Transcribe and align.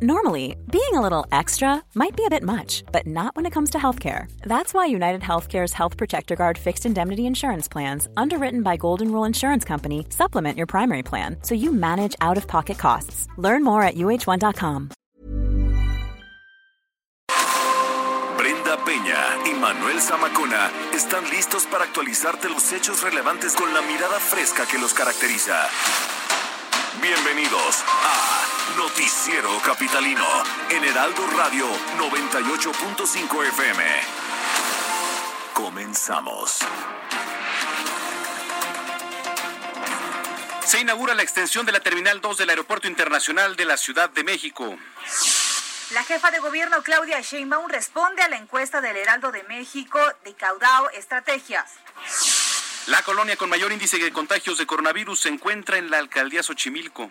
Normally, 0.00 0.54
being 0.70 0.94
a 0.94 1.00
little 1.00 1.26
extra 1.32 1.82
might 1.96 2.14
be 2.14 2.24
a 2.24 2.30
bit 2.30 2.44
much, 2.44 2.84
but 2.92 3.04
not 3.04 3.34
when 3.34 3.46
it 3.46 3.52
comes 3.52 3.70
to 3.70 3.78
healthcare. 3.78 4.30
That's 4.42 4.72
why 4.72 4.86
United 4.86 5.22
Healthcare's 5.22 5.72
Health 5.72 5.96
Protector 5.96 6.36
Guard 6.36 6.56
fixed 6.56 6.86
indemnity 6.86 7.26
insurance 7.26 7.66
plans, 7.66 8.06
underwritten 8.16 8.62
by 8.62 8.76
Golden 8.76 9.10
Rule 9.10 9.24
Insurance 9.24 9.64
Company, 9.64 10.06
supplement 10.10 10.56
your 10.56 10.68
primary 10.68 11.02
plan 11.02 11.38
so 11.42 11.56
you 11.56 11.72
manage 11.72 12.14
out 12.20 12.36
of 12.36 12.46
pocket 12.46 12.78
costs. 12.78 13.26
Learn 13.38 13.64
more 13.64 13.82
at 13.82 13.96
uh1.com. 13.96 14.90
Brenda 18.36 18.76
Peña 18.84 19.50
y 19.50 19.54
Manuel 19.58 19.98
Zamacona 19.98 20.70
están 20.94 21.28
listos 21.28 21.66
para 21.66 21.82
actualizarte 21.82 22.48
los 22.48 22.72
hechos 22.72 23.02
relevantes 23.02 23.56
con 23.56 23.74
la 23.74 23.82
mirada 23.82 24.20
fresca 24.20 24.64
que 24.70 24.78
los 24.78 24.94
caracteriza. 24.94 25.58
Bienvenidos 27.02 27.82
a 27.82 28.37
Noticiero 28.76 29.58
Capitalino 29.64 30.26
en 30.70 30.84
Heraldo 30.84 31.26
Radio 31.36 31.66
98.5 31.98 33.46
FM. 33.46 33.84
Comenzamos. 35.54 36.58
Se 40.64 40.80
inaugura 40.80 41.14
la 41.14 41.22
extensión 41.22 41.64
de 41.66 41.72
la 41.72 41.80
Terminal 41.80 42.20
2 42.20 42.38
del 42.38 42.50
Aeropuerto 42.50 42.88
Internacional 42.88 43.56
de 43.56 43.64
la 43.64 43.76
Ciudad 43.76 44.10
de 44.10 44.22
México. 44.22 44.76
La 45.92 46.04
jefa 46.04 46.30
de 46.30 46.38
gobierno 46.40 46.82
Claudia 46.82 47.20
Sheinbaum 47.20 47.68
responde 47.68 48.22
a 48.22 48.28
la 48.28 48.36
encuesta 48.36 48.80
del 48.80 48.96
Heraldo 48.96 49.32
de 49.32 49.42
México 49.44 49.98
de 50.24 50.34
Caudao 50.34 50.90
Estrategias. 50.90 51.72
La 52.88 53.02
colonia 53.02 53.36
con 53.36 53.48
mayor 53.48 53.72
índice 53.72 53.98
de 53.98 54.12
contagios 54.12 54.58
de 54.58 54.66
coronavirus 54.66 55.20
se 55.20 55.28
encuentra 55.28 55.78
en 55.78 55.90
la 55.90 55.98
alcaldía 55.98 56.42
Xochimilco. 56.42 57.10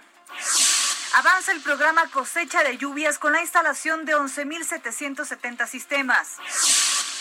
Avanza 1.13 1.51
el 1.51 1.61
programa 1.61 2.07
cosecha 2.07 2.63
de 2.63 2.77
lluvias 2.77 3.17
con 3.17 3.33
la 3.33 3.41
instalación 3.41 4.05
de 4.05 4.15
11.770 4.15 5.67
sistemas. 5.67 6.37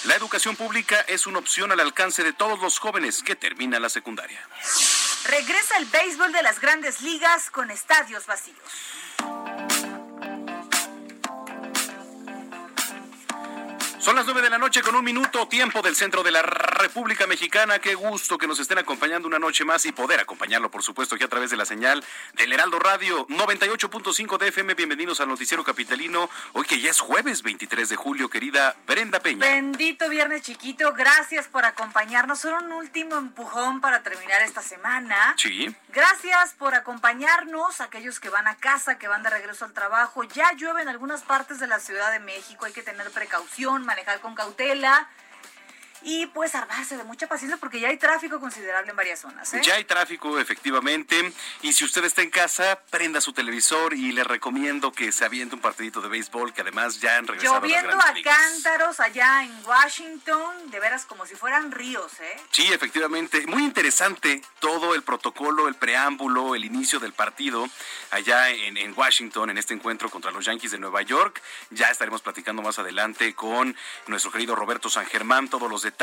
La 0.05 0.15
educación 0.15 0.57
pública 0.57 1.01
es 1.09 1.27
una 1.27 1.39
opción 1.39 1.73
al 1.73 1.81
alcance 1.81 2.23
de 2.23 2.33
todos 2.33 2.61
los 2.61 2.79
jóvenes 2.79 3.23
que 3.23 3.37
terminan 3.37 3.83
la 3.83 3.89
secundaria. 3.89 4.41
Regresa 5.29 5.79
el 5.79 5.87
béisbol 5.87 6.33
de 6.33 6.43
las 6.43 6.61
grandes 6.61 7.01
ligas 7.01 7.51
con 7.51 7.71
estadios 7.71 8.27
vacíos. 8.27 8.57
Son 14.07 14.15
las 14.15 14.25
nueve 14.25 14.41
de 14.41 14.51
la 14.51 14.59
noche 14.59 14.83
con 14.83 14.95
un 14.95 15.05
minuto, 15.05 15.49
tiempo 15.49 15.83
del 15.83 15.97
centro 15.97 16.23
de 16.23 16.31
la 16.31 16.41
República 16.41 17.27
Mexicana. 17.27 17.81
Qué 17.81 17.97
gusto 17.97 18.39
que 18.39 18.47
nos 18.47 18.61
estén 18.61 18.79
acompañando 18.79 19.27
una 19.27 19.41
noche 19.41 19.65
más 19.65 19.85
y 19.85 19.91
poder 19.91 20.21
acompañarlo, 20.21 20.71
por 20.71 20.85
supuesto, 20.85 21.17
aquí 21.17 21.25
a 21.25 21.29
través 21.29 21.51
de 21.51 21.57
la 21.57 21.65
señal 21.65 22.05
del 22.35 22.53
Heraldo 22.53 22.79
Radio 22.79 23.27
98.5 23.27 24.39
de 24.39 24.47
FM. 24.47 24.75
Bienvenidos 24.75 25.21
al 25.21 25.27
Noticiero 25.27 25.65
Capitalino. 25.65 26.31
Hoy 26.53 26.65
que 26.67 26.81
ya 26.81 26.91
es 26.91 27.01
jueves 27.01 27.43
23 27.43 27.89
de 27.89 27.97
julio, 27.97 28.31
querida 28.31 28.77
Brenda 28.87 29.19
Peña. 29.19 29.41
Bendito 29.41 30.09
viernes 30.09 30.43
chiquito, 30.43 30.93
gracias 30.93 31.49
por 31.49 31.65
acompañarnos. 31.65 32.39
Solo 32.39 32.59
un 32.59 32.71
último 32.71 33.17
empujón 33.17 33.81
para 33.81 34.05
terminar 34.05 34.41
esta 34.43 34.63
semana. 34.63 35.35
Sí. 35.37 35.75
Gracias 35.89 36.53
por 36.53 36.77
acompañarnos, 36.77 37.81
aquellos 37.81 38.21
que 38.21 38.29
van 38.29 38.47
a 38.47 38.55
casa, 38.55 38.99
que 38.99 39.09
van 39.09 39.25
de 39.25 39.31
regreso 39.31 39.65
al 39.65 39.73
trabajo. 39.73 40.23
Ya 40.23 40.53
llueve 40.53 40.83
en 40.83 40.89
algunas 40.89 41.23
partes 41.23 41.59
de 41.59 41.67
la 41.67 41.81
Ciudad 41.81 42.13
de 42.13 42.21
México, 42.21 42.67
hay 42.67 42.73
que 42.73 42.85
tener 42.85 43.11
precaución, 43.11 43.85
manejar 43.97 44.21
con 44.21 44.35
cautela 44.35 45.09
y 46.07 46.27
pues 46.27 46.55
armarse 46.55 46.97
de 46.97 47.03
mucha 47.03 47.27
paciencia 47.27 47.57
porque 47.57 47.81
ya 47.81 47.89
hay 47.89 47.97
tráfico 47.97 48.39
considerable 48.39 48.91
en 48.91 48.97
varias 48.97 49.19
zonas. 49.21 49.53
¿eh? 49.53 49.61
Ya 49.65 49.75
hay 49.75 49.85
tráfico, 49.85 50.39
efectivamente. 50.39 51.33
Y 51.63 51.73
si 51.73 51.85
usted 51.85 52.05
está 52.05 52.23
en 52.23 52.31
casa, 52.31 52.81
prenda 52.91 53.21
su 53.21 53.33
televisor 53.33 53.93
y 53.93 54.13
le 54.13 54.23
recomiendo 54.23 54.93
que 54.93 55.11
se 55.11 55.25
aviente 55.25 55.57
un 55.57 55.61
partidito 55.61 56.01
de 56.01 56.09
béisbol, 56.09 56.55
que 56.55 56.61
además 56.61 57.01
ya 57.01 57.17
han 57.17 57.27
regresado 57.27 57.61
Lloviendo 57.61 57.91
a, 57.91 57.97
las 57.97 58.07
a 58.07 58.23
cántaros 58.23 59.01
allá 59.01 59.43
en 59.43 59.53
Washington, 59.67 60.71
de 60.71 60.79
veras 60.79 61.07
como 61.07 61.27
si 61.27 61.35
fueran 61.35 61.73
ríos, 61.73 62.13
¿eh? 62.21 62.37
Sí, 62.53 62.73
efectivamente. 62.73 63.45
Muy 63.49 63.65
interesante 63.65 64.43
todo 64.61 64.95
el 64.95 65.03
protocolo, 65.03 65.67
el 65.67 65.75
preámbulo, 65.75 66.55
el 66.55 66.65
inicio 66.65 67.01
del 67.01 67.15
partido 67.15 67.69
allá 68.13 68.51
en, 68.51 68.77
en 68.77 68.95
Washington, 68.97 69.51
en 69.51 69.59
este 69.59 69.75
encuentro 69.75 70.09
contra 70.09 70.31
los 70.31 70.45
Yankees 70.45 70.71
de 70.71 70.79
Nueva 70.79 71.03
York. 71.03 71.43
Ya 71.71 71.91
estaremos 71.91 72.23
platicando 72.23 72.63
más 72.63 72.79
adelante 72.79 73.35
con 73.35 73.77
nuestro 74.07 74.31
querido 74.31 74.55
Roberto 74.55 74.89
San 74.89 75.07
Germán, 75.07 75.49
todos 75.49 75.69
los 75.69 75.83
detalles, 75.83 75.96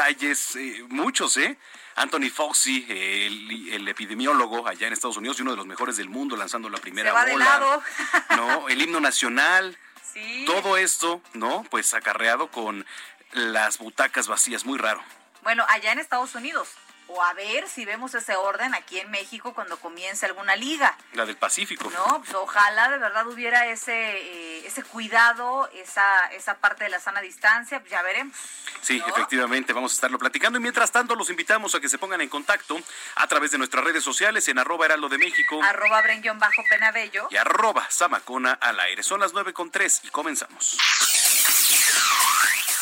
eh, 0.56 0.86
muchos, 0.90 1.38
¿eh? 1.38 1.58
Anthony 1.96 2.30
Fauci, 2.34 2.86
el, 2.90 3.72
el 3.72 3.88
epidemiólogo 3.88 4.68
allá 4.68 4.88
en 4.88 4.94
Estados 4.94 5.18
Unidos 5.18 5.38
y 5.40 5.44
uno 5.44 5.52
de 5.52 5.58
los 5.58 5.68
mejores 5.68 5.98
del 5.98 6.10
mundo 6.10 6.36
lanzando 6.36 6.70
la 6.70 6.80
primera 6.80 7.10
Se 7.10 7.14
va 7.14 7.26
de 7.26 7.38
lado. 7.38 7.84
¿no? 8.36 8.68
El 8.70 8.82
himno 8.82 9.00
nacional. 9.00 9.78
Sí. 10.14 10.44
Todo 10.46 10.78
esto, 10.78 11.22
¿no? 11.34 11.64
Pues 11.70 11.94
acarreado 11.94 12.50
con 12.52 12.86
las 13.32 13.78
butacas 13.78 14.28
vacías, 14.28 14.66
muy 14.66 14.78
raro. 14.78 15.04
Bueno, 15.42 15.66
allá 15.70 15.92
en 15.92 16.00
Estados 16.00 16.36
Unidos. 16.36 16.70
O 17.08 17.22
a 17.22 17.34
ver 17.34 17.68
si 17.68 17.86
vemos 17.86 18.14
ese 18.16 18.36
orden 18.36 18.74
aquí 18.74 19.00
en 19.00 19.12
México 19.12 19.54
cuando 19.54 19.78
comience 19.78 20.26
alguna 20.26 20.56
liga. 20.56 20.98
La 21.14 21.26
del 21.26 21.38
Pacífico. 21.38 21.90
No, 21.90 22.22
pues 22.22 22.34
ojalá 22.34 22.90
de 22.90 22.98
verdad 22.98 23.28
hubiera 23.28 23.68
ese 23.68 23.94
eh, 23.94 24.68
ese 24.68 24.84
cuidado, 24.84 25.70
esa 25.74 26.28
esa 26.28 26.56
parte 26.56 26.86
de 26.86 26.90
la 26.90 27.00
sana 27.00 27.22
distancia, 27.22 27.80
pues 27.80 27.92
ya 27.92 28.02
veremos. 28.02 28.36
Sí, 28.82 29.00
¿no? 29.00 29.08
efectivamente, 29.08 29.74
vamos 29.74 29.92
a 29.94 29.96
estarlo 29.96 30.18
platicando. 30.20 30.60
Y 30.60 30.62
mientras 30.62 30.92
tanto, 30.92 31.16
los 31.16 31.30
invitamos 31.30 31.76
a 31.76 31.80
que 31.80 31.90
se 31.90 31.98
pongan 31.98 32.22
en 32.22 32.30
contacto 32.30 32.78
a 33.16 33.28
través 33.28 33.52
de 33.52 33.58
nuestras 33.58 33.84
redes 33.84 34.04
sociales 34.04 34.48
en 34.48 34.60
arroba 34.60 34.86
heraldo 34.86 35.10
de 35.10 35.18
México 35.18 35.62
Arroba 35.64 36.02
Bren 36.02 36.22
bajo 36.40 36.64
penabello. 36.70 37.28
y 37.30 37.38
arroba 37.38 37.86
samacona 37.90 38.54
al 38.54 38.80
aire. 38.80 39.04
Son 39.04 39.20
las 39.20 39.34
nueve 39.34 39.54
con 39.54 39.72
tres 39.72 40.02
y 40.04 40.10
comenzamos. 40.10 40.78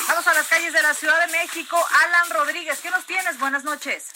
Vamos 0.07 0.27
a 0.27 0.33
las 0.33 0.47
calles 0.47 0.73
de 0.73 0.81
la 0.81 0.93
Ciudad 0.93 1.25
de 1.25 1.31
México. 1.31 1.77
Alan 2.05 2.29
Rodríguez, 2.31 2.79
¿qué 2.81 2.89
nos 2.91 3.05
tienes? 3.05 3.39
Buenas 3.39 3.63
noches. 3.63 4.09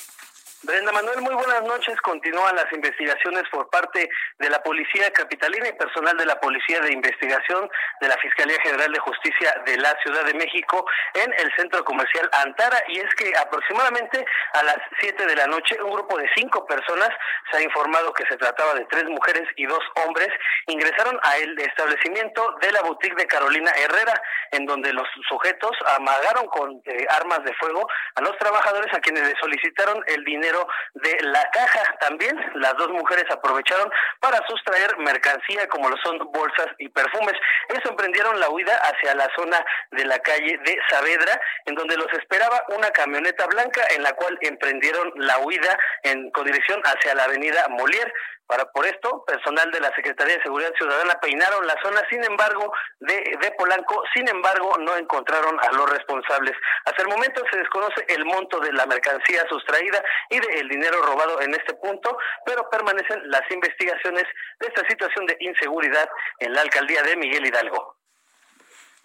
Brenda 0.66 0.92
Manuel, 0.92 1.22
muy 1.22 1.36
buenas 1.36 1.62
noches. 1.64 1.96
Continúan 2.02 2.56
las 2.56 2.72
investigaciones 2.74 3.44
por 3.52 3.70
parte 3.70 4.10
de 4.40 4.50
la 4.50 4.64
Policía 4.64 5.12
Capitalina 5.12 5.70
y 5.70 5.74
personal 5.74 6.18
de 6.18 6.26
la 6.26 6.40
Policía 6.40 6.80
de 6.80 6.92
Investigación 6.92 7.70
de 8.02 8.08
la 8.08 8.18
Fiscalía 8.18 8.58
General 8.64 8.92
de 8.92 9.00
Justicia 9.00 9.62
de 9.66 9.78
la 9.78 9.96
Ciudad 10.02 10.26
de 10.26 10.34
México 10.34 10.84
en 11.14 11.32
el 11.34 11.54
centro 11.56 11.86
comercial 11.86 12.28
Antara. 12.34 12.82
Y 12.88 13.00
es 13.00 13.14
que 13.16 13.32
aproximadamente 13.38 14.26
a 14.54 14.64
las 14.64 14.78
7 15.00 15.26
de 15.28 15.36
la 15.36 15.46
noche, 15.46 15.78
un 15.84 15.92
grupo 15.92 16.18
de 16.18 16.28
cinco 16.36 16.66
personas 16.66 17.10
se 17.52 17.58
ha 17.58 17.62
informado 17.62 18.12
que 18.14 18.26
se 18.26 18.38
trataba 18.38 18.74
de 18.74 18.86
tres 18.86 19.06
mujeres 19.06 19.48
y 19.58 19.66
dos 19.68 19.84
hombres, 20.04 20.30
ingresaron 20.66 21.20
a 21.22 21.38
el 21.38 21.60
establecimiento 21.60 22.56
de 22.62 22.72
la 22.72 22.82
boutique 22.82 23.18
de 23.18 23.28
Carolina 23.28 23.72
Herrera, 23.72 24.20
en 24.52 24.66
donde 24.66 24.92
los 24.94 25.08
sujetos 25.30 25.72
amagaron 25.96 26.48
con 26.48 26.82
eh, 26.86 27.06
armas 27.10 27.44
de 27.44 27.54
fuego 27.56 27.88
a 28.16 28.22
los 28.22 28.36
trabajadores 28.40 28.92
a 28.94 29.00
quienes 29.00 29.28
le 29.28 29.36
solicitaron 29.40 30.04
el 30.08 30.24
dinero 30.24 30.55
de 30.94 31.18
la 31.22 31.50
caja. 31.52 31.96
También 32.00 32.38
las 32.56 32.74
dos 32.78 32.90
mujeres 32.90 33.26
aprovecharon 33.30 33.90
para 34.20 34.46
sustraer 34.48 34.98
mercancía 34.98 35.68
como 35.68 35.90
lo 35.90 35.98
son 35.98 36.20
bolsas 36.32 36.68
y 36.80 36.90
perfumes. 36.90 37.34
Ellos 37.70 37.84
emprendieron 37.90 38.40
la 38.40 38.50
huida 38.50 38.76
hacia 38.76 39.16
la 39.16 39.30
zona 39.36 39.64
de 39.92 40.06
la 40.06 40.20
calle 40.20 40.58
de 40.66 40.78
Saavedra, 40.90 41.40
en 41.66 41.76
donde 41.76 41.98
los 41.98 42.12
esperaba 42.14 42.64
una 42.70 42.92
camioneta 42.92 43.48
blanca 43.48 43.82
en 43.96 44.04
la 44.04 44.14
cual 44.14 44.38
emprendieron 44.42 45.12
la 45.16 45.40
huida 45.40 45.78
en 46.04 46.32
con 46.32 46.46
dirección 46.46 46.82
hacia 46.84 47.16
la 47.16 47.24
avenida 47.24 47.68
Molière. 47.70 48.12
Para 48.48 48.66
por 48.66 48.86
esto, 48.86 49.24
personal 49.26 49.72
de 49.72 49.80
la 49.80 49.94
Secretaría 49.96 50.38
de 50.38 50.44
Seguridad 50.44 50.74
Ciudadana 50.78 51.20
peinaron 51.20 51.66
la 51.66 51.76
zona, 51.82 52.02
sin 52.10 52.24
embargo, 52.24 52.72
de, 53.00 53.38
de 53.42 53.52
Polanco, 53.58 54.04
sin 54.14 54.28
embargo, 54.28 54.78
no 54.80 54.96
encontraron 54.96 55.60
a 55.60 55.72
los 55.72 55.90
responsables. 55.90 56.54
Hasta 56.86 57.02
el 57.02 57.08
momento 57.08 57.44
se 57.52 57.58
desconoce 57.58 58.06
el 58.08 58.24
monto 58.26 58.60
de 58.60 58.72
la 58.74 58.86
mercancía 58.86 59.44
sustraída 59.50 60.04
y 60.30 60.40
del 60.40 60.70
dinero 60.70 61.02
robado 61.02 61.42
en 61.42 61.54
este 61.56 61.74
punto, 61.76 62.18
pero 62.46 62.70
permanecen 62.70 63.22
las 63.32 63.50
investigaciones 63.50 64.26
de 64.60 64.68
esta 64.68 64.88
situación 64.88 65.26
de 65.26 65.38
inseguridad 65.40 66.08
en 66.40 66.54
la 66.54 66.62
alcaldía 66.62 67.02
de 67.02 67.18
Miguel 67.18 67.48
Hidalgo. 67.48 67.96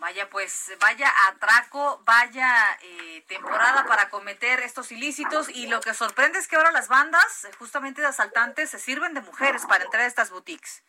Vaya, 0.01 0.31
pues, 0.31 0.73
vaya 0.81 1.13
atraco, 1.29 2.01
vaya 2.07 2.79
eh, 2.81 3.23
temporada 3.29 3.85
para 3.85 4.09
cometer 4.09 4.61
estos 4.61 4.91
ilícitos. 4.93 5.51
Y 5.51 5.67
lo 5.67 5.83
que 5.83 5.93
sorprende 5.93 6.39
es 6.39 6.49
que 6.49 6.57
ahora 6.57 6.73
las 6.73 6.89
bandas, 6.89 7.45
eh, 7.45 7.51
justamente 7.59 8.01
de 8.01 8.07
asaltantes, 8.07 8.71
se 8.71 8.79
sirven 8.79 9.13
de 9.13 9.21
mujeres 9.21 9.67
para 9.67 9.85
entrar 9.85 10.05
a 10.05 10.07
estas 10.07 10.31
boutiques. 10.31 10.83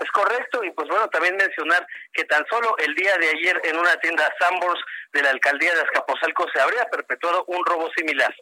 Es 0.00 0.10
correcto, 0.10 0.64
y 0.64 0.70
pues 0.70 0.88
bueno, 0.88 1.08
también 1.10 1.36
mencionar 1.36 1.86
que 2.14 2.24
tan 2.24 2.46
solo 2.48 2.76
el 2.78 2.94
día 2.94 3.16
de 3.18 3.28
ayer 3.28 3.60
en 3.64 3.78
una 3.78 3.96
tienda 3.98 4.30
Sambors 4.38 4.80
de 5.12 5.22
la 5.22 5.30
alcaldía 5.30 5.74
de 5.74 5.82
Azcapotzalco 5.82 6.46
se 6.54 6.60
habría 6.60 6.88
perpetuado 6.88 7.44
un 7.44 7.64
robo 7.64 7.90
similar. 7.94 8.34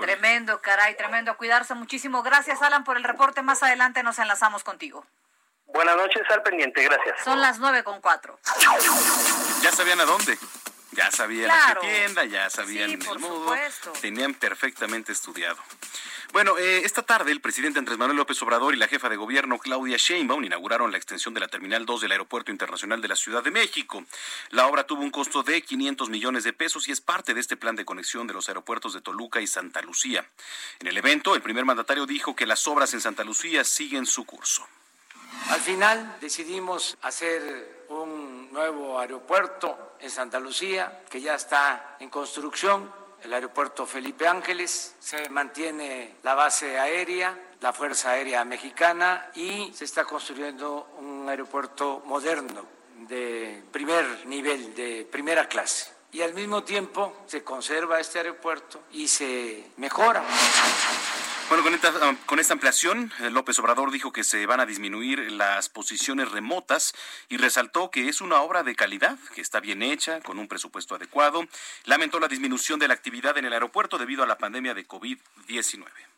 Tremendo, 0.00 0.62
caray, 0.62 0.96
tremendo. 0.96 1.32
A 1.32 1.36
cuidarse 1.36 1.74
muchísimo. 1.74 2.22
Gracias, 2.22 2.62
Alan, 2.62 2.84
por 2.84 2.96
el 2.96 3.04
reporte. 3.04 3.42
Más 3.42 3.62
adelante 3.62 4.02
nos 4.02 4.18
enlazamos 4.18 4.64
contigo. 4.64 5.06
Buenas 5.66 5.96
noches, 5.96 6.22
al 6.30 6.42
pendiente, 6.42 6.82
gracias. 6.82 7.24
Son 7.24 7.40
las 7.40 7.58
nueve 7.58 7.82
con 7.82 8.00
cuatro. 8.00 8.38
Ya 9.62 9.72
sabían 9.72 10.00
a 10.00 10.04
dónde. 10.04 10.38
Ya 10.92 11.10
sabían 11.10 11.50
a 11.50 11.74
qué 11.80 11.88
tienda, 11.88 12.24
ya 12.24 12.48
sabían 12.50 12.90
el 12.92 13.18
modo, 13.18 13.52
tenían 14.00 14.34
perfectamente 14.34 15.10
estudiado. 15.10 15.56
Bueno, 16.32 16.58
eh, 16.58 16.82
esta 16.84 17.02
tarde 17.02 17.32
el 17.32 17.40
presidente 17.40 17.78
Andrés 17.78 17.98
Manuel 17.98 18.16
López 18.16 18.40
Obrador 18.42 18.74
y 18.74 18.76
la 18.76 18.88
jefa 18.88 19.08
de 19.08 19.16
gobierno 19.16 19.58
Claudia 19.58 19.96
Sheinbaum 19.96 20.44
inauguraron 20.44 20.90
la 20.90 20.96
extensión 20.96 21.34
de 21.34 21.40
la 21.40 21.48
Terminal 21.48 21.86
2 21.86 22.00
del 22.00 22.12
Aeropuerto 22.12 22.50
Internacional 22.50 23.00
de 23.00 23.08
la 23.08 23.16
Ciudad 23.16 23.42
de 23.42 23.50
México. 23.50 24.04
La 24.50 24.66
obra 24.66 24.84
tuvo 24.84 25.02
un 25.02 25.10
costo 25.10 25.42
de 25.42 25.62
500 25.62 26.08
millones 26.10 26.44
de 26.44 26.52
pesos 26.52 26.88
y 26.88 26.92
es 26.92 27.00
parte 27.00 27.34
de 27.34 27.40
este 27.40 27.56
plan 27.56 27.76
de 27.76 27.84
conexión 27.84 28.26
de 28.26 28.34
los 28.34 28.48
aeropuertos 28.48 28.94
de 28.94 29.00
Toluca 29.00 29.40
y 29.40 29.46
Santa 29.46 29.80
Lucía. 29.82 30.28
En 30.80 30.86
el 30.86 30.96
evento, 30.96 31.34
el 31.34 31.42
primer 31.42 31.64
mandatario 31.64 32.06
dijo 32.06 32.34
que 32.34 32.46
las 32.46 32.66
obras 32.66 32.94
en 32.94 33.00
Santa 33.00 33.24
Lucía 33.24 33.64
siguen 33.64 34.06
su 34.06 34.24
curso. 34.24 34.66
Al 35.50 35.60
final 35.60 36.16
decidimos 36.20 36.96
hacer 37.02 37.84
un 37.88 38.52
nuevo 38.52 38.98
aeropuerto 38.98 39.96
en 40.00 40.10
Santa 40.10 40.40
Lucía 40.40 41.02
que 41.08 41.20
ya 41.20 41.34
está 41.34 41.96
en 42.00 42.10
construcción 42.10 42.90
el 43.24 43.32
aeropuerto 43.32 43.86
Felipe 43.86 44.28
Ángeles, 44.28 44.94
se 45.00 45.30
mantiene 45.30 46.16
la 46.22 46.34
base 46.34 46.78
aérea, 46.78 47.38
la 47.60 47.72
Fuerza 47.72 48.10
Aérea 48.10 48.44
Mexicana 48.44 49.30
y 49.34 49.72
se 49.72 49.86
está 49.86 50.04
construyendo 50.04 50.90
un 50.98 51.26
aeropuerto 51.28 52.02
moderno 52.04 52.66
de 53.08 53.62
primer 53.72 54.26
nivel, 54.26 54.74
de 54.74 55.08
primera 55.10 55.48
clase. 55.48 55.90
Y 56.12 56.20
al 56.20 56.34
mismo 56.34 56.62
tiempo 56.62 57.24
se 57.26 57.42
conserva 57.42 57.98
este 57.98 58.18
aeropuerto 58.18 58.82
y 58.92 59.08
se 59.08 59.70
mejora. 59.78 60.22
Bueno, 61.48 61.62
con 61.62 61.74
esta, 61.74 61.92
ah, 62.00 62.16
con 62.24 62.40
esta 62.40 62.54
ampliación, 62.54 63.12
eh, 63.20 63.30
López 63.30 63.58
Obrador 63.58 63.90
dijo 63.90 64.12
que 64.12 64.24
se 64.24 64.46
van 64.46 64.60
a 64.60 64.66
disminuir 64.66 65.30
las 65.32 65.68
posiciones 65.68 66.32
remotas 66.32 66.94
y 67.28 67.36
resaltó 67.36 67.90
que 67.90 68.08
es 68.08 68.22
una 68.22 68.40
obra 68.40 68.62
de 68.62 68.74
calidad, 68.74 69.18
que 69.34 69.42
está 69.42 69.60
bien 69.60 69.82
hecha, 69.82 70.20
con 70.22 70.38
un 70.38 70.48
presupuesto 70.48 70.94
adecuado. 70.94 71.46
Lamentó 71.84 72.18
la 72.18 72.28
disminución 72.28 72.80
de 72.80 72.88
la 72.88 72.94
actividad 72.94 73.36
en 73.36 73.44
el 73.44 73.52
aeropuerto 73.52 73.98
debido 73.98 74.22
a 74.22 74.26
la 74.26 74.38
pandemia 74.38 74.72
de 74.72 74.88
COVID-19. 74.88 76.13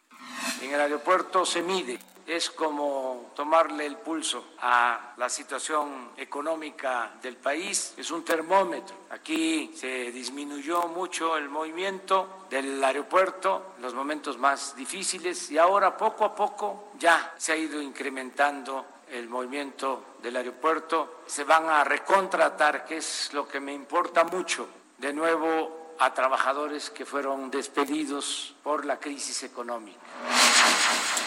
En 0.61 0.73
el 0.73 0.81
aeropuerto 0.81 1.45
se 1.45 1.63
mide, 1.63 1.99
es 2.27 2.51
como 2.51 3.31
tomarle 3.37 3.87
el 3.87 3.99
pulso 3.99 4.45
a 4.61 5.15
la 5.17 5.29
situación 5.29 6.11
económica 6.17 7.13
del 7.23 7.37
país, 7.37 7.95
es 7.97 8.11
un 8.11 8.25
termómetro. 8.25 8.97
Aquí 9.11 9.73
se 9.77 10.11
disminuyó 10.11 10.89
mucho 10.89 11.37
el 11.37 11.49
movimiento 11.49 12.47
del 12.51 12.83
aeropuerto 12.83 13.75
en 13.77 13.83
los 13.83 13.95
momentos 13.95 14.39
más 14.39 14.75
difíciles 14.75 15.51
y 15.51 15.59
ahora 15.59 15.97
poco 15.97 16.25
a 16.25 16.35
poco 16.35 16.91
ya 16.99 17.35
se 17.37 17.53
ha 17.53 17.57
ido 17.57 17.81
incrementando 17.81 18.85
el 19.11 19.29
movimiento 19.29 20.17
del 20.21 20.37
aeropuerto. 20.37 21.21
Se 21.27 21.45
van 21.45 21.69
a 21.69 21.85
recontratar, 21.85 22.85
que 22.85 22.97
es 22.97 23.33
lo 23.33 23.47
que 23.47 23.61
me 23.61 23.73
importa 23.73 24.25
mucho, 24.25 24.69
de 24.99 25.13
nuevo 25.13 25.76
a 25.99 26.15
trabajadores 26.15 26.91
que 26.91 27.05
fueron 27.05 27.51
despedidos 27.51 28.55
por 28.63 28.85
la 28.85 28.99
crisis 28.99 29.43
económica. 29.43 30.01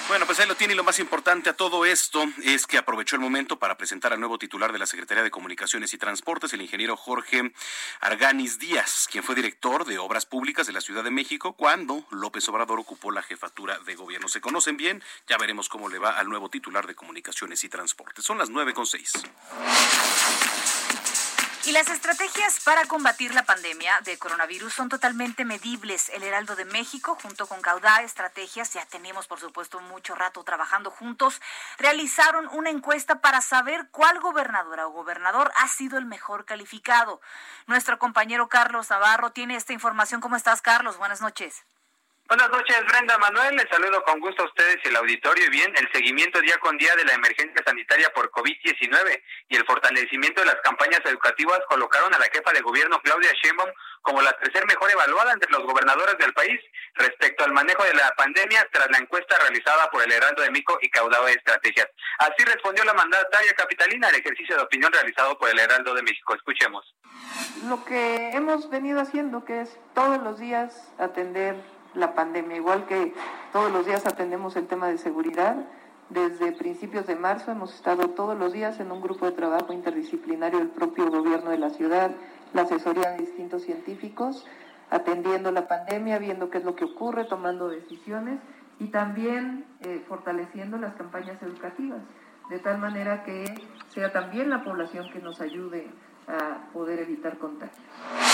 Bueno, 0.07 0.25
pues 0.25 0.39
ahí 0.39 0.47
lo 0.47 0.55
tiene 0.55 0.73
y 0.73 0.75
lo 0.75 0.83
más 0.83 0.97
importante 0.97 1.51
a 1.51 1.55
todo 1.55 1.85
esto 1.85 2.23
es 2.43 2.65
que 2.65 2.79
aprovechó 2.79 3.15
el 3.15 3.21
momento 3.21 3.59
para 3.59 3.77
presentar 3.77 4.11
al 4.11 4.19
nuevo 4.19 4.39
titular 4.39 4.73
de 4.73 4.79
la 4.79 4.87
Secretaría 4.87 5.23
de 5.23 5.29
Comunicaciones 5.29 5.93
y 5.93 5.99
Transportes, 5.99 6.51
el 6.53 6.61
ingeniero 6.61 6.97
Jorge 6.97 7.53
Arganis 8.01 8.57
Díaz, 8.57 9.07
quien 9.09 9.23
fue 9.23 9.35
director 9.35 9.85
de 9.85 9.99
Obras 9.99 10.25
Públicas 10.25 10.65
de 10.65 10.73
la 10.73 10.81
Ciudad 10.81 11.03
de 11.03 11.11
México 11.11 11.53
cuando 11.53 12.05
López 12.09 12.49
Obrador 12.49 12.79
ocupó 12.79 13.11
la 13.11 13.21
jefatura 13.21 13.77
de 13.79 13.95
gobierno. 13.95 14.27
Se 14.27 14.41
conocen 14.41 14.77
bien, 14.77 15.03
ya 15.27 15.37
veremos 15.37 15.69
cómo 15.69 15.89
le 15.89 15.99
va 15.99 16.11
al 16.11 16.27
nuevo 16.27 16.49
titular 16.49 16.87
de 16.87 16.95
Comunicaciones 16.95 17.63
y 17.63 17.69
Transportes. 17.69 18.25
Son 18.25 18.39
las 18.39 18.49
nueve 18.49 18.73
con 18.73 18.87
seis. 18.87 19.11
Y 21.65 21.73
las 21.73 21.89
estrategias 21.89 22.61
para 22.61 22.85
combatir 22.85 23.33
la 23.33 23.43
pandemia 23.43 23.99
de 24.05 24.17
coronavirus 24.17 24.73
son 24.73 24.87
totalmente 24.87 25.43
medibles. 25.43 26.07
El 26.09 26.23
Heraldo 26.23 26.55
de 26.55 26.63
México, 26.63 27.17
junto 27.21 27.47
con 27.47 27.61
Caudá 27.61 28.01
Estrategias, 28.01 28.73
ya 28.73 28.85
tenemos 28.85 29.27
por 29.27 29.41
supuesto 29.41 29.81
mucho 29.81 30.15
rato 30.15 30.41
trabajando 30.43 30.89
juntos, 30.89 31.41
realizaron 31.77 32.47
una 32.53 32.69
encuesta 32.69 33.19
para 33.19 33.41
saber 33.41 33.89
cuál 33.91 34.21
gobernadora 34.21 34.87
o 34.87 34.91
gobernador 34.91 35.51
ha 35.57 35.67
sido 35.67 35.97
el 35.97 36.05
mejor 36.05 36.45
calificado. 36.45 37.19
Nuestro 37.67 37.99
compañero 37.99 38.47
Carlos 38.47 38.89
Navarro 38.89 39.31
tiene 39.31 39.55
esta 39.55 39.73
información. 39.73 40.21
¿Cómo 40.21 40.37
estás, 40.37 40.61
Carlos? 40.61 40.97
Buenas 40.97 41.19
noches. 41.19 41.65
Buenas 42.29 42.51
noches, 42.51 42.77
Brenda 42.85 43.17
Manuel. 43.17 43.55
Les 43.55 43.67
saludo 43.69 44.03
con 44.03 44.19
gusto 44.19 44.43
a 44.43 44.45
ustedes 44.45 44.77
y 44.85 44.89
el 44.89 44.97
auditorio. 44.97 45.47
Y 45.47 45.49
bien, 45.49 45.73
el 45.75 45.91
seguimiento 45.91 46.39
día 46.41 46.59
con 46.59 46.77
día 46.77 46.95
de 46.95 47.03
la 47.03 47.13
emergencia 47.13 47.59
sanitaria 47.65 48.13
por 48.13 48.29
COVID-19 48.29 49.23
y 49.47 49.55
el 49.55 49.65
fortalecimiento 49.65 50.41
de 50.41 50.45
las 50.45 50.61
campañas 50.61 51.01
educativas 51.05 51.59
colocaron 51.67 52.13
a 52.13 52.19
la 52.19 52.29
jefa 52.31 52.53
de 52.53 52.61
gobierno, 52.61 53.01
Claudia 53.01 53.31
Sheinbaum, 53.33 53.71
como 54.03 54.21
la 54.21 54.31
tercer 54.33 54.63
mejor 54.67 54.91
evaluada 54.91 55.33
entre 55.33 55.49
los 55.49 55.63
gobernadores 55.63 56.19
del 56.19 56.31
país 56.35 56.59
respecto 56.93 57.45
al 57.45 57.51
manejo 57.51 57.83
de 57.83 57.95
la 57.95 58.13
pandemia 58.15 58.69
tras 58.71 58.91
la 58.91 58.99
encuesta 58.99 59.35
realizada 59.39 59.89
por 59.89 60.03
el 60.03 60.11
Heraldo 60.11 60.43
de 60.43 60.51
Mico 60.51 60.77
y 60.83 60.89
Caudado 60.91 61.25
de 61.25 61.31
Estrategias. 61.31 61.87
Así 62.19 62.45
respondió 62.45 62.83
la 62.85 62.93
mandataria 62.93 63.53
capitalina 63.53 64.07
al 64.07 64.13
ejercicio 64.13 64.55
de 64.55 64.61
opinión 64.61 64.93
realizado 64.93 65.35
por 65.39 65.49
el 65.49 65.57
Heraldo 65.57 65.95
de 65.95 66.03
México. 66.03 66.35
Escuchemos. 66.35 66.95
Lo 67.67 67.83
que 67.85 68.29
hemos 68.33 68.69
venido 68.69 69.01
haciendo, 69.01 69.43
que 69.45 69.61
es 69.61 69.79
todos 69.95 70.21
los 70.21 70.37
días 70.37 70.93
atender 70.99 71.55
la 71.93 72.13
pandemia, 72.13 72.57
igual 72.57 72.85
que 72.85 73.13
todos 73.51 73.71
los 73.71 73.85
días 73.85 74.05
atendemos 74.05 74.55
el 74.55 74.67
tema 74.67 74.87
de 74.87 74.97
seguridad. 74.97 75.55
Desde 76.09 76.51
principios 76.51 77.05
de 77.05 77.15
marzo 77.15 77.51
hemos 77.51 77.73
estado 77.75 78.09
todos 78.09 78.37
los 78.37 78.51
días 78.51 78.79
en 78.79 78.91
un 78.91 79.01
grupo 79.01 79.25
de 79.25 79.31
trabajo 79.31 79.73
interdisciplinario 79.73 80.59
del 80.59 80.69
propio 80.69 81.09
gobierno 81.09 81.51
de 81.51 81.59
la 81.59 81.69
ciudad, 81.69 82.11
la 82.53 82.63
asesoría 82.63 83.11
de 83.11 83.19
distintos 83.19 83.63
científicos, 83.63 84.47
atendiendo 84.89 85.51
la 85.51 85.67
pandemia, 85.67 86.17
viendo 86.17 86.49
qué 86.49 86.57
es 86.57 86.63
lo 86.63 86.75
que 86.75 86.85
ocurre, 86.85 87.25
tomando 87.25 87.69
decisiones 87.69 88.39
y 88.79 88.87
también 88.87 89.65
eh, 89.81 90.03
fortaleciendo 90.07 90.77
las 90.77 90.95
campañas 90.95 91.41
educativas, 91.43 92.01
de 92.49 92.59
tal 92.59 92.79
manera 92.79 93.23
que 93.23 93.45
sea 93.89 94.11
también 94.11 94.49
la 94.49 94.63
población 94.63 95.11
que 95.11 95.19
nos 95.19 95.41
ayude 95.41 95.87
a 96.27 96.71
poder 96.73 96.99
evitar 96.99 97.37
contagios. 97.37 98.28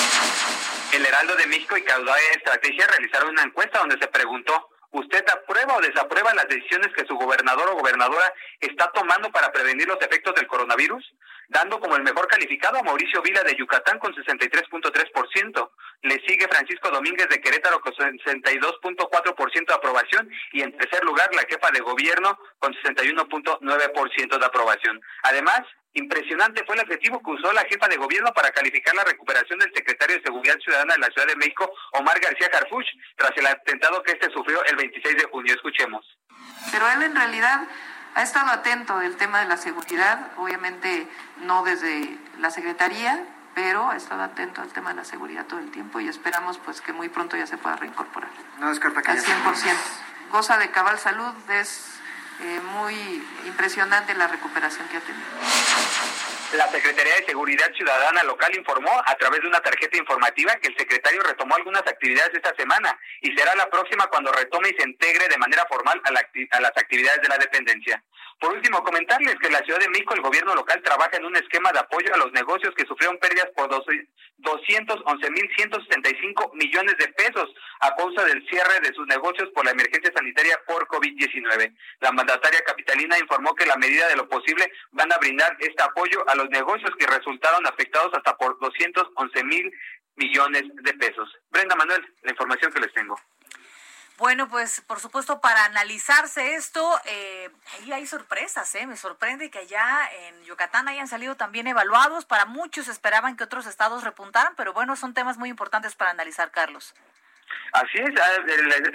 El 0.94 1.06
Heraldo 1.06 1.36
de 1.36 1.48
México 1.48 1.78
y 1.78 1.84
Caudal 1.84 2.20
Estrategia 2.36 2.88
realizaron 2.88 3.32
una 3.32 3.44
encuesta 3.44 3.80
donde 3.80 3.98
se 3.98 4.08
preguntó, 4.08 4.70
¿usted 4.92 5.26
aprueba 5.30 5.76
o 5.76 5.82
desaprueba 5.82 6.34
las 6.34 6.48
decisiones 6.48 6.94
que 6.94 7.06
su 7.06 7.16
gobernador 7.16 7.70
o 7.70 7.76
gobernadora 7.76 8.34
está 8.62 8.92
tomando 8.92 9.30
para 9.32 9.52
prevenir 9.52 9.88
los 9.88 10.02
efectos 10.02 10.36
del 10.36 10.48
coronavirus? 10.48 11.04
Dando 11.50 11.80
como 11.80 11.96
el 11.96 12.04
mejor 12.04 12.28
calificado 12.28 12.80
a 12.80 12.84
Mauricio 12.84 13.22
Vila 13.22 13.44
de 13.44 13.56
Yucatán 13.56 14.00
con 14.00 14.14
63.3%. 14.14 15.72
Le 16.02 16.22
sigue 16.28 16.48
Francisco 16.48 16.90
Domínguez 16.92 17.28
de 17.30 17.42
Querétaro 17.42 17.80
con 17.82 17.94
62.4% 17.94 19.68
de 19.68 19.74
aprobación 19.74 20.30
y 20.54 20.62
en 20.62 20.78
tercer 20.78 21.04
lugar 21.04 21.34
la 21.34 21.44
jefa 21.50 21.72
de 21.72 21.80
gobierno 21.80 22.38
con 22.60 22.74
61.9% 22.74 24.38
de 24.40 24.46
aprobación. 24.46 25.02
Además, 25.24 25.62
Impresionante 25.96 26.62
fue 26.66 26.76
el 26.76 26.82
adjetivo 26.82 27.22
que 27.24 27.32
usó 27.32 27.54
la 27.54 27.64
jefa 27.64 27.88
de 27.88 27.96
gobierno 27.96 28.34
para 28.34 28.52
calificar 28.52 28.94
la 28.96 29.06
recuperación 29.06 29.60
del 29.60 29.74
secretario 29.74 30.18
de 30.18 30.24
Seguridad 30.24 30.60
Ciudadana 30.60 30.94
de 30.94 31.00
la 31.00 31.08
Ciudad 31.08 31.28
de 31.28 31.38
México, 31.38 31.72
Omar 31.94 32.20
García 32.20 32.50
Carfuch, 32.50 32.86
tras 33.16 33.32
el 33.38 33.48
atentado 33.48 34.04
que 34.04 34.12
este 34.12 34.30
sufrió 34.32 34.62
el 34.66 34.76
26 34.76 35.16
de 35.16 35.24
junio. 35.24 35.54
Escuchemos. 35.56 36.06
Pero 36.70 36.86
él 36.90 37.02
en 37.02 37.16
realidad 37.16 37.62
ha 38.16 38.24
estado 38.24 38.50
atento 38.50 38.98
del 38.98 39.18
tema 39.18 39.42
de 39.42 39.46
la 39.46 39.58
seguridad, 39.58 40.32
obviamente 40.38 41.08
no 41.42 41.64
desde 41.64 42.18
la 42.40 42.50
Secretaría, 42.50 43.24
pero 43.54 43.90
ha 43.90 43.98
estado 43.98 44.24
atento 44.24 44.62
al 44.62 44.70
tema 44.70 44.90
de 44.90 44.96
la 44.96 45.06
seguridad 45.06 45.46
todo 45.46 45.60
el 45.60 45.70
tiempo 45.70 46.00
y 46.00 46.08
esperamos 46.08 46.58
pues 46.58 46.82
que 46.82 46.94
muy 46.94 47.10
pronto 47.10 47.36
ya 47.36 47.46
se 47.46 47.58
pueda 47.58 47.76
reincorporar. 47.76 48.32
No 48.60 48.70
descarta 48.70 49.02
que 49.02 49.12
al 49.12 49.20
100%. 49.22 49.76
Goza 50.32 50.58
de 50.58 50.72
cabal 50.72 50.98
salud, 50.98 51.34
es 51.50 51.88
eh, 52.40 52.62
muy 52.74 52.96
impresionante 53.46 54.14
la 54.16 54.28
recuperación 54.28 54.88
que 54.88 54.98
ha 54.98 55.02
tenido. 55.02 56.35
La 56.54 56.68
Secretaría 56.70 57.16
de 57.16 57.26
Seguridad 57.26 57.74
Ciudadana 57.76 58.24
local 58.24 58.56
informó 58.56 58.92
a 59.06 59.16
través 59.16 59.42
de 59.42 59.48
una 59.48 59.60
tarjeta 59.60 59.98
informativa 59.98 60.56
que 60.56 60.70
el 60.70 60.78
secretario 60.78 61.22
retomó 61.24 61.56
algunas 61.56 61.82
actividades 61.82 62.34
esta 62.34 62.54
semana 62.56 62.98
y 63.22 63.36
será 63.36 63.56
la 63.56 63.70
próxima 63.70 64.08
cuando 64.08 64.32
retome 64.32 64.70
y 64.70 64.76
se 64.76 64.88
integre 64.88 65.28
de 65.28 65.38
manera 65.38 65.66
formal 65.68 66.02
a, 66.06 66.58
a 66.58 66.62
las 66.62 66.72
actividades 66.78 67.22
de 67.22 67.28
la 67.28 67.38
dependencia. 67.38 68.04
Por 68.40 68.54
último, 68.54 68.82
comentarles 68.84 69.36
que 69.42 69.50
la 69.50 69.58
Ciudad 69.60 69.80
de 69.80 69.88
México 69.90 70.14
el 70.14 70.22
gobierno 70.22 70.56
local 70.56 70.82
trabaja 70.84 71.16
en 71.18 71.26
un 71.26 71.36
esquema 71.38 71.72
de 71.72 71.80
apoyo 71.80 72.14
a 72.14 72.18
los 72.18 72.32
negocios 72.34 72.76
que 72.76 72.86
sufrieron 72.86 73.18
pérdidas 73.18 73.48
por 73.56 73.70
211.165 73.70 76.54
millones 76.54 76.98
de 76.98 77.08
pesos 77.10 77.54
a 77.80 77.96
causa 77.96 78.24
del 78.26 78.46
cierre 78.48 78.80
de 78.82 78.94
sus 78.94 79.08
negocios 79.08 79.50
por 79.56 79.66
la 79.66 79.72
emergencia 79.72 80.12
sanitaria 80.14 80.60
por 80.68 80.86
COVID-19. 80.88 81.74
La 82.02 82.12
mandataria 82.12 82.62
capitalina 82.66 83.18
informó 83.18 83.56
que 83.56 83.66
la 83.66 83.78
medida 83.78 84.10
de 84.10 84.18
lo 84.18 84.28
posible 84.28 84.70
van 84.92 85.14
a 85.14 85.18
brindar 85.18 85.56
este 85.60 85.82
apoyo 85.82 86.28
a 86.28 86.36
los 86.36 86.50
negocios 86.50 86.92
que 87.00 87.08
resultaron 87.08 87.66
afectados 87.66 88.14
hasta 88.14 88.36
por 88.36 88.60
211 88.60 89.44
mil 89.46 89.72
millones 90.16 90.64
de 90.84 90.94
pesos. 90.94 91.28
Brenda 91.50 91.76
Manuel, 91.76 92.06
la 92.24 92.32
información 92.32 92.72
que 92.72 92.80
les 92.82 92.94
tengo. 92.94 93.20
Bueno, 94.26 94.48
pues 94.50 94.82
por 94.82 95.00
supuesto 95.00 95.40
para 95.40 95.66
analizarse 95.66 96.56
esto, 96.56 97.00
eh, 97.06 97.48
ahí 97.74 97.94
hay 97.94 98.08
sorpresas, 98.08 98.74
¿eh? 98.74 98.88
Me 98.88 98.98
sorprende 98.98 99.52
que 99.52 99.60
allá 99.60 100.10
en 100.20 100.44
Yucatán 100.46 100.88
hayan 100.88 101.08
salido 101.08 101.36
también 101.36 101.68
evaluados. 101.68 102.26
Para 102.26 102.46
muchos 102.46 102.88
esperaban 102.88 103.38
que 103.38 103.44
otros 103.44 103.68
estados 103.68 104.04
repuntaran, 104.04 104.56
pero 104.56 104.74
bueno, 104.74 104.96
son 104.96 105.14
temas 105.14 105.38
muy 105.38 105.50
importantes 105.50 105.94
para 105.94 106.10
analizar, 106.10 106.50
Carlos. 106.50 106.96
Así 107.74 108.00
es, 108.00 108.10
ah, 108.20 108.42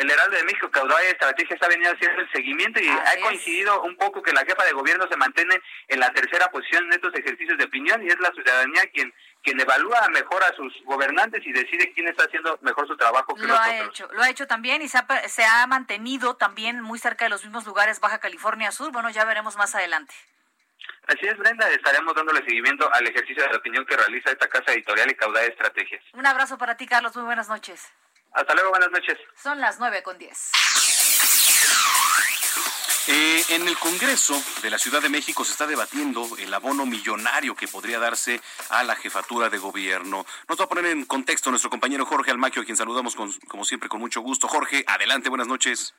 el, 0.00 0.10
Heraldo 0.10 0.37
de 0.37 0.42
México, 0.42 0.68
Caudal 0.68 1.00
de 1.02 1.10
Estrategia, 1.10 1.54
está 1.54 1.68
venido 1.68 1.92
haciendo 1.92 2.22
el 2.22 2.32
seguimiento 2.32 2.80
y 2.80 2.88
ha 2.88 3.20
coincidido 3.22 3.82
un 3.82 3.94
poco 3.96 4.22
que 4.22 4.32
la 4.32 4.44
jefa 4.44 4.64
de 4.64 4.72
gobierno 4.72 5.06
se 5.08 5.16
mantiene 5.16 5.60
en 5.87 6.00
la 6.00 6.10
tercera 6.12 6.50
posición 6.50 6.87
en 6.87 6.94
estos 6.94 7.14
ejercicios 7.14 7.56
de 7.56 7.64
opinión 7.64 8.02
y 8.02 8.08
es 8.08 8.18
la 8.18 8.32
ciudadanía 8.32 8.82
quien 8.92 9.14
quien 9.42 9.61
evalúa 9.61 10.09
mejor 10.09 10.42
a 10.44 10.54
sus 10.54 10.73
gobernantes 10.85 11.44
y 11.47 11.52
decide 11.52 11.92
quién 11.92 12.09
está 12.09 12.25
haciendo 12.25 12.59
mejor 12.62 12.87
su 12.87 12.97
trabajo 12.97 13.35
que 13.35 13.47
lo 13.47 13.56
ha 13.56 13.78
hecho 13.80 14.09
lo 14.12 14.23
ha 14.23 14.30
hecho 14.30 14.47
también 14.47 14.82
y 14.82 14.88
se 14.88 14.99
ha, 14.99 15.06
se 15.28 15.44
ha 15.44 15.66
mantenido 15.66 16.37
también 16.37 16.80
muy 16.80 16.99
cerca 16.99 17.25
de 17.25 17.30
los 17.30 17.44
mismos 17.44 17.64
lugares 17.66 18.00
Baja 18.00 18.18
California 18.18 18.70
Sur 18.73 18.92
bueno 18.92 19.11
ya 19.11 19.25
veremos 19.25 19.56
más 19.56 19.75
adelante 19.75 20.14
Así 21.06 21.26
es, 21.26 21.37
Brenda, 21.38 21.68
estaremos 21.70 22.14
dándole 22.14 22.44
seguimiento 22.44 22.88
al 22.92 23.06
ejercicio 23.06 23.42
de 23.42 23.49
la 23.49 23.56
opinión 23.56 23.85
que 23.85 23.97
realiza 23.97 24.30
esta 24.30 24.49
casa 24.49 24.73
editorial 24.73 25.11
y 25.11 25.14
Caudal 25.16 25.42
de 25.42 25.49
Estrategias. 25.49 26.04
Un 26.12 26.25
abrazo 26.25 26.56
para 26.56 26.76
ti, 26.76 26.87
Carlos. 26.87 27.16
Muy 27.16 27.25
buenas 27.25 27.49
noches. 27.49 27.88
Hasta 28.32 28.54
luego, 28.54 28.70
buenas 28.70 28.90
noches. 28.92 29.18
Son 29.35 29.61
las 29.61 29.80
nueve 29.80 30.02
con 30.04 30.16
diez. 30.18 30.52
Eh, 33.09 33.42
en 33.50 33.66
el 33.66 33.76
Congreso 33.78 34.35
de 34.62 34.71
la 34.71 34.78
Ciudad 34.78 35.00
de 35.00 35.09
México 35.09 35.42
se 35.45 35.52
está 35.52 35.66
debatiendo 35.66 36.26
el 36.38 36.52
abono 36.52 36.85
millonario 36.85 37.54
que 37.54 37.66
podría 37.66 37.99
darse 37.99 38.40
a 38.69 38.85
la 38.85 38.95
jefatura 38.95 39.49
de 39.49 39.59
gobierno. 39.59 40.25
Nos 40.49 40.61
va 40.61 40.64
a 40.64 40.69
poner 40.69 40.87
en 40.87 41.07
contexto 41.07 41.50
nuestro 41.50 41.71
compañero 41.71 42.04
Jorge 42.04 42.30
Almaquio, 42.30 42.62
a 42.62 42.64
quien 42.64 42.76
saludamos 42.76 43.16
como 43.16 43.64
siempre 43.64 43.88
con 43.88 44.00
mucho 44.00 44.21
gusto. 44.21 44.49
Jorge, 44.49 44.85
adelante, 44.87 45.30
buenas 45.30 45.49
noches. 45.49 45.95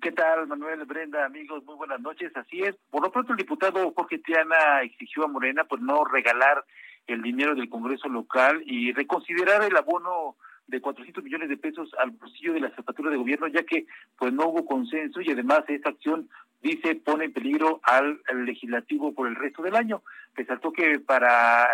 ¿Qué 0.00 0.12
tal, 0.12 0.46
Manuel, 0.46 0.84
Brenda, 0.86 1.24
amigos? 1.24 1.62
Muy 1.64 1.76
buenas 1.76 2.00
noches. 2.00 2.32
Así 2.36 2.62
es. 2.62 2.74
Por 2.90 3.02
lo 3.02 3.12
pronto, 3.12 3.32
el 3.32 3.38
diputado 3.38 3.92
Jorge 3.94 4.18
Tiana 4.18 4.82
exigió 4.82 5.24
a 5.24 5.28
Morena 5.28 5.64
pues 5.64 5.80
no 5.82 6.04
regalar 6.04 6.64
el 7.06 7.22
dinero 7.22 7.54
del 7.54 7.68
Congreso 7.68 8.08
local 8.08 8.62
y 8.66 8.92
reconsiderar 8.92 9.62
el 9.62 9.76
abono 9.76 10.36
de 10.66 10.80
400 10.80 11.22
millones 11.22 11.48
de 11.48 11.56
pesos 11.56 11.90
al 11.98 12.10
bolsillo 12.10 12.54
de 12.54 12.60
la 12.60 12.70
jefatura 12.70 13.10
de 13.10 13.16
gobierno, 13.16 13.46
ya 13.48 13.62
que 13.64 13.86
pues 14.18 14.32
no 14.32 14.48
hubo 14.48 14.64
consenso 14.64 15.20
y 15.20 15.30
además 15.30 15.64
esta 15.68 15.90
acción 15.90 16.28
dice 16.62 16.94
pone 16.94 17.26
en 17.26 17.32
peligro 17.32 17.80
al, 17.82 18.20
legislativo 18.46 19.14
por 19.14 19.28
el 19.28 19.36
resto 19.36 19.62
del 19.62 19.76
año. 19.76 20.02
Resaltó 20.34 20.72
que 20.72 20.98
para 20.98 21.68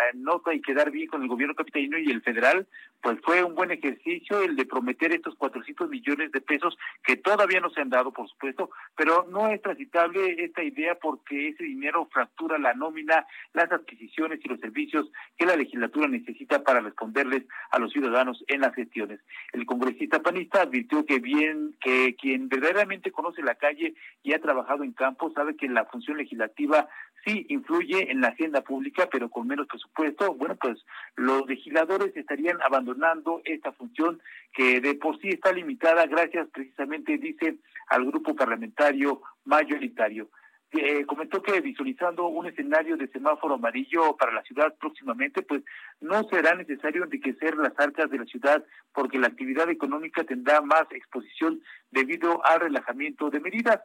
y 0.53 0.61
quedar 0.61 0.91
bien 0.91 1.07
con 1.07 1.21
el 1.21 1.27
gobierno 1.27 1.55
capitalino 1.55 1.97
y 1.97 2.09
el 2.11 2.21
federal, 2.21 2.67
pues 3.01 3.17
fue 3.23 3.43
un 3.43 3.55
buen 3.55 3.71
ejercicio 3.71 4.41
el 4.41 4.55
de 4.55 4.65
prometer 4.65 5.11
estos 5.11 5.35
400 5.35 5.89
millones 5.89 6.31
de 6.31 6.41
pesos 6.41 6.77
que 7.03 7.17
todavía 7.17 7.59
no 7.59 7.69
se 7.71 7.81
han 7.81 7.89
dado, 7.89 8.11
por 8.11 8.29
supuesto, 8.29 8.69
pero 8.95 9.25
no 9.29 9.47
es 9.47 9.61
transitable 9.61 10.43
esta 10.43 10.63
idea 10.63 10.95
porque 10.95 11.49
ese 11.49 11.63
dinero 11.63 12.07
fractura 12.11 12.59
la 12.59 12.73
nómina, 12.73 13.25
las 13.53 13.71
adquisiciones 13.71 14.39
y 14.43 14.47
los 14.47 14.59
servicios 14.59 15.11
que 15.37 15.45
la 15.45 15.55
legislatura 15.55 16.07
necesita 16.07 16.63
para 16.63 16.81
responderles 16.81 17.43
a 17.71 17.79
los 17.79 17.91
ciudadanos 17.91 18.43
en 18.47 18.61
las 18.61 18.75
gestiones. 18.75 19.19
El 19.51 19.65
congresista 19.65 20.21
panista 20.21 20.61
advirtió 20.61 21.05
que 21.05 21.19
bien 21.19 21.75
que 21.81 22.15
quien 22.15 22.49
verdaderamente 22.49 23.11
conoce 23.11 23.41
la 23.41 23.55
calle 23.55 23.95
y 24.23 24.33
ha 24.33 24.41
trabajado 24.41 24.83
en 24.83 24.93
campo 24.93 25.31
sabe 25.31 25.55
que 25.55 25.67
la 25.67 25.85
función 25.85 26.17
legislativa 26.17 26.87
sí 27.25 27.45
influye 27.49 28.11
en 28.11 28.21
la 28.21 28.29
agenda 28.29 28.50
pública, 28.59 29.07
pero 29.09 29.29
con 29.29 29.47
menos 29.47 29.67
presupuesto. 29.67 30.33
Bueno, 30.33 30.57
pues 30.59 30.83
los 31.15 31.47
legisladores 31.47 32.11
estarían 32.17 32.61
abandonando 32.61 33.41
esta 33.45 33.71
función 33.71 34.21
que 34.53 34.81
de 34.81 34.95
por 34.95 35.17
sí 35.21 35.29
está 35.29 35.53
limitada 35.53 36.05
gracias 36.07 36.49
precisamente, 36.51 37.17
dice, 37.17 37.55
al 37.87 38.05
grupo 38.05 38.35
parlamentario 38.35 39.21
mayoritario. 39.45 40.29
Eh, 40.73 41.05
comentó 41.05 41.41
que 41.41 41.59
visualizando 41.59 42.27
un 42.27 42.47
escenario 42.47 42.95
de 42.95 43.09
semáforo 43.09 43.55
amarillo 43.55 44.15
para 44.15 44.31
la 44.31 44.41
ciudad 44.43 44.73
próximamente, 44.79 45.41
pues 45.41 45.63
no 45.99 46.23
será 46.29 46.55
necesario 46.55 47.03
enriquecer 47.03 47.57
las 47.57 47.77
arcas 47.77 48.09
de 48.09 48.19
la 48.19 48.25
ciudad 48.25 48.63
porque 48.93 49.19
la 49.19 49.27
actividad 49.27 49.69
económica 49.69 50.23
tendrá 50.23 50.61
más 50.61 50.83
exposición 50.91 51.61
debido 51.91 52.45
al 52.45 52.61
relajamiento 52.61 53.29
de 53.29 53.41
medidas. 53.41 53.81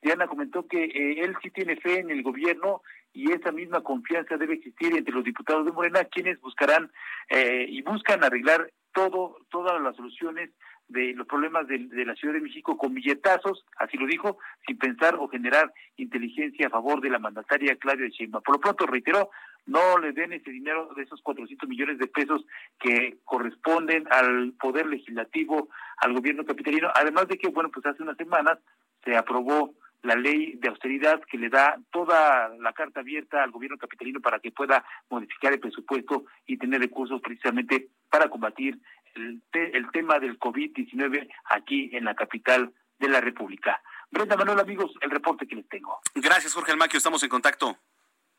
Diana 0.00 0.26
comentó 0.28 0.66
que 0.66 0.84
eh, 0.84 1.20
él 1.22 1.36
sí 1.42 1.50
tiene 1.50 1.76
fe 1.76 2.00
en 2.00 2.10
el 2.10 2.22
gobierno 2.22 2.80
y 3.12 3.32
esa 3.32 3.52
misma 3.52 3.82
confianza 3.82 4.36
debe 4.36 4.54
existir 4.54 4.96
entre 4.96 5.14
los 5.14 5.24
diputados 5.24 5.64
de 5.66 5.72
Morena, 5.72 6.04
quienes 6.04 6.40
buscarán 6.40 6.90
eh, 7.28 7.66
y 7.68 7.82
buscan 7.82 8.22
arreglar 8.22 8.70
todo, 8.92 9.36
todas 9.50 9.80
las 9.80 9.96
soluciones 9.96 10.50
de 10.90 11.14
los 11.14 11.26
problemas 11.26 11.68
de, 11.68 11.78
la 12.04 12.14
Ciudad 12.16 12.34
de 12.34 12.40
México 12.40 12.76
con 12.76 12.92
billetazos, 12.92 13.64
así 13.78 13.96
lo 13.96 14.06
dijo, 14.06 14.38
sin 14.66 14.76
pensar 14.76 15.14
o 15.14 15.28
generar 15.28 15.72
inteligencia 15.96 16.66
a 16.66 16.70
favor 16.70 17.00
de 17.00 17.10
la 17.10 17.20
mandataria 17.20 17.76
Claudia 17.76 18.08
Sheinbaum. 18.08 18.42
Por 18.42 18.56
lo 18.56 18.60
pronto, 18.60 18.86
reiteró, 18.86 19.30
no 19.66 19.98
le 19.98 20.12
den 20.12 20.32
ese 20.32 20.50
dinero 20.50 20.90
de 20.96 21.04
esos 21.04 21.22
400 21.22 21.68
millones 21.68 21.98
de 21.98 22.08
pesos 22.08 22.44
que 22.80 23.18
corresponden 23.24 24.08
al 24.10 24.52
Poder 24.60 24.86
Legislativo, 24.86 25.68
al 25.98 26.12
gobierno 26.12 26.44
capitalino, 26.44 26.90
además 26.92 27.28
de 27.28 27.38
que, 27.38 27.48
bueno, 27.48 27.70
pues 27.72 27.86
hace 27.86 28.02
unas 28.02 28.16
semanas 28.16 28.58
se 29.04 29.16
aprobó 29.16 29.74
la 30.02 30.14
ley 30.14 30.54
de 30.56 30.68
austeridad 30.68 31.20
que 31.30 31.38
le 31.38 31.48
da 31.48 31.78
toda 31.90 32.48
la 32.58 32.72
carta 32.72 33.00
abierta 33.00 33.42
al 33.42 33.50
gobierno 33.50 33.76
capitalino 33.76 34.20
para 34.20 34.40
que 34.40 34.50
pueda 34.50 34.84
modificar 35.08 35.52
el 35.52 35.60
presupuesto 35.60 36.24
y 36.46 36.56
tener 36.56 36.80
recursos 36.80 37.20
precisamente 37.20 37.88
para 38.08 38.28
combatir 38.28 38.78
el, 39.14 39.42
el 39.52 39.90
tema 39.90 40.18
del 40.18 40.38
COVID-19 40.38 41.28
aquí 41.44 41.90
en 41.92 42.04
la 42.04 42.14
capital 42.14 42.72
de 42.98 43.08
la 43.08 43.20
República. 43.20 43.82
Brenda 44.10 44.36
Manuel, 44.36 44.60
amigos, 44.60 44.92
el 45.00 45.10
reporte 45.10 45.46
que 45.46 45.56
les 45.56 45.68
tengo. 45.68 46.00
Gracias, 46.14 46.52
Jorge 46.52 46.72
Almaquio. 46.72 46.98
Estamos 46.98 47.22
en 47.22 47.28
contacto. 47.28 47.76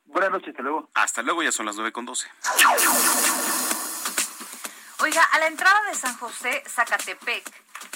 Buenas 0.05 0.31
noches, 0.31 0.49
hasta 0.49 0.63
luego. 0.63 0.89
Hasta 0.93 1.21
luego, 1.21 1.43
ya 1.43 1.51
son 1.51 1.65
las 1.65 1.75
nueve 1.75 1.91
con 1.91 2.05
doce. 2.05 2.27
Oiga, 4.99 5.23
a 5.31 5.39
la 5.39 5.47
entrada 5.47 5.79
de 5.89 5.95
San 5.95 6.15
José, 6.17 6.63
Zacatepec, 6.67 7.43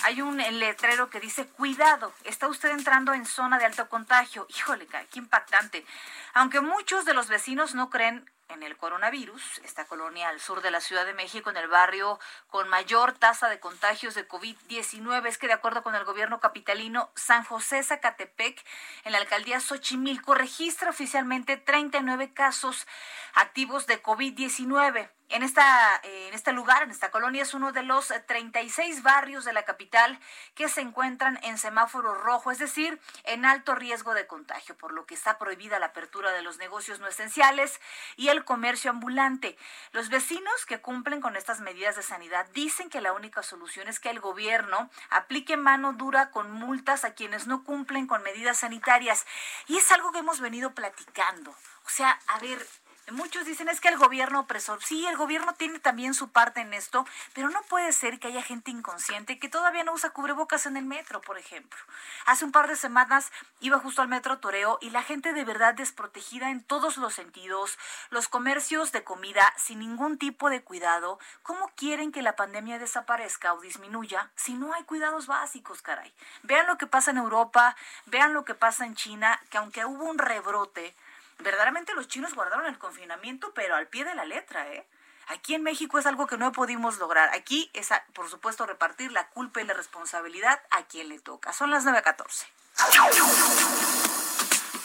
hay 0.04 0.22
un 0.22 0.38
letrero 0.38 1.10
que 1.10 1.20
dice, 1.20 1.48
cuidado, 1.48 2.13
está 2.24 2.48
usted 2.48 2.70
entrando 2.70 3.13
en 3.13 3.25
zona 3.25 3.58
de 3.58 3.65
alto 3.65 3.88
contagio. 3.89 4.46
Híjole, 4.50 4.88
qué 4.88 5.20
impactante. 5.20 5.86
Aunque 6.34 6.62
muchos 6.62 7.06
de 7.06 7.13
los 7.13 7.27
vecinos 7.27 7.75
no 7.75 7.89
creen 7.89 8.30
en 8.50 8.63
el 8.63 8.77
coronavirus, 8.77 9.60
esta 9.63 9.86
colonia 9.86 10.30
al 10.30 10.39
sur 10.39 10.62
de 10.62 10.70
la 10.70 10.80
Ciudad 10.80 11.06
de 11.06 11.13
México, 11.13 11.50
en 11.50 11.58
el 11.58 11.68
barrio 11.68 12.20
con 12.48 12.70
mayor 12.70 13.13
tasa 13.13 13.50
de 13.50 13.60
contagios 13.60 14.13
de 14.13 14.27
COVID-19, 14.27 15.27
es 15.27 15.38
que 15.38 15.48
de 15.48 15.54
acuerdo 15.54 15.82
con 15.82 15.96
el 15.96 16.04
gobierno 16.04 16.39
capitalino, 16.39 17.10
San 17.15 17.44
José 17.44 17.82
Zacatepec, 17.82 18.63
en 19.04 19.12
la 19.13 19.18
alcaldía 19.18 19.60
Xochimilco, 19.60 20.36
registra 20.36 20.92
oficialmente 20.92 21.58
39 21.58 22.34
casos 22.34 22.88
activos 23.34 23.88
de 23.88 24.01
COVID-19 24.01 25.10
en, 25.29 25.44
esta, 25.44 26.00
en 26.03 26.34
este 26.34 26.51
lugar, 26.51 26.84
en 26.84 26.91
esta 26.91 27.12
colonia, 27.12 27.44
es 27.44 27.53
uno 27.53 27.72
de 27.72 27.84
los 27.84 28.13
36 28.27 29.03
barrios 29.03 29.46
de 29.46 29.53
la 29.53 29.63
capital 29.63 30.20
que 30.53 30.70
se 30.70 30.82
encuentran 30.82 31.39
en 31.44 31.58
semáforo 31.58 32.13
rojo, 32.13 32.51
es 32.51 32.60
decir, 32.60 33.00
en 33.24 33.46
alto 33.46 33.75
riesgo 33.75 34.13
de 34.13 34.27
contagio, 34.27 34.77
por 34.77 34.94
lo 34.94 35.05
que 35.05 35.15
está 35.15 35.38
prohibida 35.38 35.79
la 35.79 35.88
apertura 35.88 36.32
de 36.32 36.41
los 36.41 36.58
negocios 36.58 37.00
no 37.00 37.08
esenciales 37.08 37.79
y 38.15 38.29
el 38.29 38.46
comercio 38.46 38.91
ambulante. 38.91 39.58
Los 39.91 40.10
vecinos 40.10 40.65
que 40.65 40.82
cumplen 40.82 41.22
con 41.22 41.36
estas 41.36 41.60
medidas 41.60 41.96
de 41.96 42.03
sanidad 42.03 42.48
dicen 42.53 42.89
que 42.89 43.01
la 43.01 43.13
única 43.13 43.44
solución 43.44 43.88
es 43.88 44.00
que 44.00 44.10
el 44.10 44.20
gobierno 44.20 44.89
aplique 45.10 45.58
mano 45.58 45.94
dura 45.94 46.32
con 46.32 46.51
multas 46.51 47.03
a 47.03 47.13
quienes 47.13 47.48
no 47.48 47.63
cumplen 47.63 48.08
con 48.08 48.24
medidas 48.24 48.60
sanitarias. 48.60 49.25
Y 49.67 49.77
es 49.77 49.91
algo 49.91 50.12
que 50.12 50.20
hemos 50.20 50.39
venido 50.39 50.74
platicando. 50.74 51.51
O 51.51 51.89
sea, 51.89 52.20
a 52.27 52.39
ver, 52.39 52.65
Muchos 53.12 53.45
dicen 53.45 53.69
es 53.69 53.81
que 53.81 53.89
el 53.89 53.97
gobierno 53.97 54.39
opresor, 54.39 54.83
sí, 54.83 55.05
el 55.05 55.15
gobierno 55.15 55.53
tiene 55.53 55.77
también 55.77 56.15
su 56.15 56.29
parte 56.29 56.62
en 56.62 56.74
esto, 56.74 57.05
pero 57.33 57.51
no 57.51 57.62
puede 57.63 57.93
ser 57.93 58.19
que 58.19 58.29
haya 58.29 58.41
gente 58.41 58.71
inconsciente 58.71 59.38
que 59.38 59.47
todavía 59.47 59.83
no 59.83 59.93
usa 59.93 60.09
cubrebocas 60.09 60.65
en 60.65 60.75
el 60.75 60.85
metro, 60.85 61.21
por 61.21 61.38
ejemplo. 61.38 61.79
Hace 62.25 62.45
un 62.45 62.51
par 62.51 62.67
de 62.67 62.75
semanas 62.75 63.31
iba 63.59 63.77
justo 63.77 64.01
al 64.01 64.07
metro 64.07 64.39
Toreo 64.39 64.79
y 64.81 64.89
la 64.89 65.03
gente 65.03 65.33
de 65.33 65.45
verdad 65.45 65.75
desprotegida 65.75 66.50
en 66.50 66.63
todos 66.63 66.97
los 66.97 67.13
sentidos, 67.13 67.77
los 68.09 68.27
comercios 68.27 68.91
de 68.91 69.03
comida 69.03 69.53
sin 69.55 69.79
ningún 69.79 70.17
tipo 70.17 70.50
de 70.50 70.63
cuidado. 70.63 71.19
¿Cómo 71.43 71.69
quieren 71.75 72.12
que 72.12 72.24
la 72.24 72.35
pandemia 72.35 72.79
desaparezca 72.79 73.53
o 73.53 73.62
disminuya 73.62 74.31
si 74.35 74.55
no 74.55 74.74
hay 74.74 74.83
cuidados 74.83 75.27
básicos, 75.27 75.83
caray? 75.83 76.12
Vean 76.41 76.65
lo 76.65 76.79
que 76.79 76.88
pasa 76.88 77.12
en 77.12 77.17
Europa, 77.17 77.75
vean 78.07 78.33
lo 78.33 78.45
que 78.45 78.55
pasa 78.55 78.83
en 78.83 78.95
China, 78.95 79.39
que 79.51 79.59
aunque 79.59 79.85
hubo 79.85 80.05
un 80.05 80.17
rebrote, 80.17 80.95
verdaderamente 81.39 81.94
los 81.94 82.08
chinos 82.08 82.34
guardaron 82.34 82.65
el 82.65 82.77
confinamiento, 82.77 83.54
pero 83.54 83.75
al 83.75 83.88
pie 83.88 84.06
de 84.06 84.15
la 84.15 84.25
letra, 84.25 84.68
¿eh? 84.72 84.86
Aquí 85.27 85.56
en 85.56 85.63
México 85.63 85.98
es 85.98 86.06
algo 86.06 86.27
que 86.27 86.38
no 86.38 86.51
pudimos 86.51 86.98
lograr. 87.00 87.30
Aquí 87.34 87.72
es, 87.74 87.89
por 88.13 88.30
supuesto, 88.30 88.65
repartir 88.65 89.12
la 89.12 89.30
culpa 89.30 89.60
y 89.62 89.65
la 89.65 89.74
responsabilidad 89.74 90.62
a 90.70 90.84
quien 90.84 91.10
le 91.10 91.20
toca. 91.20 91.51
Son 91.51 91.72
las 91.72 91.84
9.14. 91.86 92.46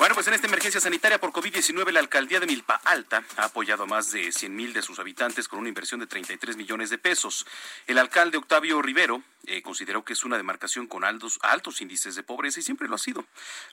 Bueno, 0.00 0.14
pues 0.14 0.28
en 0.28 0.32
esta 0.32 0.46
emergencia 0.46 0.80
sanitaria 0.80 1.20
por 1.20 1.30
COVID-19, 1.30 1.90
la 1.90 2.00
alcaldía 2.00 2.40
de 2.40 2.46
Milpa 2.46 2.80
Alta 2.86 3.22
ha 3.36 3.44
apoyado 3.44 3.82
a 3.82 3.86
más 3.86 4.10
de 4.10 4.32
100 4.32 4.56
mil 4.56 4.72
de 4.72 4.80
sus 4.80 4.98
habitantes 4.98 5.46
con 5.46 5.58
una 5.58 5.68
inversión 5.68 6.00
de 6.00 6.06
33 6.06 6.56
millones 6.56 6.88
de 6.88 6.96
pesos. 6.96 7.44
El 7.86 7.98
alcalde 7.98 8.38
Octavio 8.38 8.80
Rivero 8.80 9.22
eh, 9.46 9.62
consideró 9.62 10.04
que 10.04 10.12
es 10.12 10.24
una 10.24 10.36
demarcación 10.36 10.86
con 10.86 11.02
altos, 11.04 11.38
altos 11.42 11.80
índices 11.80 12.14
de 12.14 12.22
pobreza 12.22 12.60
y 12.60 12.62
siempre 12.62 12.88
lo 12.88 12.94
ha 12.94 12.98
sido, 12.98 13.24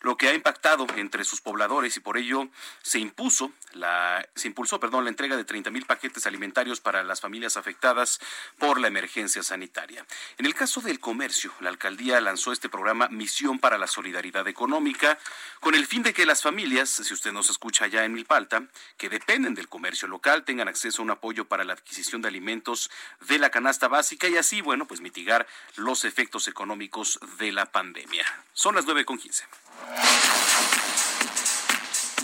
lo 0.01 0.17
que 0.17 0.27
ha 0.27 0.33
impactado 0.33 0.87
entre 0.95 1.23
sus 1.23 1.39
pobladores 1.39 1.95
y 1.97 1.99
por 1.99 2.17
ello 2.17 2.49
se 2.81 2.99
impuso 2.99 3.51
la, 3.73 4.27
se 4.35 4.47
impulsó, 4.47 4.79
perdón, 4.79 5.03
la 5.03 5.09
entrega 5.09 5.37
de 5.37 5.43
30 5.43 5.69
mil 5.71 5.85
paquetes 5.85 6.25
alimentarios 6.25 6.81
para 6.81 7.03
las 7.03 7.21
familias 7.21 7.57
afectadas 7.57 8.19
por 8.57 8.79
la 8.79 8.87
emergencia 8.87 9.43
sanitaria. 9.43 10.05
En 10.37 10.45
el 10.45 10.55
caso 10.55 10.81
del 10.81 10.99
comercio, 10.99 11.53
la 11.59 11.69
alcaldía 11.69 12.19
lanzó 12.21 12.51
este 12.51 12.69
programa 12.69 13.07
Misión 13.09 13.59
para 13.59 13.77
la 13.77 13.87
Solidaridad 13.87 14.47
Económica 14.47 15.19
con 15.59 15.75
el 15.75 15.85
fin 15.85 16.01
de 16.01 16.16
que 16.17 16.25
las 16.25 16.41
familias, 16.41 16.89
si 16.89 17.13
usted 17.13 17.31
nos 17.31 17.51
escucha 17.51 17.85
allá 17.85 18.03
en 18.03 18.11
Milpalta, 18.11 18.63
que 18.97 19.07
dependen 19.07 19.53
del 19.53 19.69
comercio 19.69 20.07
local, 20.07 20.45
tengan 20.45 20.67
acceso 20.67 20.99
a 20.99 21.05
un 21.05 21.11
apoyo 21.11 21.45
para 21.45 21.63
la 21.63 21.73
adquisición 21.73 22.23
de 22.23 22.27
alimentos 22.27 22.89
de 23.27 23.37
la 23.37 23.51
canasta 23.51 23.87
básica 23.87 24.27
y 24.27 24.35
así, 24.35 24.61
bueno, 24.61 24.87
pues 24.87 24.99
mitigar 24.99 25.45
los 25.75 26.05
efectos 26.05 26.47
económicos 26.47 27.19
de 27.37 27.51
la 27.51 27.67
pandemia. 27.67 28.25
Son 28.51 28.73
las 28.73 28.85
nueve 28.85 29.05
con 29.05 29.19
quince. 29.19 29.45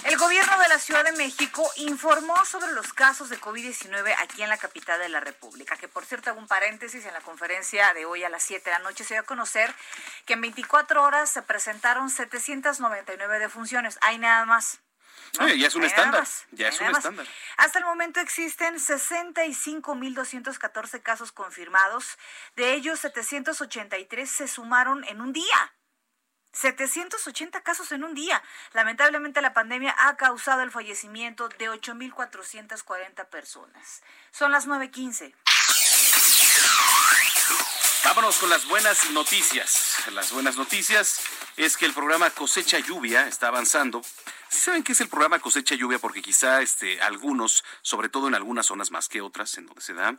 El 0.06 0.18
gobierno 0.18 0.58
de 0.60 0.68
la 0.68 0.80
Ciudad 0.80 1.06
de 1.06 1.14
México 1.14 1.72
informó 1.78 2.44
sobre 2.46 2.74
los 2.74 2.92
casos 2.92 3.30
de 3.30 3.40
COVID-19 3.40 4.14
aquí 4.20 4.44
en 4.44 4.50
la 4.50 4.58
capital 4.58 5.00
de 5.00 5.08
la 5.08 5.22
República, 5.22 5.78
que 5.78 5.88
por 5.88 6.04
cierto 6.06 6.30
hago 6.30 6.40
un 6.40 6.48
paréntesis 6.48 7.06
en 7.06 7.14
la 7.14 7.22
conferencia 7.22 7.94
de 7.94 8.06
hoy 8.06 8.26
a 8.26 8.30
las 8.30 8.44
7 8.44 8.70
de 8.70 8.72
la 8.72 8.80
noche 8.80 9.06
se 9.06 9.14
dio 9.14 9.22
a 9.22 9.26
conocer 9.26 9.74
que 10.26 10.34
en 10.34 10.42
24 10.42 11.02
horas 11.02 11.30
se 11.30 11.42
presentaron 11.42 12.10
799 12.10 13.40
defunciones. 13.40 13.98
Hay 14.02 14.18
nada 14.18 14.46
más. 14.46 14.82
ya 15.40 15.68
es 15.68 15.76
un 15.76 15.86
estándar. 15.86 16.28
Ya 16.52 16.68
es 16.68 16.82
un 16.82 16.88
estándar. 16.88 17.26
Hasta 17.56 17.80
el 17.80 17.86
momento 17.86 18.20
existen 18.20 18.76
65.214 18.76 21.02
casos 21.02 21.32
confirmados. 21.32 22.18
De 22.58 22.74
ellos, 22.74 23.00
783 23.00 24.30
se 24.30 24.50
sumaron 24.50 25.06
en 25.06 25.22
un 25.22 25.32
día. 25.32 25.74
780 26.54 27.62
casos 27.62 27.92
en 27.92 28.04
un 28.04 28.14
día. 28.14 28.42
Lamentablemente 28.74 29.42
la 29.42 29.54
pandemia 29.54 29.96
ha 29.98 30.16
causado 30.16 30.62
el 30.62 30.72
fallecimiento 30.72 31.50
de 31.50 31.70
8.440 31.70 33.26
personas. 33.26 34.02
Son 34.32 34.52
las 34.52 34.68
9.15. 34.68 35.34
Vámonos 38.06 38.38
con 38.38 38.50
las 38.50 38.68
buenas 38.68 39.10
noticias. 39.12 39.96
Las 40.12 40.32
buenas 40.32 40.56
noticias 40.56 41.22
es 41.58 41.78
que 41.78 41.86
el 41.86 41.94
programa 41.94 42.30
Cosecha 42.30 42.80
Lluvia 42.80 43.28
está 43.28 43.48
avanzando 43.48 44.02
¿Saben 44.54 44.84
qué 44.84 44.92
es 44.92 45.02
el 45.02 45.10
programa 45.10 45.40
Cosecha 45.40 45.74
Lluvia? 45.76 45.98
Porque 45.98 46.22
quizá 46.22 46.62
este, 46.62 47.02
algunos, 47.02 47.66
sobre 47.82 48.08
todo 48.08 48.28
en 48.28 48.36
algunas 48.36 48.68
zonas 48.68 48.92
más 48.92 49.10
que 49.10 49.20
otras, 49.20 49.58
en 49.58 49.66
donde 49.66 49.82
se 49.82 49.94
da, 49.94 50.18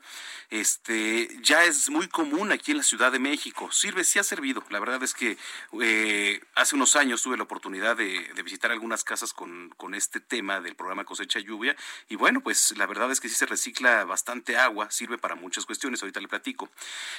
este, 0.50 1.28
ya 1.40 1.64
es 1.64 1.88
muy 1.88 2.08
común 2.08 2.50
aquí 2.50 2.72
en 2.72 2.78
la 2.78 2.82
Ciudad 2.82 3.12
de 3.12 3.20
México. 3.20 3.70
Sirve, 3.70 4.02
sí 4.02 4.18
ha 4.18 4.24
servido. 4.24 4.64
La 4.70 4.80
verdad 4.80 5.02
es 5.04 5.14
que 5.14 5.38
eh, 5.80 6.40
hace 6.56 6.74
unos 6.74 6.96
años 6.96 7.22
tuve 7.22 7.36
la 7.36 7.44
oportunidad 7.44 7.96
de, 7.96 8.32
visitar 8.44 8.72
algunas 8.72 9.04
casas 9.04 9.32
con, 9.32 9.70
con, 9.76 9.94
este 9.94 10.20
tema 10.20 10.60
del 10.60 10.74
programa 10.74 11.04
Cosecha 11.04 11.38
Lluvia. 11.38 11.76
Y 12.08 12.16
bueno, 12.16 12.40
pues 12.42 12.76
la 12.76 12.86
verdad 12.86 13.10
es 13.10 13.20
que 13.20 13.28
sí 13.28 13.36
se 13.36 13.46
recicla 13.46 14.04
bastante 14.04 14.56
agua, 14.58 14.90
sirve 14.90 15.16
para 15.16 15.36
muchas 15.36 15.64
cuestiones. 15.64 16.02
Ahorita 16.02 16.20
le 16.20 16.28
platico. 16.28 16.68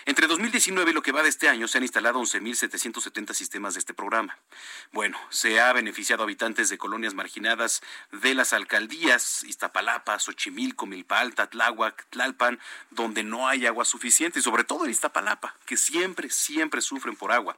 Entre 0.06 0.28
2019 0.28 0.92
y 0.92 0.94
lo 0.94 1.02
que 1.02 1.14
va 1.14 1.24
de 1.24 1.30
este 1.30 1.48
año 1.48 1.68
se 1.68 1.78
han 1.78 1.84
instalado 1.84 2.20
11.770 2.20 3.34
sistemas 3.34 3.74
de 3.74 3.80
este 3.80 3.94
programa. 3.94 4.38
Bueno, 4.92 5.18
se 5.30 5.60
ha 5.62 5.72
beneficiado 5.74 6.22
a 6.22 6.26
habitantes 6.26 6.70
de 6.70 6.78
colonias 6.78 7.05
marginadas 7.14 7.82
de 8.12 8.34
las 8.34 8.54
alcaldías 8.54 9.44
Iztapalapa, 9.44 10.20
Xochimilco, 10.20 10.86
Milpa 10.86 11.20
Alta, 11.20 11.48
Tláhuac, 11.48 12.06
Tlalpan, 12.10 12.60
donde 12.90 13.24
no 13.24 13.48
hay 13.48 13.66
agua 13.66 13.86
suficiente, 13.86 14.40
y 14.40 14.42
sobre 14.42 14.64
todo 14.64 14.86
en 14.86 14.92
Iztapalapa, 14.92 15.56
que 15.66 15.78
siempre, 15.78 16.30
siempre 16.30 16.82
sufren 16.82 17.16
por 17.16 17.32
agua. 17.32 17.58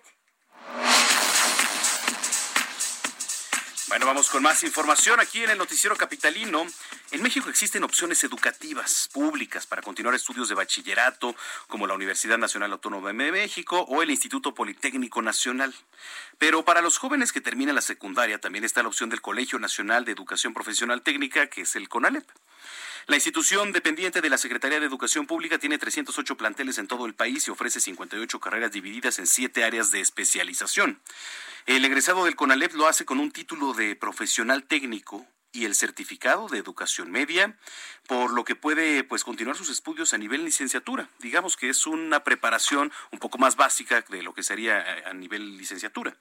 Bueno, 3.90 4.06
vamos 4.06 4.30
con 4.30 4.44
más 4.44 4.64
información 4.64 5.20
aquí 5.22 5.44
en 5.44 5.50
el 5.50 5.58
noticiero 5.58 5.96
capitalino. 5.96 6.66
En 7.12 7.24
México 7.24 7.50
existen 7.50 7.86
opciones 7.86 8.22
educativas 8.26 9.10
públicas 9.14 9.66
para 9.66 9.82
continuar 9.82 10.14
estudios 10.14 10.50
de 10.50 10.56
bachillerato, 10.56 11.34
como 11.68 11.88
la 11.88 11.94
Universidad 11.94 12.38
Nacional 12.38 12.74
Autónoma 12.74 13.08
de 13.08 13.32
México 13.32 13.86
o 13.88 14.04
el 14.04 14.12
Instituto 14.12 14.54
Politécnico 14.54 15.22
Nacional. 15.22 15.74
Pero 16.38 16.66
para 16.66 16.82
los 16.82 16.98
jóvenes 16.98 17.32
que 17.32 17.40
terminan 17.40 17.76
la 17.76 17.82
secundaria 17.82 18.42
también 18.42 18.66
está 18.66 18.82
la 18.82 18.90
opción 18.90 19.10
del 19.10 19.22
Colegio 19.22 19.58
Nacional 19.58 20.04
de 20.04 20.12
Educación 20.12 20.54
Profesional 20.54 21.02
Técnica, 21.02 21.48
que 21.48 21.62
es 21.62 21.76
el 21.78 21.88
CONALEP. 21.88 22.28
La 23.08 23.16
institución 23.16 23.72
dependiente 23.72 24.20
de 24.20 24.30
la 24.30 24.38
Secretaría 24.38 24.82
de 24.82 24.86
Educación 24.86 25.28
Pública 25.28 25.58
tiene 25.58 25.78
308 25.78 26.36
planteles 26.36 26.78
en 26.78 26.88
todo 26.88 27.06
el 27.06 27.14
país 27.14 27.48
y 27.48 27.52
ofrece 27.52 27.80
58 27.80 28.38
carreras 28.42 28.74
divididas 28.74 29.18
en 29.20 29.28
siete 29.28 29.64
áreas 29.64 29.92
de 29.92 30.02
especialización. 30.02 31.00
El 31.68 31.86
egresado 31.86 32.26
del 32.26 32.36
CONALEP 32.36 32.74
lo 32.74 32.86
hace 32.86 33.06
con 33.06 33.22
un 33.22 33.32
título 33.32 33.74
de 33.74 33.96
profesional 33.96 34.66
técnico 34.66 35.26
y 35.58 35.66
el 35.66 35.74
certificado 35.74 36.48
de 36.48 36.60
educación 36.60 37.10
media, 37.10 37.58
por 38.08 38.32
lo 38.32 38.46
que 38.46 38.56
puede 38.56 39.04
pues 39.04 39.24
continuar 39.24 39.58
sus 39.58 39.72
estudios 39.72 40.14
a 40.14 40.18
nivel 40.20 40.46
licenciatura. 40.46 41.10
Digamos 41.18 41.58
que 41.58 41.70
es 41.70 41.88
una 41.88 42.24
preparación 42.24 42.92
un 43.12 43.18
poco 43.18 43.40
más 43.40 43.56
básica 43.56 44.06
de 44.08 44.22
lo 44.22 44.36
que 44.36 44.44
sería 44.44 44.80
eh, 44.80 45.04
a 45.06 45.14
nivel 45.14 45.58
licenciatura. 45.58 46.16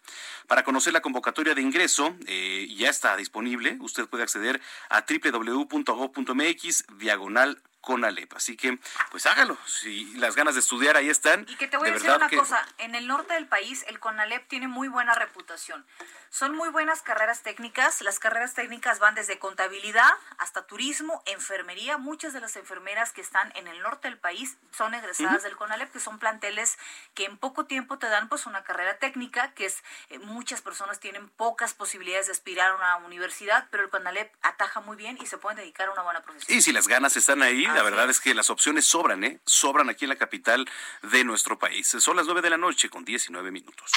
Para 0.47 0.65
conocer 0.65 0.95
la 0.95 1.03
convocatoria 1.03 1.55
de 1.55 1.61
ingreso, 1.61 2.17
eh, 2.27 2.67
ya 2.75 2.89
está 2.89 3.15
disponible. 3.17 3.77
Usted 3.81 4.07
puede 4.07 4.23
acceder 4.23 4.61
a 4.89 5.05
www.gov.mx 5.07 6.85
diagonal 6.99 7.61
Conalep. 7.87 8.35
Así 8.35 8.57
que, 8.57 8.81
pues 9.13 9.27
hágalo. 9.27 9.57
Si 9.65 10.13
las 10.15 10.35
ganas 10.35 10.55
de 10.55 10.61
estudiar 10.61 10.97
ahí 10.97 11.09
están. 11.09 11.47
Y 11.49 11.55
que 11.55 11.69
te 11.69 11.77
voy 11.77 11.89
a 11.89 11.93
decir 11.93 12.11
una 12.11 12.29
cosa. 12.29 12.67
En 12.79 12.97
el 12.97 13.07
norte 13.07 13.35
del 13.35 13.47
país, 13.47 13.85
el 13.87 14.01
Conalep 14.01 14.49
tiene 14.49 14.67
muy 14.67 14.89
buena 14.89 15.15
reputación. 15.15 15.87
Son 16.29 16.57
muy 16.57 16.69
buenas 16.71 17.03
carreras 17.03 17.43
técnicas. 17.43 18.03
Las 18.03 18.19
carreras 18.19 18.55
técnicas 18.55 18.99
van 18.99 19.15
desde 19.15 19.39
contabilidad 19.39 20.11
hasta 20.37 20.67
turismo, 20.67 21.23
enfermería. 21.27 21.97
Muchas 21.97 22.33
de 22.33 22.41
las 22.41 22.57
enfermeras 22.57 23.13
que 23.13 23.21
están 23.21 23.53
en 23.55 23.69
el 23.69 23.81
norte 23.81 24.09
del 24.09 24.19
país 24.19 24.57
son 24.73 24.93
egresadas 24.95 25.45
del 25.45 25.57
CONALEP, 25.57 25.93
que 25.93 26.01
son 26.01 26.19
planteles 26.19 26.79
que 27.15 27.25
en 27.25 27.39
poco 27.39 27.67
tiempo 27.67 27.99
te 27.99 28.09
dan 28.09 28.29
pues 28.29 28.47
una 28.47 28.65
carrera 28.65 28.99
técnica, 28.99 29.53
que 29.55 29.67
es 29.67 29.85
eh, 30.11 30.19
muchas 30.19 30.61
personas 30.61 30.99
tienen 30.99 31.29
pocas 31.29 31.73
posibilidades 31.73 32.27
de 32.27 32.33
aspirar 32.33 32.73
a 32.73 32.75
una 32.75 32.97
universidad, 32.97 33.69
pero 33.71 33.85
el 33.85 33.91
CONALEP 33.91 34.35
ataja 34.43 34.81
muy 34.81 34.97
bien 34.97 35.17
y 35.23 35.27
se 35.27 35.39
pueden 35.39 35.57
dedicar 35.57 35.89
a 35.89 35.93
una 35.93 36.03
buena 36.03 36.23
profesión. 36.23 36.59
Y 36.59 36.61
si 36.61 36.73
las 36.73 36.89
ganas 36.89 37.17
están 37.17 37.43
ahí, 37.43 37.65
la 37.77 37.83
verdad 37.83 38.09
es 38.09 38.21
que 38.21 38.33
las 38.33 38.49
opciones 38.49 38.87
sobran, 38.87 39.23
¿eh? 39.23 39.39
Sobran 39.45 39.91
aquí 39.91 40.07
en 40.07 40.09
la 40.09 40.17
capital 40.17 40.67
de 41.03 41.25
nuestro 41.25 41.59
país. 41.59 41.87
Son 42.01 42.17
las 42.17 42.25
nueve 42.25 42.41
de 42.41 42.49
la 42.49 42.57
noche 42.57 42.89
con 42.89 43.05
19 43.05 43.51
minutos. 43.51 43.93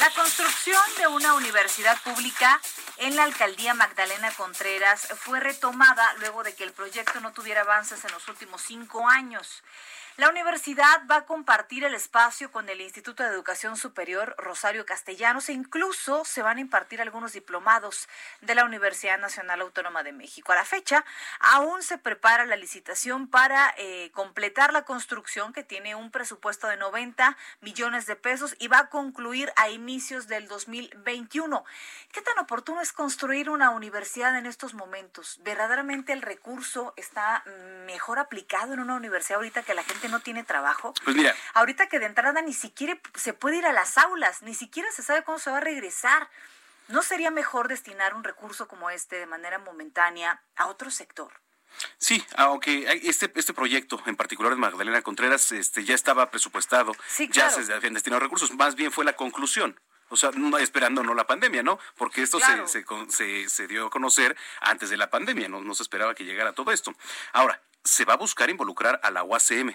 La 0.00 0.10
construcción 0.10 0.82
de 0.98 1.06
una 1.06 1.32
universidad 1.32 1.98
pública 2.02 2.60
en 2.98 3.16
la 3.16 3.24
alcaldía 3.24 3.72
Magdalena 3.72 4.30
Contreras 4.32 5.08
fue 5.18 5.40
retomada 5.40 6.12
luego 6.18 6.42
de 6.42 6.54
que 6.54 6.64
el 6.64 6.72
proyecto 6.72 7.20
no 7.20 7.32
tuviera 7.32 7.62
avances 7.62 8.04
en 8.04 8.12
los 8.12 8.28
últimos 8.28 8.60
cinco 8.60 9.08
años. 9.08 9.62
La 10.16 10.30
universidad 10.30 11.02
va 11.10 11.16
a 11.16 11.26
compartir 11.26 11.84
el 11.84 11.92
espacio 11.92 12.50
con 12.50 12.70
el 12.70 12.80
Instituto 12.80 13.22
de 13.22 13.28
Educación 13.28 13.76
Superior 13.76 14.34
Rosario 14.38 14.86
Castellanos 14.86 15.50
e 15.50 15.52
incluso 15.52 16.24
se 16.24 16.40
van 16.40 16.56
a 16.56 16.62
impartir 16.62 17.02
algunos 17.02 17.34
diplomados 17.34 18.08
de 18.40 18.54
la 18.54 18.64
Universidad 18.64 19.18
Nacional 19.18 19.60
Autónoma 19.60 20.02
de 20.04 20.12
México. 20.12 20.52
A 20.52 20.54
la 20.54 20.64
fecha, 20.64 21.04
aún 21.38 21.82
se 21.82 21.98
prepara 21.98 22.46
la 22.46 22.56
licitación 22.56 23.28
para 23.28 23.74
eh, 23.76 24.10
completar 24.14 24.72
la 24.72 24.86
construcción 24.86 25.52
que 25.52 25.64
tiene 25.64 25.94
un 25.94 26.10
presupuesto 26.10 26.66
de 26.66 26.78
90 26.78 27.36
millones 27.60 28.06
de 28.06 28.16
pesos 28.16 28.56
y 28.58 28.68
va 28.68 28.78
a 28.78 28.88
concluir 28.88 29.52
a 29.56 29.68
inicios 29.68 30.28
del 30.28 30.48
2021. 30.48 31.62
¿Qué 32.12 32.22
tan 32.22 32.38
oportuno 32.38 32.80
es 32.80 32.92
construir 32.92 33.50
una 33.50 33.68
universidad 33.68 34.34
en 34.38 34.46
estos 34.46 34.72
momentos? 34.72 35.40
¿Verdaderamente 35.42 36.14
el 36.14 36.22
recurso 36.22 36.94
está 36.96 37.44
mejor 37.84 38.18
aplicado 38.18 38.72
en 38.72 38.80
una 38.80 38.94
universidad 38.94 39.36
ahorita 39.36 39.62
que 39.62 39.74
la 39.74 39.84
gente 39.84 40.05
no 40.08 40.20
tiene 40.20 40.44
trabajo. 40.44 40.94
Pues 41.04 41.16
mira. 41.16 41.34
Ahorita 41.54 41.88
que 41.88 41.98
de 41.98 42.06
entrada 42.06 42.42
ni 42.42 42.52
siquiera 42.52 42.98
se 43.14 43.32
puede 43.32 43.56
ir 43.56 43.66
a 43.66 43.72
las 43.72 43.98
aulas, 43.98 44.42
ni 44.42 44.54
siquiera 44.54 44.90
se 44.92 45.02
sabe 45.02 45.24
cómo 45.24 45.38
se 45.38 45.50
va 45.50 45.58
a 45.58 45.60
regresar. 45.60 46.28
¿No 46.88 47.02
sería 47.02 47.30
mejor 47.30 47.68
destinar 47.68 48.14
un 48.14 48.24
recurso 48.24 48.68
como 48.68 48.90
este 48.90 49.16
de 49.16 49.26
manera 49.26 49.58
momentánea 49.58 50.40
a 50.54 50.66
otro 50.66 50.90
sector? 50.90 51.32
Sí, 51.98 52.24
aunque 52.36 53.00
este, 53.04 53.30
este 53.34 53.52
proyecto, 53.52 54.00
en 54.06 54.16
particular 54.16 54.52
de 54.52 54.58
Magdalena 54.58 55.02
Contreras, 55.02 55.52
este, 55.52 55.84
ya 55.84 55.94
estaba 55.94 56.30
presupuestado, 56.30 56.92
ya 57.30 57.50
se 57.50 57.72
habían 57.72 57.94
destinado 57.94 58.20
recursos, 58.20 58.52
más 58.52 58.76
bien 58.76 58.92
fue 58.92 59.04
la 59.04 59.14
conclusión. 59.14 59.78
O 60.08 60.16
sea, 60.16 60.30
no 60.30 60.56
esperando 60.58 61.02
no 61.02 61.14
la 61.14 61.26
pandemia, 61.26 61.64
¿no? 61.64 61.80
Porque 61.96 62.22
esto 62.22 62.38
se, 62.38 62.84
se, 63.08 63.48
se, 63.48 63.66
dio 63.66 63.86
a 63.86 63.90
conocer 63.90 64.36
antes 64.60 64.88
de 64.88 64.96
la 64.96 65.10
pandemia, 65.10 65.48
no, 65.48 65.60
no 65.60 65.74
se 65.74 65.82
esperaba 65.82 66.14
que 66.14 66.24
llegara 66.24 66.52
todo 66.52 66.70
esto. 66.70 66.94
Ahora, 67.32 67.60
se 67.82 68.04
va 68.04 68.14
a 68.14 68.16
buscar 68.16 68.48
involucrar 68.48 69.00
a 69.02 69.10
la 69.10 69.24
UACM, 69.24 69.74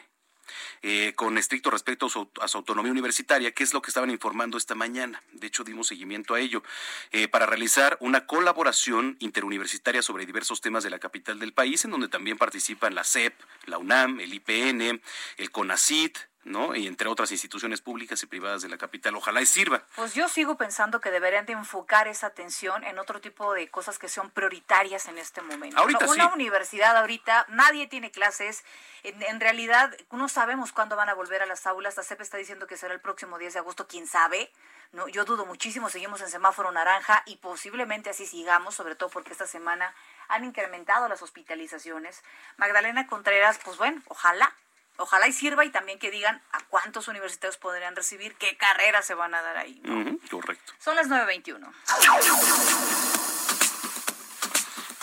eh, 0.82 1.14
con 1.16 1.38
estricto 1.38 1.70
respeto 1.70 2.08
a 2.08 2.48
su, 2.48 2.58
autonomía 2.58 2.92
universitaria, 2.92 3.52
que 3.52 3.64
es 3.64 3.74
lo 3.74 3.82
que 3.82 3.90
estaban 3.90 4.10
informando 4.10 4.58
esta 4.58 4.76
mañana. 4.76 5.22
De 5.34 5.48
hecho, 5.48 5.64
dimos 5.64 5.88
seguimiento 5.88 6.34
a 6.34 6.40
ello, 6.40 6.64
eh, 7.12 7.28
para 7.28 7.46
realizar 7.46 7.98
una 8.00 8.26
colaboración 8.26 9.18
interuniversitaria 9.20 10.02
sobre 10.02 10.26
diversos 10.26 10.62
temas 10.62 10.84
de 10.84 10.90
la 10.90 11.00
capital 11.00 11.40
del 11.40 11.54
país, 11.54 11.86
en 11.86 11.92
donde 11.92 12.08
también 12.08 12.38
participan 12.38 12.96
la 12.96 13.04
CEP, 13.04 13.34
la 13.66 13.78
UNAM, 13.78 14.20
el 14.20 14.34
IPN, 14.34 15.02
el 15.38 15.52
CONACIT, 15.52 16.18
¿no? 16.44 16.76
Y 16.76 16.88
entre 16.88 17.08
otras 17.08 17.32
instituciones 17.32 17.82
públicas 17.82 18.22
y 18.24 18.26
privadas 18.26 18.62
de 18.62 18.70
la 18.70 18.78
capital. 18.78 19.16
Ojalá 19.16 19.42
y 19.42 19.46
sirva. 19.46 19.84
Pues 19.96 20.14
yo 20.14 20.28
sigo 20.28 20.56
pensando 20.56 21.00
que 21.00 21.12
deberían 21.12 21.46
de 21.46 21.54
enfocar 21.54 22.08
esa 22.08 22.28
atención 22.28 22.84
en 22.84 22.98
otro 23.00 23.22
tipo 23.22 23.54
de 23.54 23.70
cosas 23.70 24.00
que 24.00 24.10
son 24.10 24.32
prioritarias 24.32 25.08
en 25.08 25.18
este 25.18 25.42
momento. 25.42 25.78
Ahorita 25.78 26.06
Una 26.08 26.34
universidad 26.34 26.98
ahorita, 26.98 27.46
nadie 27.50 27.88
tiene 27.88 28.12
clases. 28.12 28.64
En, 29.04 29.40
realidad, 29.40 29.96
no 30.12 30.30
sabemos 30.30 30.72
cuándo 30.72 30.96
van 30.96 31.10
a 31.10 31.14
volver 31.14 31.42
a 31.42 31.46
las 31.46 31.68
aulas. 31.68 31.98
La 31.98 32.04
CEP 32.04 32.22
está 32.22 32.38
diciendo 32.38 32.68
que 32.68 32.78
será 32.78 32.94
el 32.94 33.02
próximo 33.02 33.38
10 33.38 33.54
de 33.54 33.60
agosto, 33.60 33.88
quién 33.88 34.08
sabe. 34.08 34.52
No, 34.94 35.08
yo 35.08 35.24
dudo 35.24 35.46
muchísimo, 35.46 35.90
seguimos 35.90 36.20
en 36.22 36.30
semáforo 36.30 36.70
naranja 36.72 37.24
y 37.26 37.38
posiblemente 37.38 38.10
así 38.10 38.26
sigamos, 38.28 38.76
sobre 38.76 38.96
todo 38.96 39.10
porque 39.10 39.32
esta 39.32 39.48
semana 39.48 39.94
han 40.28 40.44
incrementado 40.44 41.08
las 41.08 41.22
hospitalizaciones. 41.22 42.24
Magdalena 42.58 43.08
Contreras, 43.08 43.58
pues 43.64 43.78
bueno, 43.78 44.02
ojalá 44.10 44.54
ojalá 44.98 45.28
y 45.28 45.34
sirva 45.34 45.66
y 45.66 45.70
también 45.70 46.00
que 46.00 46.12
digan 46.12 46.42
a 46.52 46.64
cuántos 46.66 47.08
universitarios 47.08 47.58
podrían 47.58 47.96
recibir, 47.96 48.36
qué 48.36 48.58
carreras 48.58 49.06
se 49.06 49.14
van 49.14 49.34
a 49.34 49.42
dar 49.42 49.58
ahí. 49.58 49.82
correcto. 50.30 50.74
Son 50.80 50.96
las 50.96 51.08
9.21. 51.08 51.72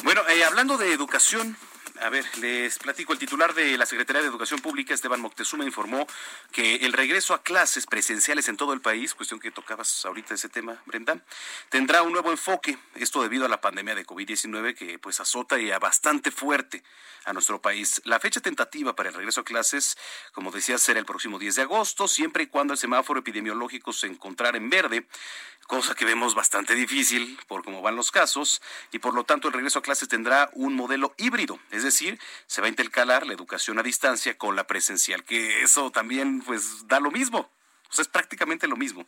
Bueno, 0.04 0.22
eh, 0.28 0.44
hablando 0.44 0.78
de 0.78 0.92
educación, 0.92 1.56
a 2.00 2.10
ver, 2.10 2.24
les 2.38 2.78
platico. 2.78 3.12
El 3.12 3.18
titular 3.18 3.54
de 3.54 3.76
la 3.76 3.86
Secretaría 3.86 4.22
de 4.22 4.28
Educación 4.28 4.60
Pública, 4.60 4.94
Esteban 4.94 5.20
Moctezuma, 5.20 5.64
informó 5.64 6.06
que 6.52 6.76
el 6.76 6.92
regreso 6.92 7.34
a 7.34 7.42
clases 7.42 7.86
presenciales 7.86 8.48
en 8.48 8.56
todo 8.56 8.72
el 8.72 8.80
país, 8.80 9.14
cuestión 9.14 9.40
que 9.40 9.50
tocabas 9.50 10.04
ahorita 10.04 10.34
ese 10.34 10.48
tema, 10.48 10.80
Brenda, 10.86 11.20
tendrá 11.68 12.02
un 12.02 12.12
nuevo 12.12 12.30
enfoque. 12.30 12.78
Esto 12.94 13.22
debido 13.22 13.46
a 13.46 13.48
la 13.48 13.60
pandemia 13.60 13.94
de 13.94 14.06
COVID-19 14.06 14.74
que 14.74 14.98
pues 14.98 15.20
azota 15.20 15.58
y 15.58 15.70
a 15.70 15.78
bastante 15.78 16.30
fuerte 16.30 16.82
a 17.24 17.32
nuestro 17.32 17.60
país. 17.60 18.00
La 18.04 18.20
fecha 18.20 18.40
tentativa 18.40 18.94
para 18.94 19.10
el 19.10 19.14
regreso 19.14 19.40
a 19.40 19.44
clases, 19.44 19.96
como 20.32 20.50
decía, 20.50 20.78
será 20.78 20.98
el 20.98 21.06
próximo 21.06 21.38
10 21.38 21.56
de 21.56 21.62
agosto, 21.62 22.08
siempre 22.08 22.44
y 22.44 22.46
cuando 22.46 22.72
el 22.72 22.78
semáforo 22.78 23.20
epidemiológico 23.20 23.92
se 23.92 24.06
encontrara 24.06 24.56
en 24.56 24.70
verde, 24.70 25.06
cosa 25.68 25.94
que 25.94 26.06
vemos 26.06 26.34
bastante 26.34 26.74
difícil 26.74 27.38
por 27.46 27.62
cómo 27.62 27.82
van 27.82 27.94
los 27.94 28.10
casos, 28.10 28.60
y 28.90 28.98
por 28.98 29.14
lo 29.14 29.24
tanto 29.24 29.46
el 29.46 29.54
regreso 29.54 29.78
a 29.78 29.82
clases 29.82 30.08
tendrá 30.08 30.50
un 30.54 30.74
modelo 30.74 31.14
híbrido, 31.18 31.60
es 31.70 31.84
decir, 31.84 32.18
se 32.46 32.62
va 32.62 32.66
a 32.66 32.70
intercalar 32.70 33.26
la 33.26 33.34
educación 33.34 33.78
a 33.78 33.82
distancia 33.82 34.36
con 34.38 34.56
la 34.56 34.66
presencial, 34.66 35.24
que 35.24 35.62
eso 35.62 35.90
también 35.92 36.40
pues 36.40 36.88
da 36.88 36.98
lo 37.00 37.10
mismo. 37.10 37.50
O 37.90 37.94
sea, 37.94 38.02
es 38.02 38.08
prácticamente 38.08 38.68
lo 38.68 38.76
mismo. 38.76 39.06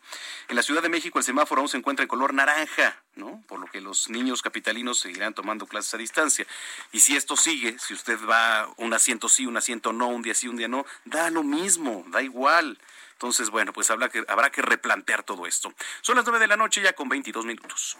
En 0.48 0.56
la 0.56 0.62
Ciudad 0.62 0.82
de 0.82 0.88
México 0.88 1.18
el 1.18 1.24
semáforo 1.24 1.60
aún 1.60 1.68
se 1.68 1.76
encuentra 1.76 2.02
en 2.02 2.08
color 2.08 2.32
naranja, 2.32 3.02
¿no? 3.14 3.42
Por 3.46 3.60
lo 3.60 3.66
que 3.66 3.80
los 3.80 4.08
niños 4.08 4.40
capitalinos 4.42 5.00
seguirán 5.00 5.34
tomando 5.34 5.66
clases 5.66 5.94
a 5.94 5.98
distancia. 5.98 6.46
Y 6.92 7.00
si 7.00 7.16
esto 7.16 7.36
sigue, 7.36 7.78
si 7.78 7.92
usted 7.92 8.18
va 8.24 8.72
un 8.78 8.94
asiento 8.94 9.28
sí, 9.28 9.46
un 9.46 9.56
asiento 9.56 9.92
no, 9.92 10.08
un 10.08 10.22
día 10.22 10.34
sí, 10.34 10.48
un 10.48 10.56
día 10.56 10.68
no, 10.68 10.86
da 11.04 11.30
lo 11.30 11.42
mismo, 11.42 12.04
da 12.08 12.22
igual. 12.22 12.78
Entonces, 13.12 13.50
bueno, 13.50 13.74
pues 13.74 13.90
habrá 13.90 14.08
que, 14.08 14.24
habrá 14.28 14.50
que 14.50 14.62
replantear 14.62 15.22
todo 15.24 15.46
esto. 15.46 15.74
Son 16.00 16.16
las 16.16 16.24
nueve 16.24 16.38
de 16.38 16.46
la 16.46 16.56
noche 16.56 16.80
ya 16.80 16.94
con 16.94 17.06
22 17.10 17.44
minutos. 17.44 17.98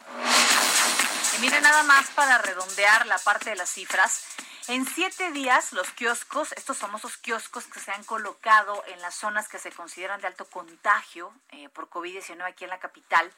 Y 1.37 1.40
mire, 1.43 1.61
nada 1.61 1.83
más 1.83 2.09
para 2.12 2.38
redondear 2.38 3.07
la 3.07 3.19
parte 3.19 3.51
de 3.51 3.57
las 3.57 3.69
cifras. 3.69 4.25
En 4.68 4.87
siete 4.87 5.33
días, 5.33 5.73
los 5.73 5.90
kioscos, 5.90 6.53
estos 6.53 6.79
famosos 6.79 7.16
kioscos 7.16 7.66
que 7.66 7.81
se 7.81 7.90
han 7.90 8.05
colocado 8.05 8.85
en 8.88 9.01
las 9.01 9.14
zonas 9.14 9.49
que 9.49 9.59
se 9.59 9.73
consideran 9.73 10.20
de 10.20 10.27
alto 10.27 10.44
contagio 10.44 11.33
eh, 11.51 11.68
por 11.70 11.88
COVID-19 11.88 12.44
aquí 12.44 12.64
en 12.64 12.70
la 12.70 12.79
capital, 12.79 13.31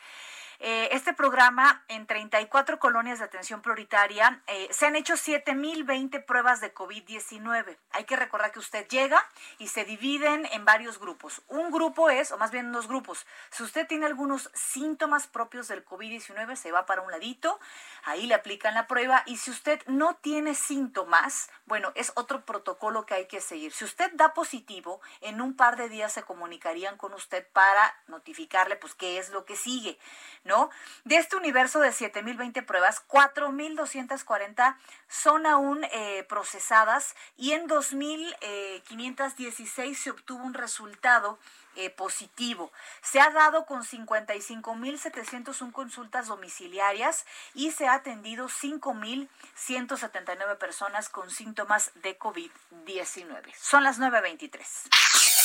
eh, 0.64 0.90
este 0.92 1.12
programa, 1.12 1.83
en 1.88 2.07
34 2.07 2.79
colonias 2.79 3.18
de 3.18 3.25
atención 3.25 3.62
prioritaria, 3.62 4.40
eh, 4.46 4.68
se 4.70 4.87
han 4.87 4.94
hecho 4.94 5.14
7.020 5.14 6.25
pruebas 6.25 6.61
de 6.61 6.72
COVID-19. 6.72 7.77
Hay 7.90 8.05
que 8.05 8.14
recordar 8.14 8.53
que 8.53 8.61
usted 8.61 8.87
llega 8.87 9.29
y 9.59 9.66
se 9.66 9.85
dividen 9.85 10.46
en 10.53 10.64
varios 10.64 11.01
grupos. 11.01 11.42
Un 11.48 11.72
grupo 11.72 12.11
es, 12.11 12.31
o 12.31 12.38
más 12.38 12.53
bien 12.53 12.70
dos 12.70 12.87
grupos, 12.87 13.27
si 13.51 13.64
usted 13.64 13.88
tiene 13.88 14.07
algunos 14.07 14.53
síntomas 14.55 15.27
propios 15.27 15.66
del 15.66 15.85
COVID-19, 15.85 16.55
se 16.55 16.70
va 16.70 16.87
para 16.87 17.03
un 17.03 17.11
ladito, 17.11 17.59
ahí 18.05 18.29
le 18.29 18.35
aplican 18.35 18.75
la 18.75 18.87
prueba 18.87 19.25
y 19.27 19.38
si 19.38 19.51
usted 19.51 19.83
no 19.88 20.14
tiene 20.14 20.55
síntomas, 20.55 21.51
bueno, 21.66 21.90
es 21.96 22.12
otro 22.14 22.44
protocolo 22.44 23.05
que 23.05 23.14
hay 23.14 23.27
que 23.27 23.40
seguir. 23.40 23.72
Si 23.72 23.85
usted 23.85 24.12
da 24.14 24.33
positivo, 24.33 25.01
en 25.22 25.40
un 25.40 25.57
par 25.57 25.77
de 25.77 25.88
días 25.88 26.12
se 26.12 26.22
comunicarían 26.22 26.96
con 26.96 27.14
usted 27.14 27.44
para 27.53 27.96
notificarle 28.07 28.77
pues 28.77 28.94
qué 28.94 29.18
es 29.18 29.31
lo 29.31 29.44
que 29.44 29.57
sigue. 29.57 29.98
De 31.04 31.16
este 31.16 31.36
universo 31.36 31.80
de 31.80 31.90
7.020 31.90 32.64
pruebas, 32.64 33.02
4.240 33.08 34.76
son 35.08 35.46
aún 35.46 35.84
eh, 35.84 36.24
procesadas 36.28 37.14
y 37.36 37.52
en 37.52 37.68
2.516 37.68 39.78
eh, 39.78 39.94
se 39.94 40.10
obtuvo 40.10 40.42
un 40.44 40.54
resultado 40.54 41.38
eh, 41.76 41.90
positivo. 41.90 42.72
Se 43.00 43.20
ha 43.20 43.30
dado 43.30 43.64
con 43.64 43.82
55.701 43.82 45.72
consultas 45.72 46.26
domiciliarias 46.28 47.24
y 47.54 47.70
se 47.70 47.88
ha 47.88 47.94
atendido 47.94 48.48
5.179 48.48 50.58
personas 50.58 51.08
con 51.08 51.30
síntomas 51.30 51.92
de 52.02 52.18
COVID-19. 52.18 53.54
Son 53.56 53.84
las 53.84 53.98
9.23. 53.98 55.41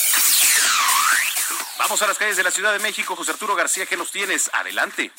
Vamos 1.77 2.01
a 2.01 2.07
las 2.07 2.17
calles 2.17 2.37
de 2.37 2.43
la 2.43 2.51
Ciudad 2.51 2.73
de 2.73 2.79
México. 2.79 3.15
José 3.15 3.31
Arturo 3.31 3.55
García, 3.55 3.85
¿qué 3.85 3.97
nos 3.97 4.11
tienes? 4.11 4.49
Adelante. 4.53 5.11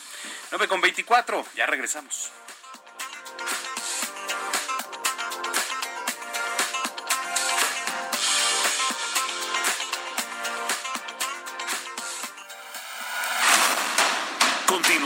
9 0.51 0.67
con 0.67 0.81
24. 0.81 1.45
Ya 1.55 1.65
regresamos. 1.65 2.31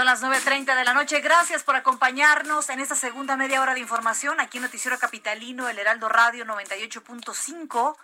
Son 0.00 0.06
las 0.06 0.22
9.30 0.22 0.76
de 0.76 0.84
la 0.84 0.94
noche. 0.94 1.20
Gracias 1.20 1.62
por 1.62 1.76
acompañarnos 1.76 2.70
en 2.70 2.80
esta 2.80 2.94
segunda 2.94 3.36
media 3.36 3.60
hora 3.60 3.74
de 3.74 3.80
información 3.80 4.40
aquí 4.40 4.56
en 4.56 4.62
Noticiero 4.62 4.98
Capitalino, 4.98 5.68
el 5.68 5.78
Heraldo 5.78 6.08
Radio 6.08 6.46
98.5. 6.46 7.96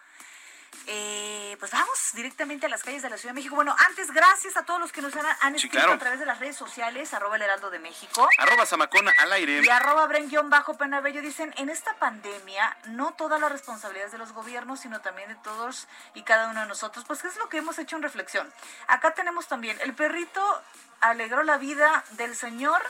Eh, 0.88 1.56
pues 1.58 1.72
vamos 1.72 2.12
directamente 2.14 2.66
a 2.66 2.68
las 2.68 2.84
calles 2.84 3.02
de 3.02 3.10
la 3.10 3.16
Ciudad 3.16 3.32
de 3.32 3.40
México. 3.40 3.56
Bueno, 3.56 3.74
antes, 3.88 4.12
gracias 4.12 4.56
a 4.56 4.64
todos 4.64 4.78
los 4.78 4.92
que 4.92 5.02
nos 5.02 5.12
han, 5.40 5.54
escrito 5.56 5.90
a 5.90 5.98
través 5.98 6.20
de 6.20 6.26
las 6.26 6.38
redes 6.38 6.56
sociales, 6.56 7.12
arroba 7.12 7.36
el 7.36 7.42
heraldo 7.42 7.70
de 7.70 7.80
México. 7.80 8.28
Arroba 8.38 8.66
Zamacona 8.66 9.12
al 9.18 9.32
aire. 9.32 9.62
Y 9.64 9.68
arroba 9.68 10.08
bajo 10.44 10.76
penabello 10.76 11.22
dicen, 11.22 11.52
en 11.56 11.70
esta 11.70 11.94
pandemia, 11.94 12.76
no 12.86 13.14
toda 13.14 13.38
la 13.38 13.48
responsabilidad 13.48 14.10
de 14.10 14.18
los 14.18 14.32
gobiernos, 14.32 14.80
sino 14.80 15.00
también 15.00 15.28
de 15.28 15.34
todos 15.36 15.88
y 16.14 16.22
cada 16.22 16.48
uno 16.50 16.60
de 16.60 16.66
nosotros. 16.66 17.04
Pues, 17.04 17.20
¿qué 17.20 17.28
es 17.28 17.36
lo 17.36 17.48
que 17.48 17.58
hemos 17.58 17.78
hecho 17.78 17.96
en 17.96 18.02
reflexión? 18.02 18.52
Acá 18.86 19.14
tenemos 19.14 19.48
también, 19.48 19.78
el 19.80 19.94
perrito 19.94 20.62
alegró 21.00 21.42
la 21.42 21.56
vida 21.58 22.04
del 22.12 22.36
señor. 22.36 22.80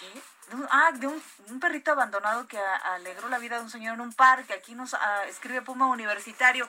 ¿Qué? 0.00 0.22
ah, 0.70 0.92
de 0.92 1.06
un, 1.06 1.60
perrito 1.60 1.92
abandonado 1.92 2.46
que 2.46 2.58
alegró 2.58 3.28
la 3.28 3.38
vida 3.38 3.56
de 3.56 3.62
un 3.62 3.70
señor 3.70 3.94
en 3.94 4.00
un 4.00 4.12
parque. 4.12 4.54
Aquí 4.54 4.74
nos 4.74 4.94
ah, 4.94 5.24
escribe 5.26 5.62
Puma 5.62 5.86
Universitario. 5.86 6.68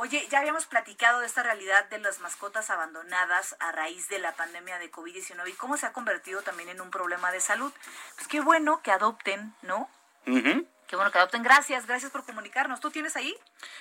Oye, 0.00 0.28
ya 0.30 0.38
habíamos 0.38 0.66
platicado 0.66 1.18
de 1.18 1.26
esta 1.26 1.42
realidad 1.42 1.88
de 1.90 1.98
las 1.98 2.20
mascotas 2.20 2.70
abandonadas 2.70 3.56
a 3.58 3.72
raíz 3.72 4.08
de 4.08 4.20
la 4.20 4.30
pandemia 4.30 4.78
de 4.78 4.92
COVID-19 4.92 5.48
y 5.48 5.54
cómo 5.54 5.76
se 5.76 5.86
ha 5.86 5.92
convertido 5.92 6.40
también 6.42 6.68
en 6.68 6.80
un 6.80 6.92
problema 6.92 7.32
de 7.32 7.40
salud. 7.40 7.72
Pues 8.14 8.28
qué 8.28 8.40
bueno 8.40 8.80
que 8.80 8.92
adopten, 8.92 9.52
¿no? 9.62 9.90
Qué 10.88 10.96
bueno 10.96 11.12
que 11.12 11.18
adopten. 11.18 11.42
Gracias, 11.42 11.86
gracias 11.86 12.10
por 12.10 12.24
comunicarnos. 12.24 12.80
¿Tú 12.80 12.90
tienes 12.90 13.14
ahí? 13.14 13.36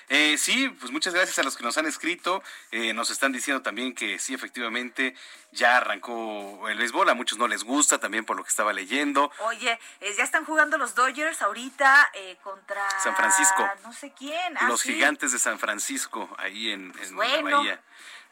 Eh, 0.09 0.37
sí, 0.37 0.67
pues 0.67 0.91
muchas 0.91 1.13
gracias 1.13 1.39
a 1.39 1.43
los 1.43 1.55
que 1.55 1.63
nos 1.63 1.77
han 1.77 1.85
escrito. 1.85 2.43
Eh, 2.69 2.93
nos 2.93 3.09
están 3.11 3.31
diciendo 3.31 3.63
también 3.63 3.95
que 3.95 4.19
sí, 4.19 4.33
efectivamente, 4.33 5.15
ya 5.51 5.77
arrancó 5.77 6.67
el 6.67 6.77
béisbol. 6.77 7.09
A 7.09 7.13
muchos 7.13 7.37
no 7.37 7.47
les 7.47 7.63
gusta, 7.63 7.97
también 7.97 8.25
por 8.25 8.35
lo 8.35 8.43
que 8.43 8.49
estaba 8.49 8.73
leyendo. 8.73 9.31
Oye, 9.39 9.79
eh, 10.01 10.13
ya 10.17 10.23
están 10.25 10.43
jugando 10.43 10.77
los 10.77 10.95
Dodgers 10.95 11.41
ahorita 11.41 12.11
contra... 12.43 12.83
San 12.99 13.15
Francisco. 13.15 13.65
No 13.83 13.93
sé 13.93 14.11
quién. 14.11 14.57
Ah, 14.57 14.67
los 14.67 14.81
gigantes 14.81 15.31
de 15.31 15.39
San 15.39 15.59
Francisco, 15.59 16.29
ahí 16.37 16.71
en, 16.71 16.93
en 17.01 17.15
la 17.15 17.41
Bahía. 17.41 17.81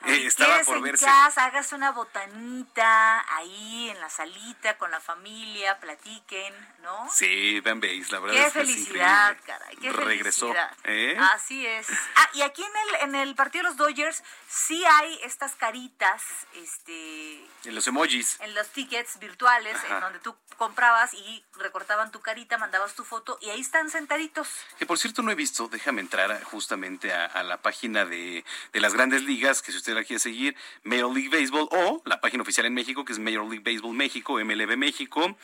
Eh, 0.05 0.27
estaba 0.27 0.59
por 0.63 0.81
verse. 0.81 1.05
casa, 1.05 1.45
hagas 1.45 1.71
una 1.73 1.91
botanita 1.91 3.25
ahí 3.35 3.89
en 3.89 3.99
la 3.99 4.09
salita 4.09 4.77
con 4.77 4.91
la 4.91 4.99
familia, 4.99 5.79
platiquen, 5.79 6.53
¿no? 6.83 7.09
Sí, 7.11 7.59
vean 7.61 7.79
veis, 7.79 8.11
la 8.11 8.19
verdad 8.19 8.35
qué 8.35 8.45
es 8.45 8.53
que 8.53 8.59
felicidad, 8.59 9.37
caray, 9.45 9.75
qué 9.77 9.91
Regresó. 9.91 10.47
Felicidad. 10.47 10.77
¿eh? 10.83 11.17
Así 11.33 11.65
es. 11.65 11.87
Ah, 12.15 12.29
y 12.33 12.41
aquí 12.41 12.63
en 12.63 12.71
el, 12.75 13.09
en 13.09 13.15
el 13.15 13.35
partido 13.35 13.63
de 13.63 13.69
los 13.69 13.77
Dodgers 13.77 14.23
sí 14.47 14.83
hay 14.85 15.19
estas 15.23 15.55
caritas, 15.55 16.21
este... 16.53 17.43
En 17.65 17.73
los 17.73 17.87
emojis. 17.87 18.39
En 18.41 18.53
los 18.53 18.67
tickets 18.69 19.17
virtuales, 19.19 19.75
en 19.89 19.99
donde 19.99 20.19
tú 20.19 20.35
comprabas 20.57 21.13
y 21.13 21.43
recortaban 21.57 22.11
tu 22.11 22.21
carita, 22.21 22.57
mandabas 22.57 22.93
tu 22.93 23.03
foto 23.03 23.37
y 23.41 23.49
ahí 23.49 23.61
están 23.61 23.89
sentaditos. 23.89 24.47
Que 24.77 24.85
por 24.85 24.99
cierto 24.99 25.21
no 25.21 25.31
he 25.31 25.35
visto, 25.35 25.67
déjame 25.67 26.01
entrar 26.01 26.43
justamente 26.43 27.11
a, 27.13 27.43
la 27.43 27.57
página 27.57 28.05
de, 28.05 28.45
de 28.71 28.79
las 28.79 28.93
grandes 28.93 29.23
ligas, 29.23 29.61
que 29.61 29.71
si 29.71 29.77
usted 29.77 29.94
seguir, 30.03 30.55
Major 30.83 31.13
League 31.13 31.29
Baseball 31.29 31.67
o 31.71 32.01
la 32.05 32.19
página 32.19 32.43
oficial 32.43 32.65
en 32.65 32.73
México, 32.73 33.05
que 33.05 33.13
es 33.13 33.19
Major 33.19 33.47
League 33.49 33.63
Baseball 33.63 33.93
México, 33.93 34.43
MLB 34.43 34.77
México. 34.77 35.37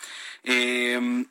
Eh, 0.43 1.25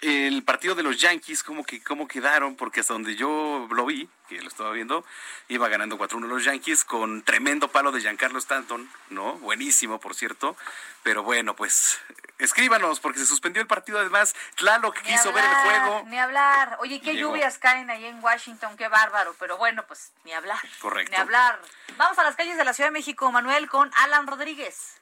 el 0.00 0.42
partido 0.42 0.74
de 0.74 0.82
los 0.82 1.00
Yankees, 1.00 1.42
cómo, 1.42 1.64
que, 1.64 1.82
cómo 1.82 2.06
quedaron, 2.06 2.56
porque 2.56 2.80
hasta 2.80 2.92
donde 2.92 3.16
yo 3.16 3.68
lo 3.70 3.86
vi, 3.86 4.08
que 4.28 4.40
lo 4.40 4.48
estaba 4.48 4.70
viendo, 4.72 5.04
iba 5.48 5.68
ganando 5.68 5.98
4-1 5.98 6.26
los 6.26 6.44
Yankees 6.44 6.84
con 6.84 7.22
tremendo 7.22 7.68
palo 7.68 7.92
de 7.92 8.00
Giancarlo 8.00 8.38
Stanton, 8.38 8.90
¿no? 9.10 9.34
Buenísimo, 9.34 10.00
por 10.00 10.14
cierto. 10.14 10.56
Pero 11.02 11.22
bueno, 11.22 11.54
pues 11.54 12.00
escríbanos, 12.38 13.00
porque 13.00 13.18
se 13.18 13.26
suspendió 13.26 13.60
el 13.60 13.68
partido. 13.68 13.98
Además, 13.98 14.34
Tlaloc 14.56 14.98
quiso 15.02 15.32
ver 15.32 15.44
el 15.44 15.54
juego. 15.54 16.04
Ni 16.08 16.18
hablar. 16.18 16.78
Oye, 16.80 17.00
qué 17.00 17.16
lluvias 17.16 17.58
caen 17.58 17.90
ahí 17.90 18.06
en 18.06 18.22
Washington, 18.22 18.76
qué 18.76 18.88
bárbaro. 18.88 19.34
Pero 19.38 19.56
bueno, 19.58 19.84
pues 19.86 20.12
ni 20.24 20.32
hablar. 20.32 20.58
Correcto. 20.80 21.12
Ni 21.12 21.20
hablar. 21.20 21.60
Vamos 21.96 22.18
a 22.18 22.24
las 22.24 22.36
calles 22.36 22.56
de 22.56 22.64
la 22.64 22.72
Ciudad 22.72 22.88
de 22.88 22.94
México, 22.94 23.30
Manuel, 23.30 23.68
con 23.68 23.90
Alan 23.96 24.26
Rodríguez. 24.26 25.00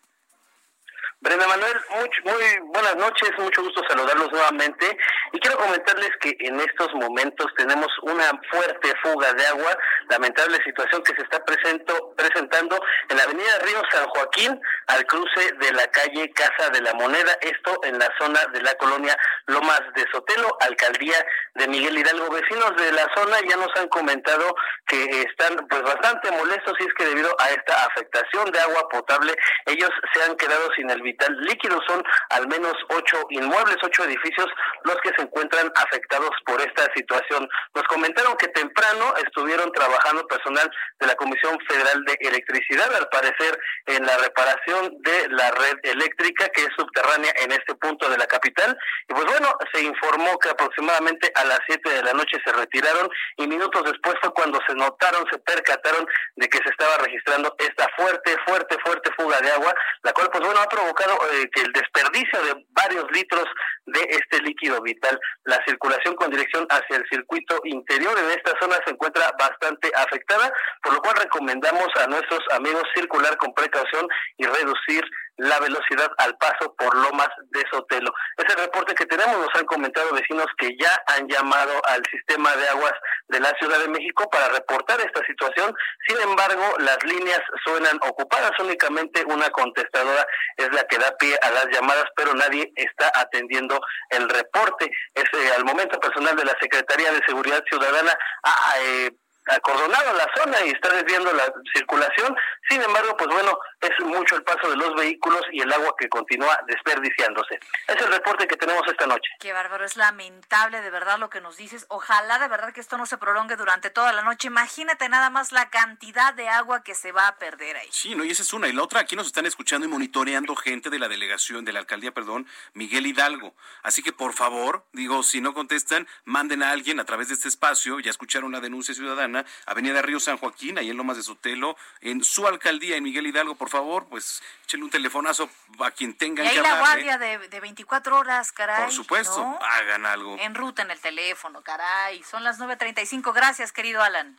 Brenda 1.21 1.47
Manuel, 1.47 1.77
muy, 2.25 2.59
buenas 2.65 2.97
noches, 2.97 3.31
mucho 3.39 3.63
gusto 3.63 3.81
saludarlos 3.89 4.33
nuevamente 4.33 4.99
y 5.33 5.39
quiero 5.39 5.57
comentarles 5.57 6.11
que 6.21 6.37
en 6.41 6.59
estos 6.59 6.93
momentos 6.95 7.47
tenemos 7.57 7.87
una 8.03 8.29
fuerte 8.51 8.93
fuga 9.03 9.33
de 9.33 9.47
agua, 9.47 9.79
lamentable 10.11 10.59
situación 10.65 11.03
que 11.05 11.15
se 11.15 11.23
está 11.23 11.45
presento, 11.45 12.13
presentando 12.17 12.77
en 13.09 13.17
la 13.17 13.23
avenida 13.23 13.59
Río 13.63 13.83
San 13.93 14.07
Joaquín 14.09 14.61
al 14.89 15.07
cruce 15.07 15.53
de 15.61 15.73
la 15.73 15.87
calle 15.89 16.33
Casa 16.33 16.71
de 16.71 16.81
la 16.81 16.93
Moneda, 16.95 17.39
esto 17.41 17.79
en 17.85 17.99
la 17.99 18.09
zona 18.19 18.45
de 18.53 18.63
la 18.63 18.75
colonia 18.75 19.17
Lomas 19.47 19.81
de 19.95 20.05
Sotelo, 20.13 20.57
alcaldía 20.61 21.25
de 21.55 21.69
Miguel 21.69 21.99
Hidalgo. 21.99 22.31
Vecinos 22.31 22.77
de 22.77 22.93
la 22.93 23.09
zona 23.15 23.37
ya 23.49 23.57
nos 23.57 23.71
han 23.77 23.89
comentado 23.89 24.55
que 24.87 25.23
están 25.23 25.57
pues 25.69 25.83
bastante 25.83 26.31
molestos 26.33 26.75
y 26.81 26.85
es 26.85 26.95
que 26.95 27.07
debido 27.07 27.35
a 27.39 27.51
esta 27.51 27.87
afectación 27.87 28.51
de 28.51 28.61
agua 28.61 28.89
potable 28.89 29.35
ellos 29.67 29.91
se 30.13 30.23
han 30.25 30.37
quedado 30.37 30.69
sin 30.77 30.91
el 30.93 31.41
líquido. 31.43 31.81
Son 31.87 32.03
al 32.31 32.49
menos 32.49 32.75
ocho 32.91 33.27
inmuebles, 33.31 33.77
ocho 33.83 34.05
edificios 34.05 34.47
los 34.85 34.97
que 34.97 35.11
se 35.17 35.23
encuentran 35.23 35.71
afectados 35.77 36.31
por 36.47 36.61
esta 36.61 36.89
situación. 36.95 37.49
Nos 37.75 37.85
comentaron 37.85 38.37
que 38.37 38.49
temprano 38.49 39.15
estuvieron 39.25 39.71
trabajando 39.73 40.27
personal 40.27 40.71
de 41.01 41.07
la 41.07 41.15
Comisión 41.15 41.59
Federal 41.69 42.05
de 42.05 42.17
Electricidad, 42.21 42.95
al 42.95 43.09
parecer 43.09 43.59
en 43.87 44.05
la 44.07 44.17
reparación 44.19 44.97
de 45.01 45.29
la 45.31 45.51
red 45.51 45.79
eléctrica 45.83 46.49
que 46.49 46.63
es 46.63 46.71
subterránea 46.77 47.33
en 47.37 47.53
este 47.53 47.75
punto 47.77 48.09
de 48.09 48.19
la 48.19 48.27
capital. 48.27 48.77
Y 49.09 49.15
pues 49.15 49.27
bueno, 49.27 49.55
se 49.73 49.83
informó 49.83 50.39
que 50.39 50.51
aproximadamente 50.51 51.31
a 51.35 51.45
las 51.45 51.61
siete 51.67 51.91
de 51.91 52.03
la 52.03 52.13
noche 52.13 52.39
se 52.45 52.53
retiraron 52.53 53.09
y 53.37 53.47
minutos 53.47 53.85
después 53.85 54.15
fue 54.21 54.33
cuando 54.35 54.59
se 54.67 54.75
notaron, 54.75 55.25
se 55.31 55.39
percataron 55.39 56.07
de 56.37 56.49
que 56.49 56.59
se 56.59 56.71
estaba 56.71 56.99
registrando 56.99 57.55
esta 57.59 57.89
fuerte, 57.97 58.37
fuerte, 58.47 58.77
fuerte 58.85 59.11
fuga 59.17 59.41
de 59.41 59.51
agua, 59.51 59.75
la 60.03 60.13
cual 60.13 60.29
pues 60.31 60.45
bueno 60.45 60.61
ha 60.61 60.69
provocado 60.83 61.15
eh, 61.33 61.49
que 61.55 61.63
el 61.63 61.73
desperdicio 61.73 62.43
de 62.43 62.67
varios 62.71 63.05
litros 63.13 63.45
de 63.87 64.01
este 64.11 64.43
líquido 64.43 64.81
vital, 64.83 65.19
la 65.45 65.63
circulación 65.65 66.15
con 66.15 66.31
dirección 66.31 66.67
hacia 66.71 66.97
el 66.97 67.05
circuito 67.09 67.61
interior 67.65 68.17
en 68.19 68.31
esta 68.31 68.53
zona 68.61 68.77
se 68.85 68.93
encuentra 68.93 69.33
bastante 69.39 69.91
afectada, 69.95 70.53
por 70.83 70.95
lo 70.95 71.01
cual 71.01 71.17
recomendamos 71.17 71.89
a 71.97 72.07
nuestros 72.07 72.41
amigos 72.53 72.83
circular 72.95 73.37
con 73.37 73.55
precaución 73.55 74.09
y 74.39 74.45
reducir 74.45 75.05
la 75.37 75.59
velocidad 75.61 76.11
al 76.19 76.37
paso 76.37 76.75
por 76.77 76.95
Lomas 76.95 77.29
de 77.51 77.65
Sotelo. 77.71 78.13
Es 78.37 78.55
el 78.55 78.61
reporte 78.61 78.95
que 78.95 79.07
tenemos, 79.07 79.39
nos 79.39 79.55
han 79.55 79.65
comentado 79.65 80.13
vecinos 80.13 80.47
que 80.59 80.77
ya 80.79 81.03
han 81.07 81.27
llamado 81.29 81.73
al 81.87 82.03
sistema 82.11 82.55
de 82.57 82.69
aguas 82.69 82.93
de 83.29 83.41
la 83.41 83.51
Ciudad 83.59 83.79
de 83.79 83.89
México 83.89 84.29
para 84.31 84.49
reportar 84.49 85.01
esta 85.01 85.25
situación. 85.27 85.75
Sin 86.07 86.21
embargo, 86.21 86.63
las 86.79 87.03
líneas 87.05 87.41
suenan 87.65 87.99
ocupadas, 88.03 88.53
únicamente 88.61 89.25
una 89.27 89.49
contestadora 89.51 90.27
es 90.57 90.73
la 90.73 90.85
que 90.85 90.99
da 90.99 91.17
pie 91.17 91.39
a 91.43 91.51
las 91.51 91.67
llamadas, 91.69 92.05
pero 92.17 92.35
nadie 92.35 92.71
está 92.77 93.11
atendiendo 93.15 93.81
el 94.11 94.29
reporte. 94.29 94.91
Es 95.15 95.25
eh, 95.33 95.53
al 95.57 95.65
momento 95.65 95.99
personal 95.99 96.37
de 96.37 96.45
la 96.45 96.57
Secretaría 96.61 97.13
de 97.13 97.23
Seguridad 97.27 97.63
Ciudadana 97.69 98.13
ha 98.43 98.81
eh, 98.81 99.11
acordonado 99.47 100.13
la 100.15 100.29
zona 100.37 100.59
y 100.67 100.71
está 100.71 100.93
desviando 100.95 101.33
la 101.33 101.53
circulación. 101.75 102.37
Sin 102.69 102.81
embargo, 102.81 103.17
pues 103.17 103.29
bueno, 103.31 103.59
es 103.81 104.07
mucho 104.07 104.37
el 104.37 104.43
paso 104.45 104.71
de 104.71 104.77
los 104.77 104.95
vehículos 104.95 105.43
y 105.53 105.61
el 105.61 105.73
agua 105.73 105.95
que 105.99 106.09
continúa 106.09 106.59
desperdiciándose. 106.67 107.59
Es 107.89 107.97
el 108.01 108.13
reporte 108.13 108.47
que 108.47 108.57
tenemos 108.57 108.83
esta 108.87 109.07
noche. 109.07 109.31
Qué 109.41 109.53
bárbaro, 109.53 109.85
es 109.85 109.97
lamentable 109.97 110.81
de 110.81 110.91
verdad 110.91 111.19
lo 111.19 111.31
que 111.31 111.41
nos 111.41 111.57
dices. 111.57 111.87
Ojalá 111.89 112.39
de 112.39 112.49
verdad 112.49 112.73
que 112.73 112.81
esto 112.81 112.97
no 112.97 113.07
se 113.07 113.19
prolongue 113.19 113.57
durante 113.57 113.91
toda 113.91 114.13
la 114.13 114.23
noche. 114.23 114.49
Imagínate 114.49 115.09
nada 115.09 115.31
más 115.31 115.53
la 115.53 115.71
cantidad 115.71 116.35
de 116.35 116.49
agua 116.49 116.83
que 116.83 116.95
se 116.95 117.13
va 117.13 117.29
a 117.29 117.37
perder 117.37 117.77
ahí. 117.77 117.89
Sí, 117.91 118.15
no, 118.15 118.25
y 118.25 118.31
esa 118.31 118.43
es 118.43 118.53
una. 118.53 118.69
Y 118.69 118.73
la 118.73 118.83
otra, 118.83 119.01
aquí 119.01 119.17
nos 119.17 119.27
están 119.27 119.47
escuchando 119.47 119.87
y 119.87 119.91
monitoreando 119.91 120.55
gente 120.57 120.91
de 120.91 120.99
la 120.99 121.09
delegación, 121.09 121.65
de 121.65 121.73
la 121.73 121.81
alcaldía, 121.81 122.13
perdón, 122.13 122.47
Miguel 122.75 123.07
Hidalgo. 123.07 123.55
Así 123.83 124.03
que 124.03 124.13
por 124.13 124.35
favor, 124.35 124.85
digo, 124.93 125.23
si 125.23 125.41
no 125.41 125.55
contestan, 125.55 126.07
manden 126.25 126.63
a 126.63 126.71
alguien 126.71 127.01
a 127.01 127.05
través 127.05 127.29
de 127.29 127.35
este 127.35 127.49
espacio. 127.49 128.01
Ya 128.01 128.11
escucharon 128.11 128.53
la 128.53 128.61
denuncia 128.61 128.95
ciudadana, 128.95 129.32
Avenida 129.67 130.03
Río 130.03 130.21
San 130.21 130.37
Joaquín, 130.39 130.79
ahí 130.79 130.91
en 130.91 130.97
Lomas 130.97 131.17
de 131.17 131.23
Sotelo, 131.23 131.77
en 132.01 132.23
su 132.25 132.47
alcaldía, 132.47 132.97
en 132.97 133.05
Miguel 133.05 133.27
Hidalgo, 133.27 133.55
por 133.55 133.69
favor, 133.69 134.07
pues 134.09 134.43
échenle 134.65 134.85
un 134.85 134.91
telefonazo 134.91 135.49
a 135.81 135.91
quien 135.91 136.15
tengan 136.15 136.47
y 136.47 136.49
ahí 136.49 136.57
que 136.57 136.63
la 136.63 136.79
guardia 136.79 137.19
de, 137.19 137.39
de 137.49 137.61
24 137.61 138.19
horas, 138.19 138.53
caray. 138.53 138.83
Por 138.83 138.93
supuesto, 138.93 139.39
¿no? 139.39 139.59
hagan 139.61 140.07
algo. 140.07 140.37
En 140.39 140.55
ruta 140.55 140.83
en 140.83 140.91
el 140.91 141.01
teléfono, 141.01 141.63
caray. 141.63 142.23
Son 142.23 142.45
las 142.45 142.59
9.35. 142.61 143.33
Gracias, 143.33 143.73
querido 143.73 144.03
Alan. 144.03 144.39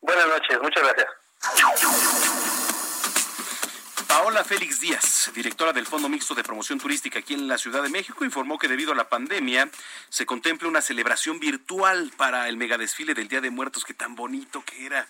Buenas 0.00 0.26
noches, 0.28 0.58
muchas 0.60 0.82
gracias. 0.82 1.08
Paola 4.10 4.42
Félix 4.42 4.80
Díaz, 4.80 5.30
directora 5.36 5.72
del 5.72 5.86
Fondo 5.86 6.08
Mixto 6.08 6.34
de 6.34 6.42
Promoción 6.42 6.80
Turística 6.80 7.20
aquí 7.20 7.34
en 7.34 7.46
la 7.46 7.58
Ciudad 7.58 7.80
de 7.80 7.88
México, 7.88 8.24
informó 8.24 8.58
que 8.58 8.66
debido 8.66 8.90
a 8.90 8.96
la 8.96 9.08
pandemia 9.08 9.70
se 10.08 10.26
contempla 10.26 10.66
una 10.66 10.82
celebración 10.82 11.38
virtual 11.38 12.10
para 12.16 12.48
el 12.48 12.56
megadesfile 12.56 13.14
del 13.14 13.28
Día 13.28 13.40
de 13.40 13.50
Muertos, 13.50 13.84
que 13.84 13.94
tan 13.94 14.16
bonito 14.16 14.64
que 14.64 14.84
era. 14.84 15.06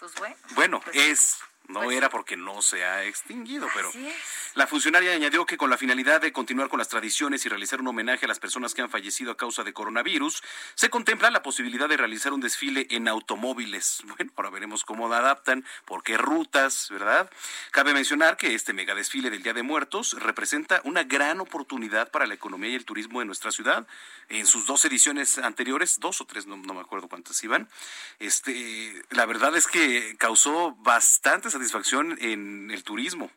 Pues 0.00 0.12
bueno. 0.16 0.36
Bueno, 0.56 0.80
pues, 0.80 0.96
es, 0.96 1.38
no 1.68 1.80
pues 1.80 1.96
era 1.96 2.10
porque 2.10 2.36
no 2.36 2.60
se 2.62 2.84
ha 2.84 3.04
extinguido, 3.04 3.68
pero 3.74 3.90
la 4.54 4.66
funcionaria 4.66 5.12
añadió 5.12 5.46
que 5.46 5.56
con 5.56 5.70
la 5.70 5.78
finalidad 5.78 6.20
de 6.20 6.32
continuar 6.32 6.68
con 6.68 6.78
las 6.78 6.88
tradiciones 6.88 7.44
y 7.46 7.48
realizar 7.48 7.80
un 7.80 7.88
homenaje 7.88 8.26
a 8.26 8.28
las 8.28 8.38
personas 8.38 8.74
que 8.74 8.82
han 8.82 8.90
fallecido 8.90 9.32
a 9.32 9.36
causa 9.36 9.64
de 9.64 9.72
coronavirus, 9.72 10.42
se 10.74 10.90
contempla 10.90 11.30
la 11.30 11.42
posibilidad 11.42 11.88
de 11.88 11.96
realizar 11.96 12.32
un 12.32 12.40
desfile 12.40 12.86
en 12.90 13.08
automóviles. 13.08 14.02
Bueno, 14.12 14.32
ahora 14.36 14.50
veremos 14.50 14.84
cómo 14.84 15.08
la 15.08 15.18
adaptan, 15.18 15.64
por 15.86 16.02
qué 16.02 16.18
rutas, 16.18 16.88
¿verdad? 16.90 17.30
Cabe 17.70 17.94
mencionar 17.94 18.36
que 18.36 18.54
este 18.54 18.74
mega 18.74 18.94
desfile 18.94 19.30
del 19.30 19.42
Día 19.42 19.54
de 19.54 19.62
Muertos 19.62 20.12
representa 20.18 20.82
una 20.84 21.02
gran 21.04 21.40
oportunidad 21.40 22.10
para 22.10 22.26
la 22.26 22.34
economía 22.34 22.70
y 22.70 22.74
el 22.74 22.84
turismo 22.84 23.20
de 23.20 23.24
nuestra 23.24 23.52
ciudad. 23.52 23.86
En 24.28 24.46
sus 24.46 24.66
dos 24.66 24.84
ediciones 24.84 25.38
anteriores, 25.38 25.98
dos 25.98 26.20
o 26.20 26.26
tres, 26.26 26.46
no, 26.46 26.58
no 26.58 26.74
me 26.74 26.80
acuerdo 26.80 27.08
cuántas 27.08 27.42
iban, 27.42 27.68
este, 28.18 29.02
la 29.10 29.24
verdad 29.24 29.56
es 29.56 29.66
que 29.66 30.14
causó 30.18 30.72
bastante 30.76 31.50
satisfacción 31.52 32.18
en 32.20 32.70
el 32.70 32.82
turismo. 32.84 33.30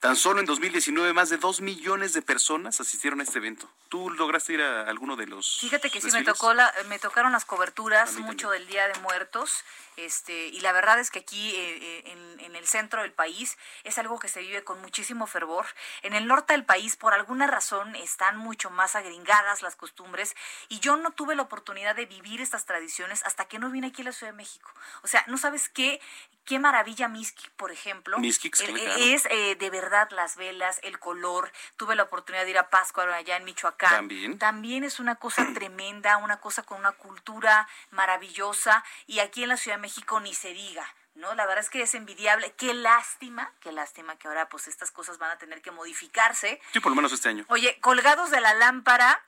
Tan 0.00 0.16
solo 0.16 0.40
en 0.40 0.46
2019 0.46 1.12
más 1.12 1.30
de 1.30 1.38
dos 1.38 1.60
millones 1.60 2.12
de 2.12 2.22
personas 2.22 2.80
asistieron 2.80 3.20
a 3.20 3.22
este 3.22 3.38
evento. 3.38 3.68
¿Tú 3.88 4.10
lograste 4.10 4.54
ir 4.54 4.62
a 4.62 4.82
alguno 4.82 5.16
de 5.16 5.26
los 5.26 5.58
Fíjate 5.60 5.90
que 5.90 6.00
sí 6.00 6.10
me 6.12 6.22
tocó 6.22 6.54
la, 6.54 6.72
me 6.88 6.98
tocaron 6.98 7.32
las 7.32 7.44
coberturas 7.44 8.12
mucho 8.18 8.50
del 8.50 8.66
Día 8.66 8.86
de 8.88 8.98
Muertos, 9.00 9.64
este, 9.96 10.46
y 10.48 10.60
la 10.60 10.72
verdad 10.72 10.98
es 10.98 11.10
que 11.10 11.20
aquí 11.20 11.54
eh, 11.54 11.78
eh, 11.80 12.02
en, 12.12 12.40
en 12.40 12.56
el 12.56 12.66
centro 12.66 13.02
del 13.02 13.12
país 13.12 13.56
es 13.84 13.98
algo 13.98 14.18
que 14.18 14.28
se 14.28 14.40
vive 14.40 14.64
con 14.64 14.80
muchísimo 14.80 15.26
fervor. 15.26 15.66
En 16.02 16.14
el 16.14 16.26
norte 16.26 16.52
del 16.52 16.64
país, 16.64 16.96
por 16.96 17.14
alguna 17.14 17.46
razón, 17.46 17.94
están 17.96 18.36
mucho 18.36 18.70
más 18.70 18.96
agringadas 18.96 19.62
las 19.62 19.76
costumbres, 19.76 20.34
y 20.68 20.80
yo 20.80 20.96
no 20.96 21.10
tuve 21.12 21.36
la 21.36 21.42
oportunidad 21.42 21.94
de 21.94 22.06
vivir 22.06 22.40
estas 22.40 22.64
tradiciones 22.64 23.22
hasta 23.24 23.46
que 23.46 23.58
no 23.58 23.70
vine 23.70 23.88
aquí 23.88 24.02
a 24.02 24.06
la 24.06 24.12
Ciudad 24.12 24.32
de 24.32 24.36
México. 24.36 24.70
O 25.02 25.06
sea, 25.06 25.24
no 25.26 25.38
sabes 25.38 25.68
qué, 25.68 26.00
qué 26.44 26.58
maravilla 26.58 27.08
Miski, 27.08 27.48
por 27.56 27.70
ejemplo. 27.70 28.18
Mixquic, 28.18 28.58
El- 28.60 28.74
claro. 28.74 28.94
es 28.98 29.26
eh, 29.30 29.54
de 29.56 29.70
verdad 29.70 30.08
las 30.10 30.36
velas, 30.36 30.80
el 30.82 30.98
color. 30.98 31.50
Tuve 31.76 31.94
la 31.96 32.04
oportunidad 32.04 32.44
de 32.44 32.50
ir 32.50 32.58
a 32.58 32.70
Pascua 32.70 33.04
allá 33.14 33.36
en 33.36 33.44
Michoacán. 33.44 33.90
También. 33.90 34.38
También 34.38 34.84
es 34.84 35.00
una 35.00 35.16
cosa 35.16 35.46
tremenda, 35.54 36.16
una 36.18 36.40
cosa 36.40 36.62
con 36.62 36.78
una 36.78 36.92
cultura 36.92 37.68
maravillosa 37.90 38.84
y 39.06 39.20
aquí 39.20 39.42
en 39.42 39.48
la 39.50 39.56
Ciudad 39.56 39.76
de 39.78 39.82
México 39.84 40.18
ni 40.20 40.32
se 40.34 40.52
diga. 40.54 40.86
¿No? 41.14 41.32
La 41.34 41.46
verdad 41.46 41.62
es 41.62 41.70
que 41.70 41.80
es 41.82 41.94
envidiable. 41.94 42.52
Qué 42.56 42.74
lástima, 42.74 43.52
qué 43.60 43.70
lástima 43.70 44.16
que 44.18 44.26
ahora 44.26 44.48
pues 44.48 44.66
estas 44.66 44.90
cosas 44.90 45.18
van 45.18 45.30
a 45.30 45.38
tener 45.38 45.62
que 45.62 45.70
modificarse. 45.70 46.60
Sí, 46.72 46.80
por 46.80 46.90
lo 46.90 46.96
menos 46.96 47.12
este 47.12 47.28
año. 47.28 47.44
Oye, 47.48 47.78
colgados 47.80 48.30
de 48.32 48.40
la 48.40 48.52
lámpara, 48.54 49.22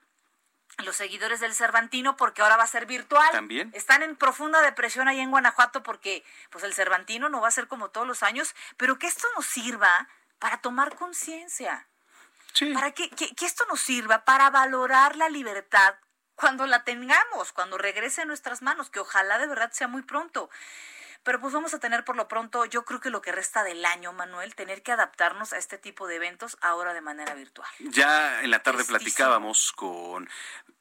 los 0.79 0.97
seguidores 0.97 1.39
del 1.39 1.55
Cervantino, 1.55 2.17
porque 2.17 2.43
ahora 2.43 2.57
va 2.57 2.65
a 2.65 2.67
ser 2.67 2.87
virtual. 2.87 3.31
También. 3.31 3.71
Están 3.73 4.03
en 4.03 4.17
profunda 4.17 4.61
depresión 4.63 5.07
ahí 5.07 5.21
en 5.21 5.31
Guanajuato 5.31 5.85
porque 5.85 6.25
pues 6.51 6.65
el 6.65 6.75
Cervantino 6.75 7.29
no 7.29 7.41
va 7.41 7.49
a 7.49 7.53
ser 7.53 7.69
como 7.69 7.91
todos 7.91 8.07
los 8.07 8.25
años, 8.25 8.55
pero 8.77 8.99
que 8.99 9.07
esto 9.07 9.29
nos 9.37 9.47
sirva 9.47 10.09
para 10.41 10.61
tomar 10.61 10.97
conciencia 10.97 11.87
Sí. 12.53 12.73
para 12.75 12.91
que, 12.91 13.11
que- 13.11 13.33
que 13.35 13.47
esto 13.47 13.65
nos 13.67 13.81
sirva 13.81 14.25
para 14.25 14.51
valorar 14.51 15.15
la 15.17 15.29
libertad 15.29 15.95
cuando 16.37 16.67
la 16.67 16.85
tengamos, 16.85 17.53
cuando 17.53 17.79
regrese 17.79 18.23
a 18.23 18.27
nuestras 18.27 18.63
manos, 18.63 18.91
que 18.91 19.01
ojalá 19.01 19.39
de 19.39 19.47
verdad 19.47 19.73
sea 19.73 19.89
muy 19.89 20.03
pronto. 20.03 20.51
Pero 21.27 21.41
pues 21.41 21.53
vamos 21.53 21.75
a 21.75 21.81
tener 21.81 22.05
por 22.05 22.15
lo 22.15 22.29
pronto, 22.29 22.67
yo 22.67 22.85
creo 22.85 23.01
que 23.01 23.11
lo 23.11 23.21
que 23.21 23.33
resta 23.33 23.65
del 23.65 23.85
año, 23.85 24.13
Manuel, 24.13 24.55
tener 24.55 24.85
que 24.85 24.93
adaptarnos 24.93 25.53
a 25.53 25.59
este 25.59 25.77
tipo 25.77 26.07
de 26.07 26.15
eventos 26.15 26.57
ahora 26.61 26.95
de 26.95 27.01
manera 27.01 27.35
virtual. 27.35 27.69
Ya 27.81 28.43
en 28.43 28.51
la 28.53 28.63
tarde 28.63 28.85
platicábamos 28.85 29.73
con 29.73 30.31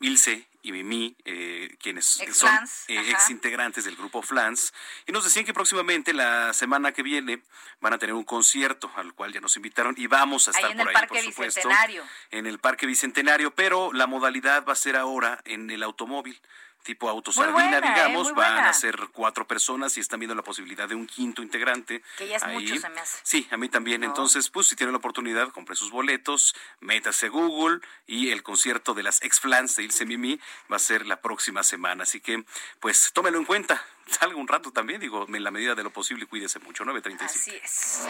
Ilse 0.01 0.47
y 0.62 0.71
Mimi, 0.71 1.17
eh, 1.25 1.75
quienes 1.79 2.19
Ex 2.19 2.38
son 2.38 2.53
eh, 2.89 3.10
ex 3.10 3.31
integrantes 3.31 3.86
del 3.86 3.95
grupo 3.95 4.21
Flans, 4.21 4.71
y 5.08 5.12
nos 5.12 5.23
decían 5.23 5.45
que 5.45 5.53
próximamente, 5.53 6.13
la 6.13 6.53
semana 6.53 6.91
que 6.91 7.01
viene, 7.01 7.41
van 7.79 7.93
a 7.93 7.97
tener 7.97 8.13
un 8.13 8.23
concierto 8.23 8.91
al 8.97 9.13
cual 9.15 9.34
ya 9.34 9.41
nos 9.41 9.55
invitaron 9.55 9.95
y 9.97 10.05
vamos 10.05 10.47
a 10.47 10.51
Ahí 10.51 10.58
estar 10.58 10.71
en 10.71 10.77
por 10.77 10.89
el 10.89 10.89
ahí, 10.89 10.93
Parque 10.93 11.15
por 11.15 11.23
supuesto, 11.23 11.60
Bicentenario. 11.62 12.03
en 12.29 12.45
el 12.45 12.60
Parque 12.60 12.86
Bicentenario, 12.86 13.55
pero 13.55 13.93
la 13.93 14.05
modalidad 14.05 14.63
va 14.63 14.73
a 14.73 14.75
ser 14.75 14.95
ahora 14.95 15.41
en 15.43 15.71
el 15.71 15.81
automóvil. 15.81 16.39
Tipo 16.85 17.09
autosardina, 17.09 17.79
¿eh? 17.79 17.81
digamos, 17.81 18.31
van 18.35 18.59
a 18.59 18.71
ser 18.71 18.95
cuatro 19.11 19.47
personas 19.47 19.97
y 19.97 20.01
están 20.01 20.19
viendo 20.19 20.35
la 20.35 20.43
posibilidad 20.43 20.87
de 20.87 20.93
un 20.93 21.07
quinto 21.07 21.41
integrante. 21.41 22.03
Que 22.15 22.27
ya 22.27 22.35
es 22.35 22.43
ahí. 22.43 22.59
mucho, 22.59 22.79
se 22.79 22.89
me 22.89 22.99
hace. 23.01 23.17
Sí, 23.23 23.47
a 23.49 23.57
mí 23.57 23.69
también. 23.69 24.01
¿No? 24.01 24.07
Entonces, 24.07 24.51
pues 24.51 24.67
si 24.67 24.75
tiene 24.75 24.91
la 24.91 24.99
oportunidad, 24.99 25.49
compre 25.49 25.75
sus 25.75 25.89
boletos, 25.89 26.55
métase 26.81 27.25
a 27.25 27.29
Google 27.29 27.79
y 28.05 28.29
el 28.29 28.43
concierto 28.43 28.93
de 28.93 29.01
las 29.01 29.23
ex 29.23 29.39
flans 29.39 29.75
de 29.75 29.83
Ilse 29.83 30.05
Mimi 30.05 30.39
va 30.71 30.75
a 30.75 30.79
ser 30.79 31.07
la 31.07 31.21
próxima 31.21 31.63
semana. 31.63 32.03
Así 32.03 32.21
que, 32.21 32.45
pues, 32.79 33.11
tómelo 33.13 33.39
en 33.39 33.45
cuenta. 33.45 33.83
Salga 34.07 34.35
un 34.35 34.47
rato 34.47 34.71
también, 34.71 35.01
digo, 35.01 35.25
en 35.27 35.43
la 35.43 35.49
medida 35.49 35.73
de 35.73 35.81
lo 35.81 35.89
posible, 35.89 36.27
cuídese 36.27 36.59
mucho. 36.59 36.85
9.35. 36.85 37.23
Así 37.23 37.51
es. 37.63 38.07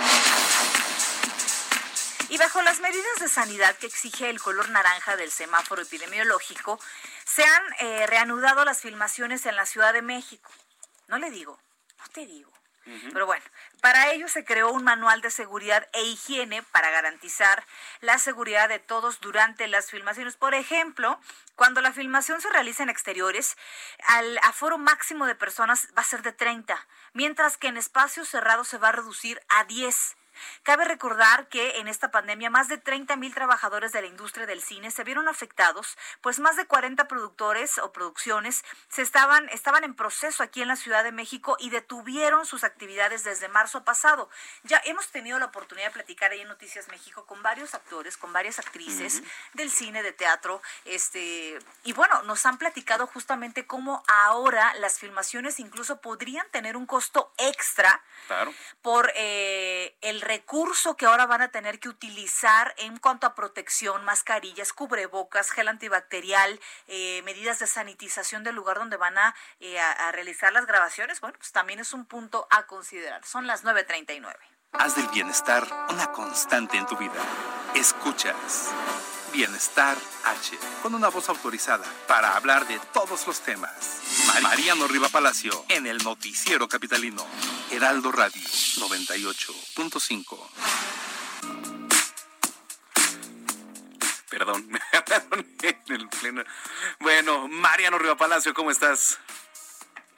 Y 2.30 2.38
bajo 2.38 2.62
las 2.62 2.80
medidas 2.80 3.20
de 3.20 3.30
sanidad 3.30 3.76
que 3.76 3.88
exige 3.88 4.30
el 4.30 4.42
color 4.42 4.70
naranja 4.70 5.16
del 5.16 5.32
semáforo 5.32 5.82
epidemiológico, 5.82 6.80
se 7.24 7.44
han 7.44 7.64
eh, 7.80 8.08
reanudado 8.08 8.66
las 8.66 8.82
filmaciones 8.82 9.46
en 9.46 9.56
la 9.56 9.66
Ciudad 9.66 9.94
de 9.94 10.02
México. 10.02 10.50
No 11.08 11.18
le 11.18 11.30
digo, 11.30 11.60
no 12.00 12.08
te 12.10 12.26
digo. 12.26 12.52
Pero 13.12 13.26
bueno, 13.26 13.44
para 13.82 14.12
ello 14.12 14.28
se 14.28 14.46
creó 14.46 14.72
un 14.72 14.84
manual 14.84 15.20
de 15.22 15.32
seguridad 15.32 15.88
e 15.94 16.04
higiene 16.04 16.62
para 16.62 16.92
garantizar 16.92 17.66
la 18.00 18.20
seguridad 18.20 18.70
de 18.70 18.78
todos 18.78 19.22
durante 19.22 19.68
las 19.68 19.90
filmaciones. 19.90 20.36
Por 20.36 20.54
ejemplo, 20.54 21.20
cuando 21.56 21.82
la 21.82 21.94
filmación 21.94 22.42
se 22.42 22.50
realiza 22.50 22.84
en 22.84 22.90
exteriores, 22.90 23.58
al 24.04 24.38
aforo 24.44 24.78
máximo 24.78 25.26
de 25.26 25.34
personas 25.34 25.88
va 25.98 26.04
a 26.04 26.06
ser 26.06 26.22
de 26.22 26.32
30, 26.32 26.88
mientras 27.14 27.58
que 27.58 27.70
en 27.70 27.78
espacios 27.78 28.30
cerrados 28.30 28.68
se 28.68 28.78
va 28.78 28.90
a 28.90 28.94
reducir 28.94 29.42
a 29.50 29.64
10. 29.64 30.16
Cabe 30.64 30.86
recordar 30.86 31.48
que 31.48 31.80
en 31.80 31.88
esta 31.88 32.12
pandemia 32.12 32.50
más 32.50 32.68
de 32.68 32.78
30 32.78 33.16
mil 33.16 33.34
trabajadores 33.34 33.92
de 33.92 34.02
la 34.02 34.08
industria 34.08 34.46
del 34.46 34.62
cine 34.62 34.92
se 34.92 35.04
vieron 35.04 35.28
afectados, 35.28 35.98
pues 36.22 36.40
más 36.40 36.56
de 36.56 36.66
40 36.66 37.08
productores 37.08 37.78
o 37.78 37.92
producciones 37.92 38.64
se 38.90 39.02
estaban, 39.02 39.50
estaban 39.50 39.84
en 39.84 39.96
proceso 39.96 40.44
aquí 40.44 40.62
en 40.62 40.68
la 40.68 40.76
Ciudad 40.76 41.04
de 41.04 41.12
México 41.12 41.58
y 41.60 41.70
detuvieron 41.70 42.46
sus 42.46 42.64
actividades 42.64 43.24
desde 43.24 43.48
marzo 43.48 43.84
pasado. 43.84 44.30
Ya 44.64 44.82
hemos 44.86 45.08
tenido 45.10 45.40
la 45.40 45.46
oportunidad 45.46 45.88
de 45.88 45.94
platicar 45.94 46.32
ahí 46.32 46.42
en 46.42 46.48
Noticias 46.48 46.88
México 46.90 47.26
con 47.26 47.42
varios 47.44 47.74
actores, 47.74 48.18
con 48.18 48.34
varias 48.34 48.60
actrices 48.60 49.22
del 49.54 49.70
cine, 49.70 50.04
de 50.04 50.14
teatro, 50.14 50.62
este, 50.86 51.60
y 51.84 51.94
bueno, 51.94 52.24
nos 52.24 52.46
han 52.46 52.58
platicado 52.58 53.08
justamente 53.08 53.66
cómo 53.66 54.04
ahora 54.08 54.74
las 54.76 55.00
filmaciones 55.00 55.60
incluso 55.60 56.02
podrían 56.02 56.48
tener 56.52 56.78
un 56.78 56.86
costo 56.86 57.34
extra 57.38 58.02
Claro. 58.28 58.54
por 58.82 59.12
eh, 59.16 59.96
el 60.02 60.22
recurso 60.26 60.98
que 60.98 61.06
ahora 61.06 61.26
van 61.26 61.42
a 61.42 61.48
tener 61.50 61.80
que 61.80 61.88
utilizar 61.88 62.74
en 62.78 62.98
cuanto 62.98 63.28
a 63.28 63.36
protección, 63.36 64.04
mascarillas, 64.04 64.74
cubrebocas, 64.74 65.52
gel 65.52 65.70
antibacterial, 65.70 66.60
eh, 66.88 67.22
medidas 67.24 67.60
de 67.60 67.68
sanitización 67.68 68.44
del 68.44 68.56
lugar 68.56 68.78
donde 68.78 68.98
van 68.98 69.16
eh, 69.60 69.80
a, 69.80 69.92
a, 70.08 70.12
realizar 70.12 70.52
las 70.52 70.66
grabaciones, 70.66 71.22
bueno, 71.22 71.38
pues 71.38 71.52
también 71.54 71.80
es 71.80 71.94
un 71.94 72.06
punto 72.06 72.48
a 72.50 72.68
considerar. 72.68 73.24
Son 73.24 73.48
las 73.48 73.64
9.39. 73.64 74.36
Haz 74.74 74.96
del 74.96 75.08
bienestar 75.08 75.64
una 75.90 76.12
constante 76.12 76.78
en 76.78 76.86
tu 76.86 76.98
vida. 76.98 77.14
Escuchas. 77.76 78.74
Bienestar 79.36 79.98
H, 80.24 80.58
con 80.82 80.96
una 80.96 81.10
voz 81.10 81.28
autorizada 81.28 81.84
para 82.08 82.38
hablar 82.38 82.66
de 82.70 82.80
todos 82.94 83.28
los 83.28 83.42
temas. 83.42 84.00
Mariano 84.42 84.88
Riva 84.88 85.10
Palacio, 85.10 85.66
en 85.68 85.86
el 85.88 85.98
Noticiero 85.98 86.70
Capitalino. 86.70 87.22
Heraldo 87.70 88.14
Radio 88.14 88.42
98.5. 88.42 90.40
Perdón, 94.30 94.68
me 94.70 94.80
en 95.62 95.94
el 95.94 96.08
pleno. 96.08 96.42
Bueno, 97.02 97.50
Mariano 97.50 97.98
Riva 97.98 98.16
Palacio, 98.16 98.54
¿cómo 98.54 98.72
estás? 98.72 99.20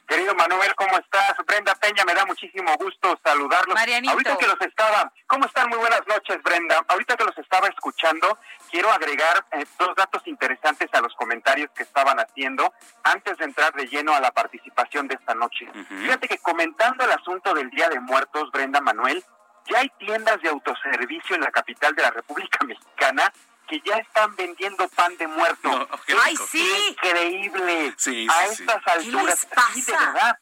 Querido 0.08 0.34
Manuel, 0.34 0.74
¿cómo 0.74 0.96
estás? 0.96 1.34
Brenda 1.46 1.74
Peña, 1.74 2.02
me 2.06 2.14
da 2.14 2.24
muchísimo 2.24 2.74
gusto 2.78 3.20
saludarlos. 3.22 3.74
Marianito. 3.74 4.12
Ahorita 4.12 4.38
que 4.38 4.46
los 4.46 4.60
estaba, 4.62 5.12
¿cómo 5.26 5.44
están? 5.44 5.68
Muy 5.68 5.76
buenas 5.76 6.00
noches, 6.06 6.42
Brenda. 6.42 6.82
Ahorita 6.88 7.14
que 7.14 7.24
los 7.24 7.36
estaba 7.36 7.68
escuchando, 7.68 8.38
quiero 8.70 8.90
agregar 8.90 9.44
eh, 9.52 9.66
dos 9.78 9.94
datos 9.96 10.22
interesantes 10.24 10.88
a 10.94 11.02
los 11.02 11.14
comentarios 11.14 11.70
que 11.74 11.82
estaban 11.82 12.18
haciendo 12.18 12.72
antes 13.04 13.36
de 13.36 13.44
entrar 13.44 13.74
de 13.74 13.86
lleno 13.86 14.14
a 14.14 14.20
la 14.20 14.30
participación 14.30 15.08
de 15.08 15.16
esta 15.16 15.34
noche. 15.34 15.70
Fíjate 15.88 16.26
que 16.26 16.38
comentando 16.38 17.04
el 17.04 17.12
asunto 17.12 17.52
del 17.52 17.68
Día 17.68 17.90
de 17.90 18.00
Muertos, 18.00 18.50
Brenda 18.50 18.80
Manuel, 18.80 19.22
ya 19.66 19.80
hay 19.80 19.90
tiendas 19.98 20.40
de 20.40 20.48
autoservicio 20.48 21.36
en 21.36 21.42
la 21.42 21.50
capital 21.50 21.94
de 21.94 22.02
la 22.02 22.10
República 22.12 22.58
Mexicana 22.66 23.30
que 23.68 23.80
ya 23.84 23.96
están 23.98 24.34
vendiendo 24.36 24.88
pan 24.88 25.16
de 25.18 25.26
muerto. 25.26 25.88
¡Ay, 26.24 26.36
sí! 26.36 26.66
Increíble. 26.88 27.94
Sí, 27.96 28.26
a 28.28 28.46
sí. 28.46 28.62
estas 28.62 28.86
alturas. 28.86 29.24
les 29.26 29.44
pasa? 29.46 29.72
Sí, 29.74 29.82
de 29.82 29.92
verdad. 29.92 30.38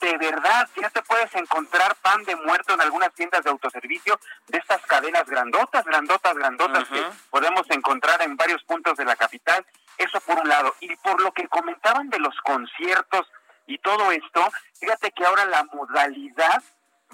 De 0.00 0.16
verdad, 0.16 0.68
ya 0.80 0.88
te 0.88 1.02
puedes 1.02 1.34
encontrar 1.34 1.94
pan 1.96 2.24
de 2.24 2.34
muerto 2.34 2.72
en 2.72 2.80
algunas 2.80 3.12
tiendas 3.12 3.44
de 3.44 3.50
autoservicio 3.50 4.18
de 4.48 4.56
estas 4.56 4.80
cadenas 4.86 5.26
grandotas, 5.26 5.84
grandotas, 5.84 6.34
grandotas 6.34 6.88
que 6.88 7.04
podemos 7.28 7.66
encontrar 7.68 8.22
en 8.22 8.34
varios 8.34 8.64
puntos 8.64 8.96
de 8.96 9.04
la 9.04 9.14
capital. 9.16 9.66
Eso 9.98 10.18
por 10.22 10.38
un 10.38 10.48
lado. 10.48 10.74
Y 10.80 10.96
por 10.96 11.20
lo 11.20 11.32
que 11.32 11.46
comentaban 11.48 12.08
de 12.08 12.18
los 12.18 12.34
conciertos 12.40 13.30
y 13.66 13.76
todo 13.78 14.10
esto, 14.10 14.50
fíjate 14.80 15.10
que 15.12 15.26
ahora 15.26 15.44
la 15.44 15.64
modalidad 15.64 16.62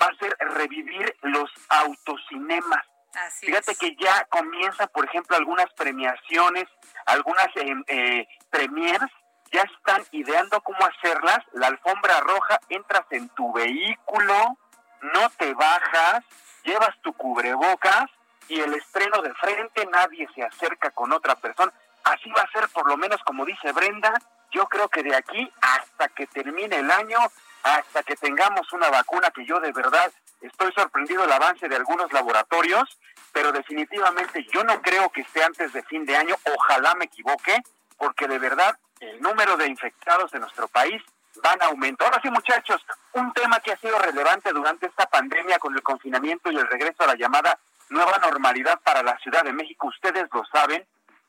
va 0.00 0.06
a 0.06 0.18
ser 0.18 0.36
revivir 0.38 1.16
los 1.22 1.50
autocinemas. 1.68 2.84
Así 3.16 3.46
Fíjate 3.46 3.72
es. 3.72 3.78
que 3.78 3.96
ya 3.96 4.24
comienza, 4.24 4.86
por 4.88 5.06
ejemplo, 5.06 5.36
algunas 5.36 5.72
premiaciones, 5.74 6.66
algunas 7.06 7.48
eh, 7.56 7.74
eh, 7.86 8.28
premiers, 8.50 9.10
ya 9.52 9.62
están 9.62 10.04
ideando 10.12 10.60
cómo 10.60 10.78
hacerlas. 10.84 11.38
La 11.52 11.68
alfombra 11.68 12.20
roja, 12.20 12.60
entras 12.68 13.06
en 13.10 13.28
tu 13.30 13.52
vehículo, 13.52 14.58
no 15.00 15.30
te 15.38 15.54
bajas, 15.54 16.24
llevas 16.64 16.90
tu 17.02 17.12
cubrebocas 17.14 18.06
y 18.48 18.60
el 18.60 18.74
estreno 18.74 19.22
de 19.22 19.32
frente, 19.34 19.86
nadie 19.86 20.28
se 20.34 20.42
acerca 20.42 20.90
con 20.90 21.12
otra 21.12 21.36
persona. 21.36 21.72
Así 22.04 22.30
va 22.30 22.42
a 22.42 22.50
ser, 22.52 22.68
por 22.68 22.86
lo 22.86 22.96
menos, 22.96 23.20
como 23.24 23.44
dice 23.44 23.72
Brenda, 23.72 24.12
yo 24.52 24.66
creo 24.66 24.88
que 24.88 25.02
de 25.02 25.14
aquí 25.14 25.50
hasta 25.60 26.08
que 26.08 26.26
termine 26.26 26.76
el 26.76 26.90
año, 26.90 27.18
hasta 27.62 28.02
que 28.02 28.16
tengamos 28.16 28.72
una 28.72 28.90
vacuna 28.90 29.30
que 29.30 29.44
yo 29.44 29.58
de 29.58 29.72
verdad 29.72 30.12
estoy 30.46 30.72
sorprendido 30.72 31.22
del 31.22 31.32
avance 31.32 31.68
de 31.68 31.76
algunos 31.76 32.12
laboratorios, 32.12 32.98
pero 33.32 33.52
definitivamente 33.52 34.46
yo 34.52 34.64
no 34.64 34.80
creo 34.80 35.10
que 35.10 35.20
esté 35.20 35.44
antes 35.44 35.72
de 35.72 35.82
fin 35.82 36.04
de 36.04 36.16
año, 36.16 36.34
ojalá 36.54 36.94
me 36.94 37.06
equivoque, 37.06 37.62
porque 37.96 38.26
de 38.26 38.38
verdad 38.38 38.78
el 39.00 39.20
número 39.20 39.56
de 39.56 39.66
infectados 39.66 40.32
en 40.34 40.40
nuestro 40.40 40.68
país 40.68 41.02
van 41.42 41.60
a 41.62 41.66
aumentar. 41.66 42.08
Ahora 42.08 42.22
sí, 42.22 42.30
muchachos, 42.30 42.84
un 43.12 43.32
tema 43.32 43.60
que 43.60 43.72
ha 43.72 43.76
sido 43.76 43.98
relevante 43.98 44.52
durante 44.52 44.86
esta 44.86 45.06
pandemia 45.06 45.58
con 45.58 45.74
el 45.74 45.82
confinamiento 45.82 46.50
y 46.50 46.56
el 46.56 46.66
regreso 46.66 47.04
a 47.04 47.08
la 47.08 47.14
llamada 47.14 47.58
nueva 47.90 48.18
normalidad 48.18 48.80
para 48.80 49.02
la 49.02 49.16
Ciudad 49.18 49.44
de 49.44 49.52
México, 49.52 49.88
ustedes 49.88 50.26
lo 50.32 50.44
saben, 50.46 50.84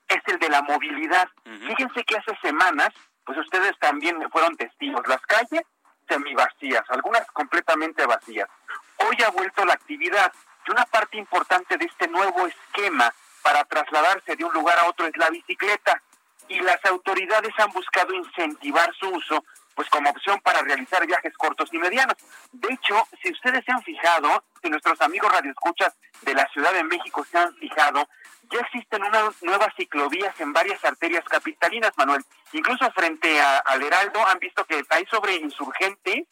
es 0.07 0.21
el 0.27 0.39
de 0.39 0.49
la 0.49 0.61
movilidad. 0.61 1.27
Fíjense 1.67 2.03
que 2.03 2.17
hace 2.17 2.37
semanas, 2.41 2.89
pues 3.25 3.37
ustedes 3.37 3.77
también 3.79 4.17
fueron 4.31 4.55
testigos, 4.55 5.05
las 5.07 5.21
calles 5.21 5.61
semivacías, 6.07 6.83
algunas 6.89 7.25
completamente 7.31 8.05
vacías. 8.05 8.49
Hoy 8.97 9.15
ha 9.25 9.29
vuelto 9.29 9.65
la 9.65 9.73
actividad 9.73 10.31
y 10.67 10.71
una 10.71 10.85
parte 10.85 11.17
importante 11.17 11.77
de 11.77 11.85
este 11.85 12.07
nuevo 12.07 12.47
esquema 12.47 13.13
para 13.41 13.63
trasladarse 13.65 14.35
de 14.35 14.43
un 14.43 14.53
lugar 14.53 14.77
a 14.79 14.89
otro 14.89 15.05
es 15.05 15.15
la 15.17 15.29
bicicleta 15.29 16.01
y 16.49 16.59
las 16.59 16.83
autoridades 16.85 17.53
han 17.57 17.71
buscado 17.71 18.13
incentivar 18.13 18.93
su 18.95 19.09
uso 19.09 19.43
pues 19.77 19.87
como 19.91 20.09
opción 20.09 20.41
para 20.41 20.63
realizar 20.63 21.05
viajes 21.05 21.37
cortos 21.37 21.69
y 21.71 21.77
medianos. 21.77 22.15
De 22.51 22.73
hecho, 22.73 23.07
si 23.21 23.31
ustedes 23.31 23.63
se 23.63 23.71
han 23.71 23.83
fijado, 23.83 24.43
si 24.59 24.71
nuestros 24.71 24.99
amigos 25.01 25.31
radioescuchas 25.31 25.93
de 26.23 26.33
la 26.33 26.47
Ciudad 26.47 26.73
de 26.73 26.83
México 26.83 27.23
se 27.29 27.37
han 27.37 27.55
fijado, 27.57 28.09
ya 28.49 28.59
existen 28.61 29.03
unas 29.03 29.43
nuevas 29.43 29.71
ciclovías 29.77 30.33
en 30.41 30.51
varias 30.51 30.83
arterias 30.83 31.23
capitalinas, 31.25 31.91
Manuel. 31.95 32.23
Incluso 32.53 32.91
frente 32.91 33.39
a, 33.39 33.59
al 33.59 33.83
Heraldo 33.83 34.25
han 34.27 34.39
visto 34.39 34.65
que 34.65 34.83
ahí 34.89 35.05
sobre 35.11 35.35
Insurgente 35.35 36.25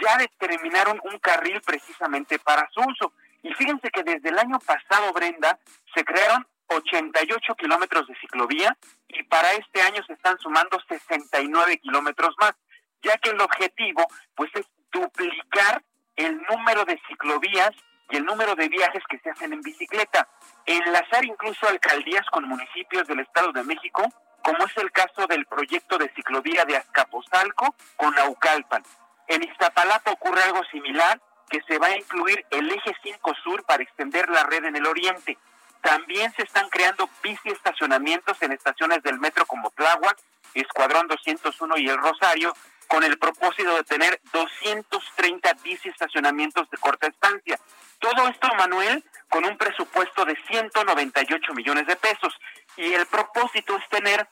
ya 0.00 0.16
determinaron 0.16 0.98
un 1.04 1.18
carril 1.18 1.60
precisamente 1.60 2.38
para 2.38 2.70
su 2.70 2.80
uso. 2.80 3.12
Y 3.42 3.52
fíjense 3.52 3.90
que 3.90 4.02
desde 4.02 4.30
el 4.30 4.38
año 4.38 4.58
pasado, 4.60 5.12
Brenda, 5.12 5.58
se 5.94 6.06
crearon 6.06 6.46
88 6.68 7.54
kilómetros 7.54 8.06
de 8.06 8.16
ciclovía 8.18 8.74
y 9.08 9.22
para 9.24 9.52
este 9.52 9.82
año 9.82 10.02
se 10.06 10.14
están 10.14 10.38
sumando 10.38 10.80
69 10.88 11.78
kilómetros 11.80 12.34
más, 12.40 12.54
ya 13.02 13.16
que 13.18 13.30
el 13.30 13.40
objetivo 13.40 14.06
pues 14.34 14.50
es 14.54 14.66
duplicar 14.92 15.82
el 16.16 16.42
número 16.50 16.84
de 16.84 17.00
ciclovías 17.08 17.70
y 18.10 18.16
el 18.16 18.24
número 18.24 18.54
de 18.54 18.68
viajes 18.68 19.02
que 19.08 19.18
se 19.18 19.30
hacen 19.30 19.52
en 19.52 19.60
bicicleta. 19.60 20.28
Enlazar 20.66 21.24
incluso 21.24 21.68
alcaldías 21.68 22.26
con 22.30 22.48
municipios 22.48 23.06
del 23.06 23.20
Estado 23.20 23.52
de 23.52 23.62
México, 23.64 24.02
como 24.42 24.64
es 24.64 24.76
el 24.76 24.90
caso 24.92 25.26
del 25.26 25.44
proyecto 25.46 25.98
de 25.98 26.08
ciclovía 26.14 26.64
de 26.64 26.76
Azcapotzalco 26.76 27.74
con 27.96 28.14
Naucalpan. 28.14 28.82
En 29.26 29.42
Iztapalapa 29.42 30.12
ocurre 30.12 30.42
algo 30.42 30.64
similar, 30.64 31.20
que 31.50 31.60
se 31.66 31.78
va 31.78 31.88
a 31.88 31.96
incluir 31.96 32.44
el 32.50 32.70
eje 32.70 32.94
5 33.02 33.34
sur 33.42 33.64
para 33.64 33.82
extender 33.82 34.28
la 34.28 34.44
red 34.44 34.64
en 34.64 34.76
el 34.76 34.86
oriente. 34.86 35.38
También 35.82 36.32
se 36.32 36.42
están 36.42 36.68
creando 36.68 37.08
bici 37.22 37.48
estacionamientos 37.50 38.40
en 38.42 38.52
estaciones 38.52 39.02
del 39.02 39.18
metro 39.18 39.46
como 39.46 39.70
Tláhuac, 39.70 40.18
Escuadrón 40.54 41.06
201 41.06 41.78
y 41.78 41.88
El 41.88 41.98
Rosario, 41.98 42.52
con 42.88 43.04
el 43.04 43.18
propósito 43.18 43.76
de 43.76 43.84
tener 43.84 44.20
230 44.32 45.52
bici 45.62 45.88
estacionamientos 45.88 46.68
de 46.70 46.78
corta 46.78 47.06
estancia. 47.06 47.58
Todo 47.98 48.26
esto, 48.28 48.48
Manuel, 48.56 49.04
con 49.28 49.44
un 49.44 49.56
presupuesto 49.56 50.24
de 50.24 50.36
198 50.48 51.54
millones 51.54 51.86
de 51.86 51.96
pesos. 51.96 52.34
Y 52.76 52.92
el 52.94 53.06
propósito 53.06 53.76
es 53.76 53.88
tener 53.88 54.26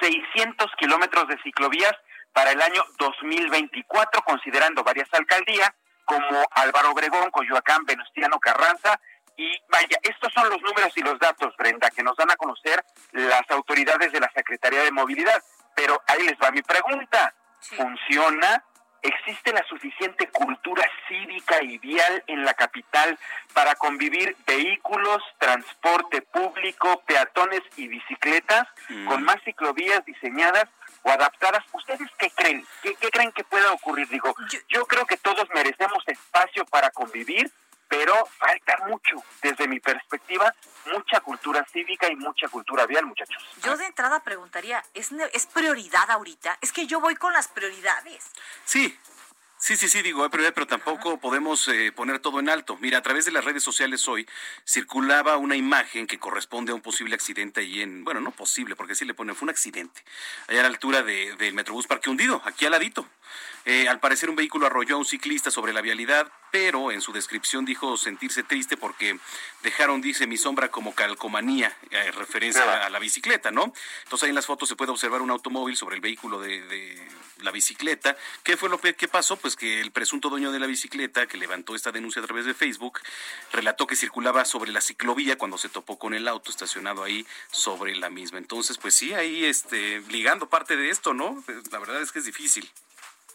600 0.00 0.70
kilómetros 0.78 1.28
de 1.28 1.38
ciclovías 1.42 1.94
para 2.32 2.52
el 2.52 2.62
año 2.62 2.82
2024, 2.98 4.22
considerando 4.22 4.82
varias 4.82 5.12
alcaldías 5.12 5.70
como 6.04 6.44
Álvaro 6.52 6.92
Obregón, 6.92 7.30
Coyoacán, 7.30 7.84
Venustiano 7.84 8.38
Carranza. 8.40 8.98
Y 9.36 9.50
vaya, 9.68 9.98
estos 10.02 10.32
son 10.32 10.48
los 10.48 10.60
números 10.62 10.92
y 10.96 11.02
los 11.02 11.18
datos, 11.18 11.54
Brenda, 11.56 11.90
que 11.90 12.02
nos 12.02 12.16
dan 12.16 12.30
a 12.30 12.36
conocer 12.36 12.84
las 13.12 13.48
autoridades 13.50 14.12
de 14.12 14.20
la 14.20 14.30
Secretaría 14.34 14.82
de 14.82 14.92
Movilidad. 14.92 15.42
Pero 15.74 16.02
ahí 16.06 16.22
les 16.24 16.38
va 16.38 16.50
mi 16.50 16.62
pregunta. 16.62 17.34
¿Funciona? 17.60 18.64
¿Existe 19.02 19.52
la 19.52 19.64
suficiente 19.64 20.28
cultura 20.28 20.84
cívica 21.08 21.62
y 21.62 21.78
vial 21.78 22.22
en 22.26 22.44
la 22.44 22.52
capital 22.52 23.18
para 23.54 23.74
convivir 23.74 24.36
vehículos, 24.46 25.22
transporte 25.38 26.20
público, 26.20 27.02
peatones 27.06 27.62
y 27.76 27.88
bicicletas 27.88 28.68
con 29.08 29.22
más 29.22 29.36
ciclovías 29.42 30.04
diseñadas 30.04 30.68
o 31.02 31.10
adaptadas? 31.10 31.64
¿Ustedes 31.72 32.10
qué 32.18 32.30
creen? 32.30 32.66
¿Qué, 32.82 32.94
qué 32.96 33.08
creen 33.10 33.32
que 33.32 33.44
pueda 33.44 33.72
ocurrir? 33.72 34.06
Digo, 34.08 34.34
yo 34.68 34.84
creo 34.86 35.06
que 35.06 35.16
todos 35.16 35.48
merecemos 35.54 36.06
espacio 36.06 36.66
para 36.66 36.90
convivir, 36.90 37.50
pero 37.90 38.14
falta 38.38 38.78
mucho, 38.86 39.16
desde 39.42 39.66
mi 39.66 39.80
perspectiva, 39.80 40.54
mucha 40.92 41.20
cultura 41.20 41.66
cívica 41.72 42.10
y 42.10 42.14
mucha 42.14 42.48
cultura 42.48 42.86
vial, 42.86 43.04
muchachos. 43.04 43.42
Yo 43.64 43.76
de 43.76 43.84
entrada 43.84 44.20
preguntaría, 44.20 44.82
¿es, 44.94 45.10
¿es 45.32 45.46
prioridad 45.46 46.08
ahorita? 46.08 46.56
Es 46.60 46.72
que 46.72 46.86
yo 46.86 47.00
voy 47.00 47.16
con 47.16 47.32
las 47.32 47.48
prioridades. 47.48 48.30
Sí, 48.64 48.96
Sí, 49.62 49.76
sí, 49.76 49.90
sí, 49.90 50.00
digo, 50.00 50.26
pero, 50.30 50.54
pero 50.54 50.66
tampoco 50.66 51.20
podemos 51.20 51.68
eh, 51.68 51.92
poner 51.92 52.18
todo 52.18 52.40
en 52.40 52.48
alto. 52.48 52.78
Mira, 52.80 52.96
a 52.96 53.02
través 53.02 53.26
de 53.26 53.30
las 53.30 53.44
redes 53.44 53.62
sociales 53.62 54.08
hoy 54.08 54.26
circulaba 54.64 55.36
una 55.36 55.54
imagen 55.54 56.06
que 56.06 56.18
corresponde 56.18 56.72
a 56.72 56.74
un 56.74 56.80
posible 56.80 57.14
accidente 57.14 57.60
ahí 57.60 57.82
en, 57.82 58.02
bueno, 58.02 58.20
no 58.20 58.30
posible, 58.30 58.74
porque 58.74 58.94
sí 58.94 59.04
le 59.04 59.12
ponen, 59.12 59.36
fue 59.36 59.44
un 59.44 59.50
accidente, 59.50 60.02
allá 60.48 60.60
a 60.60 60.62
la 60.62 60.68
altura 60.70 61.02
del 61.02 61.36
de 61.36 61.52
Metrobús 61.52 61.86
Parque 61.86 62.08
Hundido, 62.08 62.40
aquí 62.46 62.64
al 62.64 62.72
ladito. 62.72 63.06
Eh, 63.66 63.86
al 63.86 64.00
parecer 64.00 64.30
un 64.30 64.36
vehículo 64.36 64.64
arrolló 64.64 64.94
a 64.94 64.98
un 64.98 65.04
ciclista 65.04 65.50
sobre 65.50 65.74
la 65.74 65.82
vialidad, 65.82 66.32
pero 66.50 66.90
en 66.92 67.00
su 67.00 67.12
descripción 67.12 67.64
dijo 67.64 67.96
sentirse 67.96 68.42
triste 68.42 68.76
porque 68.76 69.18
dejaron, 69.62 70.00
dice, 70.00 70.26
mi 70.26 70.36
sombra 70.36 70.70
como 70.70 70.94
calcomanía, 70.94 71.76
eh, 71.90 72.10
referencia 72.12 72.84
a 72.84 72.90
la 72.90 72.98
bicicleta, 72.98 73.50
¿no? 73.50 73.72
Entonces 74.04 74.24
ahí 74.24 74.30
en 74.30 74.34
las 74.34 74.46
fotos 74.46 74.68
se 74.68 74.76
puede 74.76 74.90
observar 74.90 75.22
un 75.22 75.30
automóvil 75.30 75.76
sobre 75.76 75.96
el 75.96 76.00
vehículo 76.00 76.40
de, 76.40 77.00
la 77.38 77.50
bicicleta. 77.50 78.18
¿Qué 78.42 78.58
fue 78.58 78.68
lo 78.68 78.78
que 78.78 79.08
pasó? 79.08 79.36
Pues 79.36 79.56
que 79.56 79.80
el 79.80 79.92
presunto 79.92 80.28
dueño 80.28 80.52
de 80.52 80.58
la 80.58 80.66
bicicleta, 80.66 81.26
que 81.26 81.38
levantó 81.38 81.74
esta 81.74 81.90
denuncia 81.90 82.20
a 82.20 82.26
través 82.26 82.44
de 82.44 82.52
Facebook, 82.52 83.00
relató 83.52 83.86
que 83.86 83.96
circulaba 83.96 84.44
sobre 84.44 84.72
la 84.72 84.82
ciclovía 84.82 85.38
cuando 85.38 85.56
se 85.56 85.70
topó 85.70 85.98
con 85.98 86.12
el 86.12 86.28
auto 86.28 86.50
estacionado 86.50 87.02
ahí 87.02 87.26
sobre 87.50 87.96
la 87.96 88.10
misma. 88.10 88.38
Entonces, 88.38 88.76
pues 88.76 88.94
sí, 88.94 89.14
ahí 89.14 89.44
este, 89.44 90.00
ligando 90.08 90.48
parte 90.48 90.76
de 90.76 90.90
esto, 90.90 91.14
¿no? 91.14 91.42
La 91.70 91.78
verdad 91.78 92.02
es 92.02 92.12
que 92.12 92.18
es 92.18 92.26
difícil. 92.26 92.70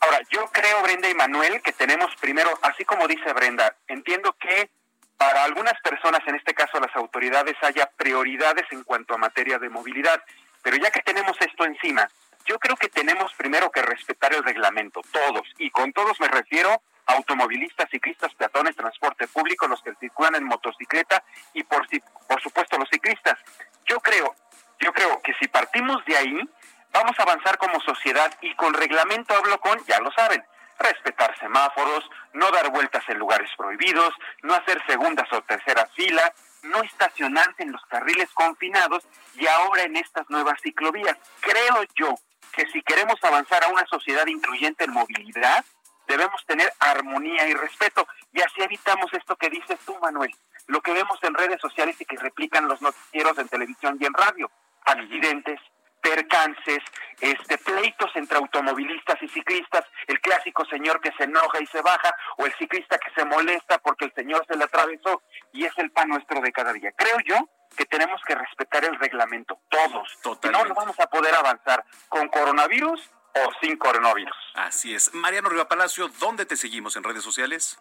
Ahora, 0.02 0.20
yo 0.30 0.46
creo, 0.52 0.82
Brenda 0.82 1.10
y 1.10 1.16
Manuel, 1.16 1.62
que 1.62 1.72
tenemos 1.72 2.16
primero, 2.18 2.58
así 2.62 2.86
como 2.86 3.08
dice 3.08 3.34
Brenda, 3.34 3.76
entiendo 3.88 4.36
que 4.40 4.70
para 5.18 5.44
algunas 5.44 5.80
personas, 5.82 6.22
en 6.28 6.36
este 6.36 6.54
caso 6.54 6.80
las 6.80 6.96
autoridades, 6.96 7.56
haya 7.62 7.90
prioridades 7.96 8.66
en 8.72 8.84
cuanto 8.84 9.14
a 9.14 9.18
materia 9.18 9.58
de 9.58 9.70
movilidad. 9.70 10.22
Pero 10.62 10.78
ya 10.78 10.92
que 10.92 11.02
tenemos 11.02 11.38
esto 11.40 11.66
encima, 11.66 12.10
yo 12.46 12.60
creo 12.60 12.76
que 12.76 12.90
tenemos 12.90 13.34
primero 13.34 13.72
que 13.72 13.82
respetar 13.82 14.34
el 14.34 14.44
reglamento, 14.44 15.02
todos. 15.12 15.48
Y 15.58 15.70
con 15.72 15.94
todos 15.94 16.20
me 16.20 16.28
refiero 16.28 16.82
automovilistas, 17.08 17.90
ciclistas, 17.90 18.34
peatones, 18.34 18.76
transporte 18.76 19.28
público, 19.28 19.68
los 19.68 19.82
que 19.82 19.94
circulan 19.96 20.36
en 20.36 20.46
motocicleta 20.46 21.24
y 21.54 21.64
por, 21.64 21.88
por 22.28 22.42
supuesto 22.42 22.78
los 22.78 22.90
ciclistas. 22.90 23.40
Yo 23.86 24.00
creo, 24.00 24.36
yo 24.80 24.92
creo 24.92 25.22
que 25.22 25.34
si 25.40 25.48
partimos 25.48 26.04
de 26.06 26.18
ahí, 26.18 26.42
Vamos 26.96 27.20
a 27.20 27.26
como 27.54 27.80
sociedad 27.82 28.32
y 28.42 28.54
con 28.56 28.74
reglamento 28.74 29.36
hablo 29.36 29.60
con, 29.60 29.84
ya 29.86 30.00
lo 30.00 30.12
saben, 30.12 30.44
respetar 30.80 31.38
semáforos, 31.40 32.10
no 32.34 32.52
dar 32.52 32.72
vueltas 32.72 33.04
en 33.08 33.20
lugares 33.20 33.50
prohibidos, 33.58 34.14
no 34.44 34.54
hacer 34.56 34.82
segundas 34.88 35.32
o 35.32 35.42
terceras 35.44 35.90
filas, 35.94 36.32
no 36.64 36.82
estacionarse 36.82 37.64
en 37.64 37.72
los 37.72 37.86
carriles 37.86 38.30
confinados 38.34 39.04
y 39.36 39.46
ahora 39.48 39.84
en 39.84 39.96
estas 39.96 40.30
nuevas 40.30 40.60
ciclovías. 40.62 41.18
Creo 41.40 41.84
yo 41.96 42.16
que 42.52 42.66
si 42.68 42.82
queremos 42.82 43.24
avanzar 43.24 43.64
a 43.64 43.70
una 43.70 43.86
sociedad 43.86 44.26
incluyente 44.28 44.86
en 44.86 44.92
movilidad, 44.92 45.64
debemos 46.08 46.44
tener 46.46 46.72
armonía 46.80 47.48
y 47.48 47.54
respeto 47.54 48.08
y 48.34 48.42
así 48.42 48.62
evitamos 48.62 49.14
esto 49.14 49.36
que 49.36 49.50
dices 49.50 49.80
tú, 49.86 49.96
Manuel, 50.02 50.34
lo 50.68 50.82
que 50.82 50.94
vemos 50.94 51.20
en 51.22 51.34
redes 51.34 51.62
sociales 51.62 51.96
y 52.00 52.06
que 52.06 52.18
replican 52.18 52.68
los 52.68 52.82
noticieros 52.82 53.38
en 53.38 53.48
televisión 53.48 53.98
y 54.00 54.06
en 54.06 54.14
radio, 54.14 54.52
accidentes, 54.84 55.60
percances, 56.06 56.84
este, 57.20 57.58
pleitos 57.58 58.12
entre 58.16 58.38
automovilistas 58.38 59.18
y 59.24 59.28
ciclistas, 59.28 59.86
el 60.06 60.22
clásico 60.22 60.64
señor 60.66 61.02
que 61.02 61.12
se 61.18 61.24
enoja 61.24 61.60
y 61.60 61.66
se 61.66 61.82
baja, 61.82 62.16
o 62.38 62.46
el 62.46 62.54
ciclista 62.54 63.00
que 63.00 63.12
se 63.16 63.26
molesta 63.26 63.80
porque 63.80 64.06
el 64.06 64.14
señor 64.14 64.46
se 64.48 64.56
le 64.56 64.66
atravesó, 64.66 65.24
y 65.52 65.66
es 65.66 65.74
el 65.78 65.90
pan 65.92 66.10
nuestro 66.10 66.42
de 66.42 66.52
cada 66.52 66.74
día. 66.74 66.92
Creo 66.96 67.18
yo 67.26 67.50
que 67.76 67.86
tenemos 67.86 68.22
que 68.28 68.36
respetar 68.36 68.86
el 68.86 69.00
reglamento, 69.00 69.60
todos. 69.70 70.20
No, 70.52 70.66
no 70.66 70.76
vamos 70.76 71.00
a 71.00 71.08
poder 71.08 71.34
avanzar 71.34 71.84
con 72.08 72.30
coronavirus 72.30 73.02
o 73.34 73.52
sin 73.60 73.76
coronavirus. 73.78 74.36
Así 74.54 74.94
es. 74.94 75.14
Mariano 75.14 75.50
Riva 75.50 75.68
Palacio, 75.68 76.08
¿dónde 76.20 76.46
te 76.46 76.56
seguimos 76.56 76.96
en 76.96 77.04
redes 77.04 77.24
sociales? 77.24 77.80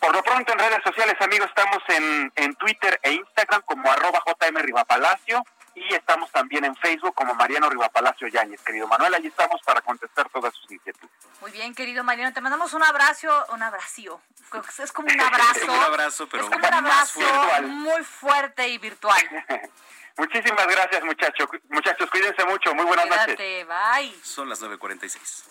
Por 0.00 0.14
lo 0.14 0.22
pronto 0.22 0.52
en 0.52 0.58
redes 0.58 0.80
sociales, 0.84 1.16
amigos, 1.20 1.48
estamos 1.48 1.78
en, 1.88 2.32
en 2.36 2.54
Twitter 2.54 2.98
e 3.02 3.12
Instagram 3.12 3.62
como 3.62 3.90
arroba 3.90 4.22
JM 4.26 4.56
Rivapalacio 4.56 5.44
y 5.88 5.94
estamos 5.94 6.30
también 6.30 6.64
en 6.64 6.74
Facebook 6.76 7.14
como 7.14 7.34
Mariano 7.34 7.68
Rivapalacio 7.68 8.28
Yáñez, 8.28 8.60
querido 8.62 8.86
Manuel, 8.86 9.14
allí 9.14 9.28
estamos 9.28 9.60
para 9.62 9.80
contestar 9.80 10.28
todas 10.30 10.54
sus 10.54 10.70
inquietudes. 10.70 11.10
Muy 11.40 11.50
bien, 11.52 11.74
querido 11.74 12.02
Mariano, 12.04 12.32
te 12.32 12.40
mandamos 12.40 12.72
un 12.74 12.82
abrazo, 12.82 13.28
un 13.52 13.62
abrazo, 13.62 14.20
es 14.82 14.92
como 14.92 15.08
un 15.12 15.20
abrazo, 15.20 15.64
un 15.64 15.80
abrazo, 15.80 16.28
pero 16.28 16.44
es 16.44 16.50
como 16.50 16.66
un 16.66 16.74
abrazo 16.74 17.20
muy 17.62 18.02
fuerte 18.04 18.68
y 18.68 18.78
virtual. 18.78 19.20
Muchísimas 20.16 20.66
gracias, 20.66 21.04
muchachos. 21.04 21.48
Muchachos, 21.68 22.10
cuídense 22.10 22.44
mucho. 22.44 22.74
Muy 22.74 22.84
buenas 22.86 23.06
Cuídate, 23.06 23.64
noches. 23.64 23.66
Bye. 23.68 24.24
Son 24.24 24.48
las 24.48 24.60
9:46. 24.60 25.44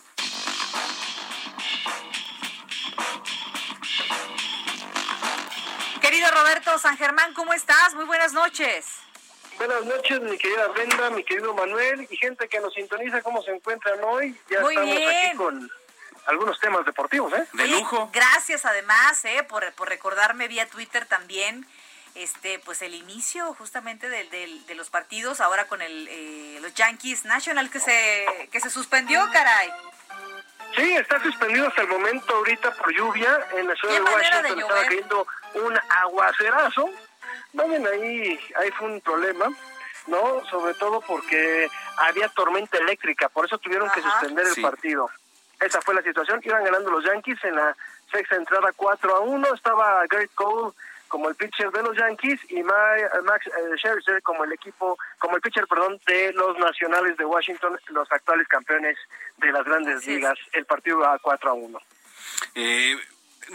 Querido 6.01 6.29
Roberto 6.31 6.77
San 6.79 6.97
Germán, 6.97 7.33
¿cómo 7.33 7.53
estás? 7.53 7.95
Muy 7.95 8.05
buenas 8.05 8.33
noches. 8.33 9.06
Buenas 9.57 9.85
noches, 9.85 10.21
mi 10.21 10.37
querida 10.37 10.67
Brenda, 10.67 11.09
mi 11.09 11.23
querido 11.23 11.53
Manuel 11.53 12.07
y 12.09 12.17
gente 12.17 12.47
que 12.47 12.59
nos 12.59 12.73
sintoniza, 12.73 13.21
¿cómo 13.21 13.41
se 13.41 13.51
encuentran 13.51 13.99
hoy? 14.03 14.35
Ya 14.49 14.59
estamos 14.59 14.95
aquí 14.95 15.37
con 15.37 15.71
algunos 16.27 16.59
temas 16.59 16.85
deportivos, 16.85 17.33
¿eh? 17.33 17.47
De 17.53 17.67
lujo. 17.67 18.09
Gracias 18.13 18.65
además, 18.65 19.23
¿eh? 19.25 19.43
Por, 19.49 19.73
por 19.73 19.89
recordarme 19.89 20.47
vía 20.47 20.67
Twitter 20.67 21.05
también 21.05 21.65
este 22.17 22.59
pues 22.59 22.81
el 22.81 22.95
inicio 22.95 23.53
justamente 23.53 24.09
de, 24.09 24.25
de, 24.67 24.75
los 24.75 24.89
partidos 24.89 25.39
ahora 25.39 25.67
con 25.67 25.81
el 25.81 26.07
eh, 26.09 26.57
los 26.61 26.73
Yankees 26.73 27.25
National 27.25 27.69
que 27.69 27.79
se 27.79 28.49
que 28.51 28.59
se 28.59 28.71
suspendió 28.71 29.23
caray 29.31 29.69
sí 30.75 30.95
está 30.95 31.21
suspendido 31.21 31.67
hasta 31.67 31.83
el 31.83 31.89
momento 31.89 32.33
ahorita 32.33 32.73
por 32.73 32.91
lluvia 32.91 33.37
en 33.55 33.67
la 33.67 33.75
ciudad 33.75 33.93
de 33.93 34.01
Washington 34.01 34.59
estaba 34.59 34.83
cayendo 34.83 35.27
un 35.53 35.79
aguacerazo 35.89 36.89
Vayan 37.53 37.87
ahí, 37.87 38.39
ahí 38.55 38.71
fue 38.71 38.87
un 38.87 39.01
problema, 39.01 39.47
¿no? 40.07 40.45
Sobre 40.45 40.73
todo 40.75 41.01
porque 41.01 41.67
había 41.97 42.29
tormenta 42.29 42.77
eléctrica, 42.77 43.29
por 43.29 43.45
eso 43.45 43.57
tuvieron 43.57 43.89
que 43.91 44.01
suspender 44.01 44.45
el 44.55 44.61
partido. 44.61 45.09
Esa 45.59 45.81
fue 45.81 45.95
la 45.95 46.03
situación, 46.03 46.39
iban 46.43 46.63
ganando 46.63 46.91
los 46.91 47.03
Yankees 47.03 47.43
en 47.43 47.55
la 47.55 47.75
sexta 48.11 48.35
entrada 48.35 48.71
4 48.75 49.15
a 49.15 49.19
1, 49.21 49.53
estaba 49.53 50.05
Gary 50.07 50.27
Cole 50.35 50.73
como 51.07 51.29
el 51.29 51.35
pitcher 51.35 51.71
de 51.71 51.83
los 51.83 51.97
Yankees 51.97 52.39
y 52.49 52.61
Max 52.63 53.47
eh, 53.47 53.77
Scherzer 53.77 54.21
como 54.21 54.43
el 54.43 54.51
equipo, 54.51 54.97
como 55.19 55.35
el 55.35 55.41
pitcher, 55.41 55.65
perdón, 55.67 55.99
de 56.05 56.33
los 56.33 56.57
Nacionales 56.59 57.17
de 57.17 57.25
Washington, 57.25 57.79
los 57.89 58.11
actuales 58.11 58.47
campeones 58.47 58.97
de 59.37 59.51
las 59.51 59.63
Grandes 59.63 60.05
Ligas. 60.05 60.37
El 60.51 60.65
partido 60.65 61.05
a 61.05 61.17
4 61.19 61.49
a 61.49 61.53
1. 61.53 61.79
Eh, 62.55 62.97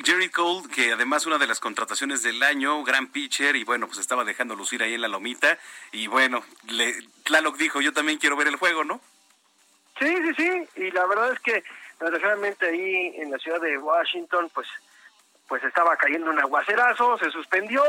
Jerry 0.04 0.30
Cole, 0.30 0.68
que 0.68 0.92
además 0.92 1.26
una 1.26 1.38
de 1.38 1.46
las 1.46 1.60
contrataciones 1.60 2.22
del 2.22 2.42
año, 2.42 2.82
gran 2.82 3.08
pitcher, 3.08 3.56
y 3.56 3.64
bueno, 3.64 3.86
pues 3.86 3.98
estaba 3.98 4.24
dejando 4.24 4.56
lucir 4.56 4.82
ahí 4.82 4.94
en 4.94 5.00
la 5.00 5.08
lomita. 5.08 5.58
Y 5.92 6.06
bueno, 6.06 6.44
le, 6.68 6.94
Tlaloc 7.24 7.56
dijo, 7.56 7.80
yo 7.80 7.92
también 7.92 8.18
quiero 8.18 8.36
ver 8.36 8.48
el 8.48 8.56
juego, 8.56 8.84
¿no? 8.84 9.00
Sí, 9.98 10.14
sí, 10.16 10.34
sí. 10.36 10.82
Y 10.82 10.90
la 10.90 11.06
verdad 11.06 11.32
es 11.32 11.40
que, 11.40 11.62
desgraciadamente 12.00 12.66
ahí 12.66 13.14
en 13.16 13.30
la 13.30 13.38
ciudad 13.38 13.60
de 13.60 13.78
Washington, 13.78 14.50
pues, 14.54 14.66
pues 15.48 15.62
estaba 15.64 15.96
cayendo 15.96 16.30
un 16.30 16.38
aguacerazo, 16.38 17.18
se 17.18 17.30
suspendió 17.30 17.82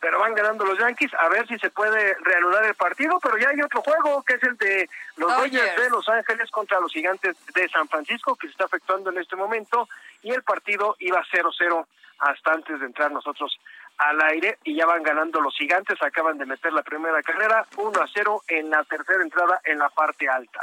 pero 0.00 0.20
van 0.20 0.34
ganando 0.34 0.64
los 0.64 0.78
Yankees. 0.78 1.12
A 1.14 1.28
ver 1.28 1.46
si 1.46 1.58
se 1.58 1.70
puede 1.70 2.14
reanudar 2.20 2.64
el 2.64 2.74
partido, 2.74 3.18
pero 3.20 3.36
ya 3.38 3.50
hay 3.50 3.60
otro 3.60 3.82
juego 3.82 4.22
que 4.22 4.34
es 4.34 4.42
el 4.42 4.56
de 4.56 4.88
los 5.16 5.34
Dodgers 5.34 5.76
de 5.76 5.90
Los 5.90 6.08
Ángeles 6.08 6.50
contra 6.50 6.80
los 6.80 6.92
Gigantes 6.92 7.36
de 7.54 7.68
San 7.68 7.88
Francisco 7.88 8.36
que 8.36 8.46
se 8.46 8.52
está 8.52 8.64
efectuando 8.66 9.10
en 9.10 9.18
este 9.18 9.36
momento 9.36 9.88
y 10.22 10.30
el 10.30 10.42
partido 10.42 10.96
iba 11.00 11.22
0-0 11.32 11.86
hasta 12.20 12.52
antes 12.52 12.80
de 12.80 12.86
entrar 12.86 13.10
nosotros 13.12 13.58
al 13.98 14.20
aire 14.22 14.58
y 14.64 14.76
ya 14.76 14.86
van 14.86 15.02
ganando 15.02 15.40
los 15.40 15.54
Gigantes, 15.56 16.00
acaban 16.02 16.38
de 16.38 16.46
meter 16.46 16.72
la 16.72 16.82
primera 16.82 17.22
carrera 17.22 17.66
1-0 17.76 18.42
en 18.48 18.70
la 18.70 18.84
tercera 18.84 19.22
entrada 19.22 19.60
en 19.64 19.78
la 19.78 19.88
parte 19.88 20.28
alta. 20.28 20.60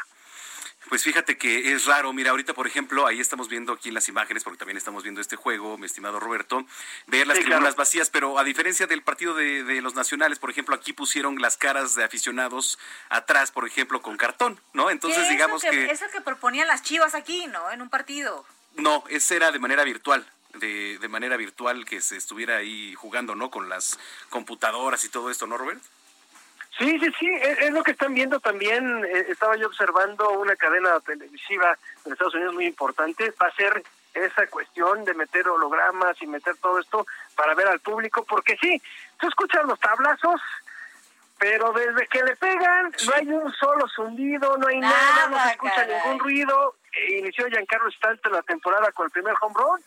Pues 0.90 1.04
fíjate 1.04 1.38
que 1.38 1.74
es 1.74 1.86
raro. 1.86 2.14
Mira, 2.14 2.32
ahorita, 2.32 2.54
por 2.54 2.68
ejemplo, 2.68 3.08
ahí 3.08 3.20
estamos 3.20 3.50
viendo 3.50 3.74
aquí 3.74 3.90
en 3.90 3.96
las 3.96 4.08
imágenes, 4.08 4.44
porque 4.44 4.58
también 4.58 4.78
estamos 4.78 5.04
viendo 5.04 5.20
este 5.20 5.36
juego, 5.36 5.78
mi 5.78 5.86
estimado 5.86 6.20
Roberto, 6.20 6.66
ver 7.08 7.26
las 7.26 7.40
tribunas 7.40 7.76
vacías, 7.76 8.10
pero 8.10 8.38
a 8.38 8.44
diferencia 8.44 8.86
del 8.86 9.02
partido 9.02 9.34
de, 9.34 9.82
los 9.82 9.96
nacionales, 9.96 10.40
por 10.40 10.50
ejemplo, 10.50 10.76
aquí 10.76 10.94
pusieron 10.94 11.42
las 11.42 11.58
caras 11.58 11.96
de 11.96 12.04
aficionados 12.04 12.78
atrás, 13.10 13.52
por 13.52 13.66
ejemplo, 13.66 14.02
con 14.02 14.18
cartón, 14.18 14.60
¿no? 14.74 14.90
Entonces, 14.90 15.28
digamos 15.30 15.62
que, 15.62 15.70
que... 15.70 15.86
Eso 15.86 16.06
que 16.12 16.22
proponían 16.22 16.68
las 16.68 16.82
chivas 16.82 17.16
aquí, 17.16 17.48
¿no? 17.48 17.72
En 17.72 17.82
un 17.82 17.90
partido. 17.90 18.46
No, 18.76 19.04
ese 19.10 19.36
era 19.36 19.52
de 19.52 19.60
manera 19.60 19.84
virtual. 19.84 20.26
De, 20.56 20.98
de 21.00 21.10
manera 21.10 21.36
virtual 21.36 21.84
que 21.84 22.00
se 22.00 22.16
estuviera 22.16 22.56
ahí 22.56 22.96
jugando, 22.96 23.36
¿no? 23.36 23.52
Con 23.52 23.68
las 23.68 24.00
computadoras 24.30 25.04
y 25.04 25.10
todo 25.10 25.30
esto, 25.30 25.48
¿no, 25.48 25.58
Roberto? 25.58 25.86
Sí, 26.78 27.00
sí, 27.00 27.10
sí, 27.20 27.30
es, 27.32 27.72
lo 27.72 27.84
que 27.84 27.92
están 27.92 28.14
viendo 28.14 28.40
también. 28.40 29.06
Eh, 29.06 29.28
estaba 29.30 29.56
yo 29.56 29.68
observando 29.68 30.30
una 30.32 30.56
cadena 30.56 31.00
televisiva 31.00 31.78
en 32.06 32.12
Estados 32.12 32.36
Unidos 32.36 32.54
muy 32.54 32.66
importante. 32.66 33.34
Va 33.42 33.48
a 33.48 33.56
ser 33.56 33.84
esa 34.14 34.48
cuestión 34.48 35.04
de 35.06 35.14
meter 35.14 35.48
hologramas 35.48 36.22
y 36.22 36.28
meter 36.28 36.56
todo 36.58 36.80
esto 36.80 37.06
para 37.36 37.54
ver 37.54 37.68
al 37.68 37.80
público, 37.80 38.24
porque 38.24 38.58
sí, 38.62 38.82
tú 39.20 39.28
escuchas 39.28 39.66
los 39.66 39.80
tablazos, 39.80 40.42
pero 41.38 41.74
desde 41.74 42.08
que 42.08 42.24
le 42.24 42.36
pegan 42.38 42.94
no 43.06 43.14
hay 43.14 43.28
un 43.28 43.54
solo 43.54 43.88
zumbido, 43.90 44.58
no 44.58 44.68
hay 44.68 44.80
nada, 44.80 45.28
no 45.30 45.44
se 45.44 45.50
escucha 45.52 45.86
ningún 45.86 46.20
ruido 46.20 46.76
que 46.92 47.20
inició 47.20 47.48
Giancarlo 47.48 47.90
Stanton 47.90 48.32
la 48.32 48.42
temporada 48.42 48.92
con 48.94 49.06
el 49.06 49.12
primer 49.12 49.34
home 49.42 49.56
run. 49.58 49.82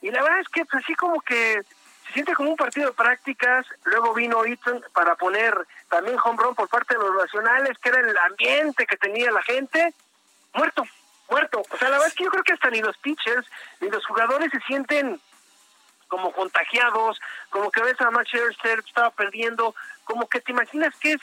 Y 0.00 0.10
la 0.10 0.22
verdad 0.22 0.40
es 0.40 0.48
que 0.48 0.64
pues, 0.64 0.82
así 0.82 0.94
como 0.94 1.20
que 1.20 1.62
se 2.06 2.12
siente 2.12 2.34
como 2.34 2.50
un 2.50 2.56
partido 2.56 2.88
de 2.88 2.94
prácticas. 2.94 3.66
Luego 3.84 4.14
vino 4.14 4.44
Eaton 4.44 4.82
para 4.92 5.14
poner 5.14 5.54
también 5.94 6.18
home 6.24 6.42
run 6.42 6.56
por 6.56 6.68
parte 6.68 6.94
de 6.94 7.00
los 7.00 7.14
nacionales, 7.14 7.78
que 7.78 7.88
era 7.88 8.00
el 8.00 8.16
ambiente 8.16 8.84
que 8.84 8.96
tenía 8.96 9.30
la 9.30 9.42
gente. 9.44 9.94
Muerto, 10.52 10.82
muerto. 11.30 11.62
O 11.70 11.76
sea, 11.76 11.88
la 11.88 11.98
verdad 11.98 12.08
es 12.08 12.14
que 12.14 12.24
yo 12.24 12.30
creo 12.30 12.42
que 12.42 12.52
hasta 12.52 12.68
ni 12.70 12.80
los 12.80 12.96
pitchers 12.98 13.46
ni 13.80 13.88
los 13.88 14.04
jugadores 14.04 14.50
se 14.50 14.58
sienten 14.62 15.20
como 16.08 16.32
contagiados, 16.32 17.20
como 17.48 17.70
que 17.70 17.80
ves 17.82 18.00
a 18.00 18.10
Max 18.10 18.28
Scherzer 18.28 18.80
estaba 18.80 19.10
perdiendo, 19.10 19.72
como 20.02 20.28
que 20.28 20.40
te 20.40 20.50
imaginas 20.50 20.96
que 20.96 21.12
es 21.12 21.20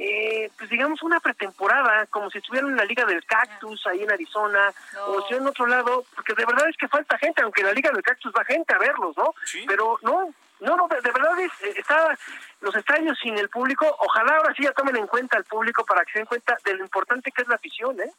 eh, 0.00 0.50
pues 0.56 0.70
digamos 0.70 1.02
una 1.02 1.18
pretemporada, 1.18 2.06
como 2.06 2.30
si 2.30 2.38
estuvieran 2.38 2.70
en 2.70 2.76
la 2.76 2.84
Liga 2.84 3.04
del 3.04 3.24
Cactus 3.24 3.84
ahí 3.88 4.02
en 4.02 4.12
Arizona, 4.12 4.72
o 5.08 5.26
si 5.26 5.34
en 5.34 5.46
otro 5.46 5.66
lado, 5.66 6.04
porque 6.14 6.34
de 6.34 6.46
verdad 6.46 6.68
es 6.68 6.76
que 6.76 6.86
falta 6.86 7.18
gente, 7.18 7.42
aunque 7.42 7.62
en 7.62 7.66
la 7.66 7.72
Liga 7.72 7.90
del 7.90 8.02
Cactus 8.02 8.32
va 8.36 8.44
gente 8.44 8.72
a 8.72 8.78
verlos, 8.78 9.16
¿no? 9.16 9.34
Pero 9.66 9.98
no, 10.02 10.32
no, 10.60 10.76
no, 10.76 10.88
de, 10.88 11.00
verdad 11.00 11.40
es, 11.40 11.50
eh, 11.62 11.74
está 11.76 12.16
los 12.60 12.74
estadios 12.76 13.18
sin 13.20 13.36
el 13.38 13.48
público, 13.48 13.86
ojalá 13.98 14.36
ahora 14.36 14.54
sí 14.56 14.62
ya 14.62 14.72
tomen 14.72 14.96
en 14.96 15.06
cuenta 15.08 15.36
al 15.36 15.44
público 15.44 15.84
para 15.84 16.04
que 16.04 16.12
se 16.12 16.18
den 16.20 16.26
cuenta 16.26 16.56
de 16.64 16.74
lo 16.74 16.84
importante 16.84 17.32
que 17.32 17.42
es 17.42 17.48
la 17.48 17.56
afición, 17.56 17.98
¿eh? 18.00 18.12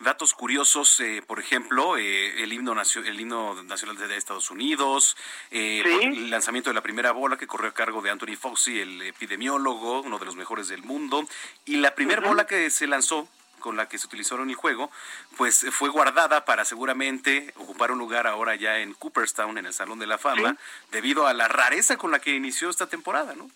Datos 0.00 0.34
curiosos, 0.34 1.00
eh, 1.00 1.22
por 1.26 1.40
ejemplo, 1.40 1.96
eh, 1.96 2.42
el 2.42 2.52
himno 2.52 2.74
el 3.04 3.20
himno 3.20 3.62
nacional 3.64 3.96
de 3.96 4.16
Estados 4.16 4.50
Unidos, 4.50 5.16
eh, 5.50 5.82
el 5.84 6.30
lanzamiento 6.30 6.70
de 6.70 6.74
la 6.74 6.82
primera 6.82 7.12
bola 7.12 7.36
que 7.36 7.46
corrió 7.46 7.70
a 7.70 7.74
cargo 7.74 8.00
de 8.00 8.10
Anthony 8.10 8.36
Fauci, 8.38 8.80
el 8.80 9.02
epidemiólogo, 9.02 10.02
uno 10.02 10.18
de 10.18 10.24
los 10.24 10.36
mejores 10.36 10.68
del 10.68 10.82
mundo, 10.82 11.26
y 11.64 11.76
la 11.76 11.94
primera 11.94 12.20
bola 12.20 12.46
que 12.46 12.70
se 12.70 12.86
lanzó 12.86 13.28
con 13.58 13.76
la 13.76 13.88
que 13.88 13.98
se 13.98 14.06
utilizó 14.06 14.40
en 14.40 14.50
el 14.50 14.54
juego, 14.54 14.90
pues 15.36 15.66
fue 15.72 15.88
guardada 15.88 16.44
para 16.44 16.64
seguramente 16.64 17.52
ocupar 17.56 17.90
un 17.90 17.98
lugar 17.98 18.28
ahora 18.28 18.54
ya 18.54 18.78
en 18.78 18.94
Cooperstown, 18.94 19.58
en 19.58 19.66
el 19.66 19.74
Salón 19.74 19.98
de 19.98 20.06
la 20.06 20.16
Fama, 20.16 20.56
debido 20.92 21.26
a 21.26 21.34
la 21.34 21.48
rareza 21.48 21.96
con 21.96 22.12
la 22.12 22.20
que 22.20 22.34
inició 22.34 22.70
esta 22.70 22.86
temporada, 22.86 23.34
¿no? 23.34 23.50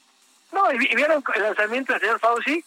No, 0.53 0.71
¿y 0.73 0.95
vieron 0.95 1.25
el 1.35 1.43
lanzamiento 1.43 1.93
del 1.93 2.03
señor 2.03 2.21
Fauci? 2.21 2.65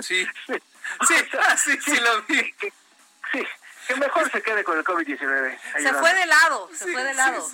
Sí. 0.00 0.26
Sí, 1.06 1.14
ah, 1.38 1.56
sí, 1.56 1.78
sí, 1.80 1.96
lo 1.96 2.22
vi. 2.22 2.54
Sí, 3.32 3.46
que 3.86 3.96
mejor 3.96 4.30
se 4.30 4.42
quede 4.42 4.62
con 4.62 4.78
el 4.78 4.84
COVID-19. 4.84 5.58
Se 5.78 5.94
fue 5.94 6.14
de 6.14 6.26
lado, 6.26 6.68
se 6.72 6.92
fue 6.92 7.02
de 7.02 7.14
lado. 7.14 7.46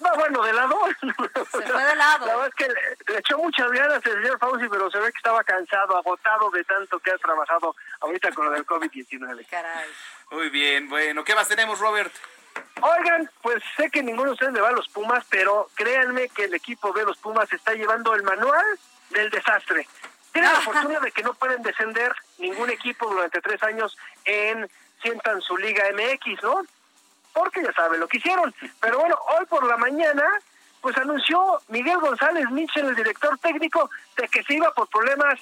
No, 0.00 0.14
bueno, 0.16 0.42
de 0.42 0.52
lado. 0.52 0.78
Se 1.00 1.62
fue 1.62 1.84
de 1.84 1.96
lado. 1.96 2.26
La 2.26 2.36
verdad 2.36 2.48
es 2.48 2.54
que 2.54 3.12
le, 3.12 3.18
echó 3.18 3.38
muchas 3.38 3.70
ganas 3.70 4.04
el 4.04 4.22
señor 4.22 4.38
Fauci, 4.38 4.68
pero 4.68 4.90
se 4.90 4.98
ve 4.98 5.10
que 5.10 5.16
estaba 5.16 5.42
cansado, 5.42 5.96
agotado 5.96 6.50
de 6.50 6.62
tanto 6.64 6.98
que 7.00 7.10
ha 7.10 7.18
trabajado 7.18 7.74
ahorita 8.00 8.30
con 8.32 8.46
lo 8.46 8.50
del 8.52 8.66
COVID-19. 8.66 9.46
Caray. 9.48 9.88
Muy 10.30 10.48
bien, 10.50 10.88
bueno, 10.88 11.24
¿qué 11.24 11.34
más 11.34 11.48
tenemos, 11.48 11.78
Robert? 11.78 12.12
Oigan, 12.80 13.30
pues 13.42 13.62
sé 13.76 13.90
que 13.90 14.02
ninguno 14.02 14.30
de 14.30 14.34
ustedes 14.34 14.52
le 14.52 14.60
va 14.60 14.68
a 14.68 14.72
los 14.72 14.88
Pumas, 14.88 15.24
pero 15.28 15.68
créanme 15.74 16.28
que 16.28 16.44
el 16.44 16.54
equipo 16.54 16.92
de 16.92 17.04
los 17.04 17.18
Pumas 17.18 17.52
está 17.52 17.74
llevando 17.74 18.14
el 18.14 18.22
manual 18.22 18.64
del 19.10 19.30
desastre. 19.30 19.86
Tienen 20.32 20.52
la 20.52 20.60
fortuna 20.60 21.00
de 21.00 21.10
que 21.10 21.22
no 21.22 21.34
pueden 21.34 21.62
descender 21.62 22.14
ningún 22.38 22.70
equipo 22.70 23.08
durante 23.10 23.40
tres 23.40 23.62
años 23.62 23.98
en 24.24 24.70
sientan 25.02 25.40
su 25.40 25.56
Liga 25.56 25.84
MX, 25.92 26.42
¿no? 26.42 26.62
Porque 27.32 27.62
ya 27.62 27.72
saben 27.72 28.00
lo 28.00 28.08
que 28.08 28.18
hicieron. 28.18 28.54
Pero 28.80 28.98
bueno, 28.98 29.16
hoy 29.38 29.46
por 29.46 29.64
la 29.66 29.76
mañana, 29.76 30.24
pues 30.80 30.96
anunció 30.98 31.60
Miguel 31.68 31.98
González 31.98 32.50
Michel, 32.50 32.86
el 32.86 32.96
director 32.96 33.38
técnico, 33.38 33.90
de 34.16 34.28
que 34.28 34.42
se 34.42 34.54
iba 34.54 34.72
por 34.72 34.88
problemas 34.88 35.38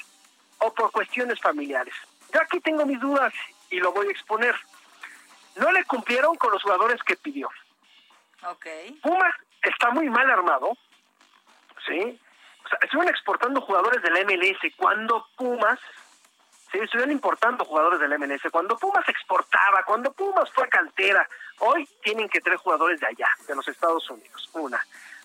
o 0.59 0.73
por 0.75 0.91
cuestiones 0.91 1.41
familiares. 1.41 1.95
Yo 2.33 2.41
aquí 2.41 2.61
tengo 2.61 2.85
mis 2.85 3.01
dudas 3.01 3.33
y 3.71 3.79
lo 3.79 3.93
voy 3.93 4.09
a 4.09 4.11
exponer. 4.11 4.55
No 5.57 5.73
le 5.73 5.85
cumplieron 5.85 6.37
con 6.37 6.53
los 6.53 6.63
jugadores 6.63 7.03
que 7.03 7.17
pidió. 7.17 7.49
Ok. 8.47 8.67
Pumas 9.03 9.35
está 9.63 9.91
muy 9.91 10.09
mal 10.09 10.31
armado, 10.31 10.77
¿sí? 11.87 12.21
O 12.65 12.69
sea, 12.69 12.79
estuvieron 12.83 13.09
exportando 13.09 13.61
jugadores 13.61 14.03
del 14.03 14.25
MLS 14.25 14.73
cuando 14.77 15.27
Pumas 15.37 15.81
Sí, 16.71 16.79
estuvieron 16.79 17.13
importando 17.13 17.65
jugadores 17.65 17.99
del 18.01 18.19
MLS. 18.19 18.43
Cuando 18.51 18.77
Pumas 18.77 19.09
exportaba, 19.09 19.83
cuando 19.85 20.13
Pumas 20.13 20.51
fue 20.53 20.69
cantera, 20.69 21.27
hoy 21.61 21.89
tienen 22.03 22.29
que 22.29 22.41
traer 22.41 22.59
jugadores 22.59 23.01
de 23.01 23.07
allá, 23.07 23.29
de 23.47 23.55
los 23.55 23.67
Estados 23.67 24.09
Unidos. 24.11 24.51
Una. 24.53 24.79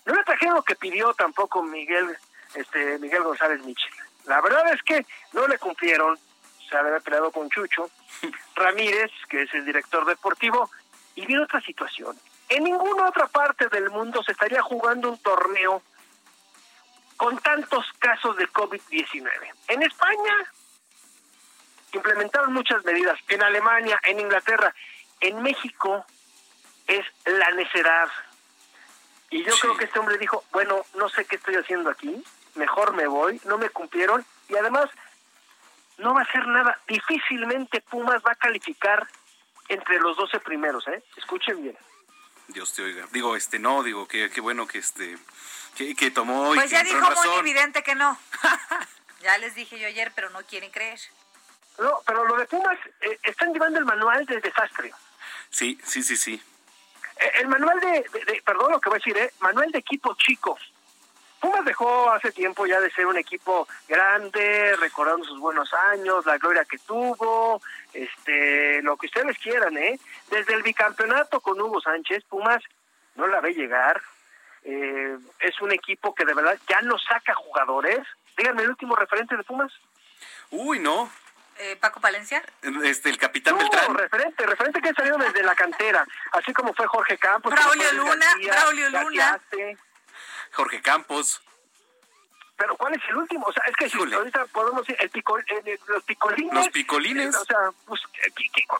No 0.06 0.14
le 0.14 0.24
trajeron 0.24 0.54
lo 0.54 0.62
que 0.62 0.76
pidió 0.76 1.12
tampoco 1.14 1.62
Miguel, 1.62 2.16
este, 2.54 2.98
Miguel 2.98 3.22
González 3.22 3.62
Michel. 3.64 3.92
La 4.24 4.40
verdad 4.40 4.72
es 4.72 4.82
que 4.82 5.04
no 5.32 5.46
le 5.46 5.58
cumplieron. 5.58 6.18
Se 6.68 6.76
había 6.76 6.98
peleado 7.00 7.30
con 7.30 7.50
Chucho 7.50 7.90
Ramírez, 8.56 9.10
que 9.28 9.42
es 9.42 9.52
el 9.52 9.66
director 9.66 10.06
deportivo, 10.06 10.70
y 11.14 11.26
viene 11.26 11.44
otra 11.44 11.60
situación. 11.60 12.18
En 12.48 12.64
ninguna 12.64 13.08
otra 13.08 13.26
parte 13.26 13.68
del 13.68 13.90
mundo 13.90 14.22
se 14.22 14.32
estaría 14.32 14.62
jugando 14.62 15.10
un 15.10 15.18
torneo 15.18 15.82
con 17.16 17.38
tantos 17.38 17.84
casos 17.98 18.36
de 18.36 18.48
COVID-19. 18.48 19.28
En 19.68 19.82
España 19.82 20.34
implementaron 21.96 22.52
muchas 22.52 22.84
medidas 22.84 23.18
en 23.28 23.42
Alemania, 23.42 23.98
en 24.04 24.20
Inglaterra, 24.20 24.74
en 25.20 25.42
México 25.42 26.04
es 26.86 27.04
la 27.24 27.50
necedad. 27.52 28.08
Y 29.30 29.42
yo 29.42 29.54
creo 29.58 29.76
que 29.76 29.84
este 29.84 29.98
hombre 29.98 30.18
dijo, 30.18 30.44
bueno, 30.52 30.84
no 30.94 31.08
sé 31.08 31.24
qué 31.24 31.36
estoy 31.36 31.56
haciendo 31.56 31.90
aquí, 31.90 32.22
mejor 32.54 32.94
me 32.94 33.06
voy, 33.06 33.40
no 33.44 33.58
me 33.58 33.70
cumplieron 33.70 34.24
y 34.48 34.56
además 34.56 34.88
no 35.98 36.14
va 36.14 36.22
a 36.22 36.32
ser 36.32 36.46
nada. 36.46 36.78
Difícilmente 36.86 37.80
Pumas 37.80 38.22
va 38.26 38.32
a 38.32 38.36
calificar 38.36 39.06
entre 39.68 39.98
los 39.98 40.16
12 40.16 40.40
primeros, 40.40 40.86
¿eh? 40.88 41.02
Escuchen 41.16 41.62
bien. 41.62 41.76
Dios 42.48 42.74
te 42.74 42.82
oiga. 42.82 43.06
Digo, 43.10 43.36
este, 43.36 43.58
no, 43.58 43.82
digo, 43.82 44.06
que 44.06 44.30
qué 44.30 44.40
bueno 44.40 44.66
que 44.66 44.78
este, 44.78 45.16
que, 45.76 45.94
que 45.94 46.10
tomó 46.10 46.52
Pues 46.54 46.70
ya 46.70 46.84
dijo 46.84 47.00
muy 47.00 47.38
evidente 47.38 47.82
que 47.82 47.94
no. 47.94 48.18
ya 49.22 49.38
les 49.38 49.54
dije 49.54 49.78
yo 49.78 49.86
ayer, 49.86 50.12
pero 50.14 50.30
no 50.30 50.42
quieren 50.42 50.70
creer. 50.70 51.00
No, 51.78 52.00
pero 52.06 52.24
lo 52.24 52.36
de 52.36 52.46
Pumas 52.46 52.78
eh, 53.00 53.18
están 53.22 53.52
llevando 53.52 53.78
el 53.78 53.84
manual 53.84 54.24
de 54.26 54.40
desastre. 54.40 54.92
Sí, 55.50 55.78
sí, 55.84 56.02
sí, 56.02 56.16
sí. 56.16 56.42
Eh, 57.16 57.32
el 57.40 57.48
manual 57.48 57.80
de, 57.80 58.04
perdón 58.44 58.72
lo 58.72 58.80
que 58.80 58.88
voy 58.88 58.96
a 58.96 59.02
decir, 59.04 59.16
eh, 59.16 59.32
manual 59.40 59.70
de 59.70 59.78
equipo 59.78 60.14
chico. 60.16 60.58
Pumas 61.40 61.64
dejó 61.64 62.10
hace 62.10 62.32
tiempo 62.32 62.66
ya 62.66 62.80
de 62.80 62.90
ser 62.90 63.06
un 63.06 63.18
equipo 63.18 63.68
grande, 63.86 64.76
recordando 64.76 65.26
sus 65.26 65.38
buenos 65.38 65.72
años, 65.74 66.24
la 66.24 66.38
gloria 66.38 66.64
que 66.64 66.78
tuvo, 66.78 67.60
este, 67.92 68.80
lo 68.82 68.96
que 68.96 69.06
ustedes 69.06 69.36
quieran, 69.38 69.76
¿eh? 69.76 69.98
Desde 70.30 70.54
el 70.54 70.62
bicampeonato 70.62 71.40
con 71.40 71.60
Hugo 71.60 71.80
Sánchez, 71.82 72.24
Pumas 72.24 72.62
no 73.14 73.26
la 73.26 73.40
ve 73.40 73.52
llegar. 73.52 74.00
Eh, 74.62 75.18
es 75.40 75.60
un 75.60 75.72
equipo 75.72 76.14
que 76.14 76.24
de 76.24 76.32
verdad 76.32 76.58
ya 76.66 76.80
no 76.80 76.98
saca 76.98 77.34
jugadores. 77.34 78.00
Díganme 78.36 78.62
el 78.62 78.70
último 78.70 78.96
referente 78.96 79.36
de 79.36 79.44
Pumas. 79.44 79.72
Uy, 80.50 80.78
no, 80.78 81.10
eh, 81.58 81.76
Paco 81.76 82.00
Palencia? 82.00 82.42
Este, 82.82 83.10
el 83.10 83.18
capitán 83.18 83.56
Beltrán. 83.56 83.94
referente, 83.94 84.46
referente 84.46 84.80
que 84.80 84.88
ha 84.90 84.94
salido 84.94 85.18
desde 85.18 85.42
la 85.42 85.54
cantera, 85.54 86.06
así 86.32 86.52
como 86.52 86.74
fue 86.74 86.86
Jorge 86.86 87.18
Campos. 87.18 87.52
Braulio 87.52 87.92
Luna, 87.92 88.26
Braulio 88.42 88.90
Luna. 88.90 89.40
Jorge 90.52 90.82
Campos. 90.82 91.42
Pero 92.56 92.76
¿cuál 92.76 92.94
es 92.94 93.02
el 93.08 93.16
último? 93.16 93.46
O 93.46 93.52
sea, 93.52 93.64
es 93.66 93.74
que 93.74 93.88
si 93.88 93.98
ahorita 93.98 94.46
podemos 94.46 94.86
decir, 94.86 94.96
el 95.00 95.10
los 95.88 96.04
picolines. 96.04 96.54
Los 96.54 96.68
picolines. 96.68 97.34
o 97.34 97.44
sea, 97.44 97.58
pues, 97.84 98.00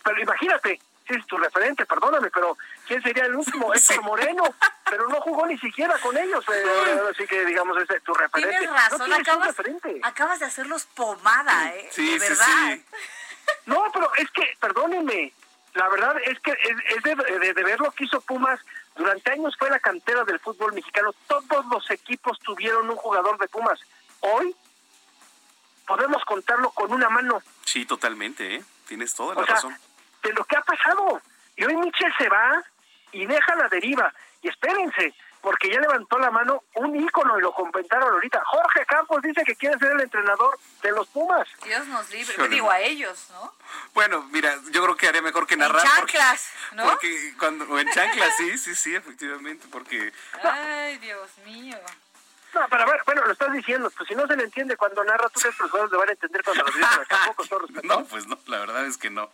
pero 0.04 0.20
imagínate, 0.20 0.80
es 1.06 1.26
tu 1.26 1.36
referente, 1.36 1.84
perdóname, 1.84 2.30
pero 2.30 2.56
¿quién 2.86 3.02
sería 3.02 3.24
el 3.24 3.34
último? 3.34 3.74
Héctor 3.74 4.02
Moreno, 4.02 4.42
pero 4.88 5.08
no 5.08 5.20
jugó 5.20 5.46
ni 5.46 5.58
siquiera 5.58 5.98
con 5.98 6.16
ellos, 6.16 6.44
así 7.10 7.26
que 7.26 7.44
digamos, 7.44 7.76
es 7.78 8.02
tu 8.02 8.14
referente. 8.14 8.58
Tienes 8.58 8.70
razón, 8.70 9.12
acabas, 9.12 9.54
acabas, 10.02 10.38
de 10.38 10.46
hacerlos 10.46 10.86
pomada, 10.86 11.74
¿eh? 11.74 11.88
Sí, 11.90 12.18
de 12.18 12.18
verdad. 12.18 12.78
No, 13.66 13.84
pero 13.92 14.10
es 14.14 14.30
que, 14.30 14.42
perdónenme, 14.58 15.30
la 15.74 15.86
verdad 15.90 16.16
es 16.24 16.40
que 16.40 16.50
es, 16.52 17.02
de, 17.02 17.14
ver 17.62 17.78
lo 17.78 17.90
que 17.90 18.04
hizo 18.04 18.18
Pumas. 18.22 18.58
Durante 18.96 19.32
años 19.32 19.54
fue 19.58 19.68
la 19.68 19.80
cantera 19.80 20.24
del 20.24 20.40
fútbol 20.40 20.72
mexicano. 20.72 21.14
Todos 21.26 21.66
los 21.66 21.90
equipos 21.90 22.38
tuvieron 22.40 22.88
un 22.88 22.96
jugador 22.96 23.36
de 23.38 23.48
Pumas. 23.48 23.78
Hoy 24.20 24.56
podemos 25.86 26.24
contarlo 26.24 26.70
con 26.70 26.90
una 26.90 27.10
mano. 27.10 27.42
Sí, 27.66 27.84
totalmente, 27.84 28.54
¿eh? 28.54 28.64
Tienes 28.86 29.14
toda 29.14 29.34
la 29.34 29.42
razón 29.42 29.76
de 30.24 30.32
lo 30.32 30.44
que 30.44 30.56
ha 30.56 30.62
pasado. 30.62 31.20
Y 31.56 31.64
hoy 31.64 31.76
Michel 31.76 32.12
se 32.18 32.28
va 32.28 32.62
y 33.12 33.26
deja 33.26 33.54
la 33.54 33.68
deriva. 33.68 34.12
Y 34.42 34.48
espérense, 34.48 35.14
porque 35.40 35.70
ya 35.70 35.78
levantó 35.80 36.18
la 36.18 36.30
mano 36.30 36.64
un 36.74 36.96
ícono 36.96 37.38
y 37.38 37.42
lo 37.42 37.52
comentaron 37.52 38.12
ahorita. 38.14 38.42
Jorge 38.44 38.84
Campos 38.86 39.22
dice 39.22 39.44
que 39.44 39.54
quiere 39.54 39.78
ser 39.78 39.92
el 39.92 40.00
entrenador 40.00 40.58
de 40.82 40.90
los 40.90 41.06
Pumas. 41.08 41.46
Dios 41.62 41.86
nos 41.86 42.10
libre, 42.10 42.48
digo 42.48 42.70
a 42.70 42.80
ellos, 42.80 43.28
¿no? 43.30 43.52
Bueno, 43.92 44.22
mira, 44.32 44.58
yo 44.70 44.82
creo 44.82 44.96
que 44.96 45.08
haré 45.08 45.22
mejor 45.22 45.46
que 45.46 45.56
narrar. 45.56 45.84
En 45.84 45.92
chanclas, 45.92 46.50
¿no? 46.72 46.84
Porque 46.84 47.34
cuando, 47.38 47.66
o 47.66 47.78
en 47.78 47.88
chanclas, 47.90 48.34
sí, 48.36 48.58
sí, 48.58 48.74
sí, 48.74 48.94
efectivamente, 48.94 49.66
porque... 49.70 50.12
Ay, 50.42 50.98
Dios 50.98 51.30
mío. 51.44 51.78
No, 52.54 52.66
pero 52.70 52.86
bueno, 53.04 53.26
lo 53.26 53.32
estás 53.32 53.52
diciendo, 53.52 53.90
pues 53.90 54.08
si 54.08 54.14
no 54.14 54.26
se 54.26 54.36
le 54.36 54.44
entiende 54.44 54.76
cuando 54.76 55.02
narra, 55.04 55.28
tú 55.28 55.40
crees 55.40 55.56
que 55.56 55.62
los 55.64 55.70
jugadores 55.70 55.92
le 55.92 55.98
van 55.98 56.08
a 56.08 56.12
entender 56.12 56.42
cuando 56.44 56.64
lo 56.64 56.72
dicen, 56.72 57.04
tampoco, 57.08 57.44
No, 57.82 58.04
pues 58.06 58.26
no, 58.26 58.38
la 58.46 58.58
verdad 58.60 58.86
es 58.86 58.96
que 58.96 59.10
no. 59.10 59.30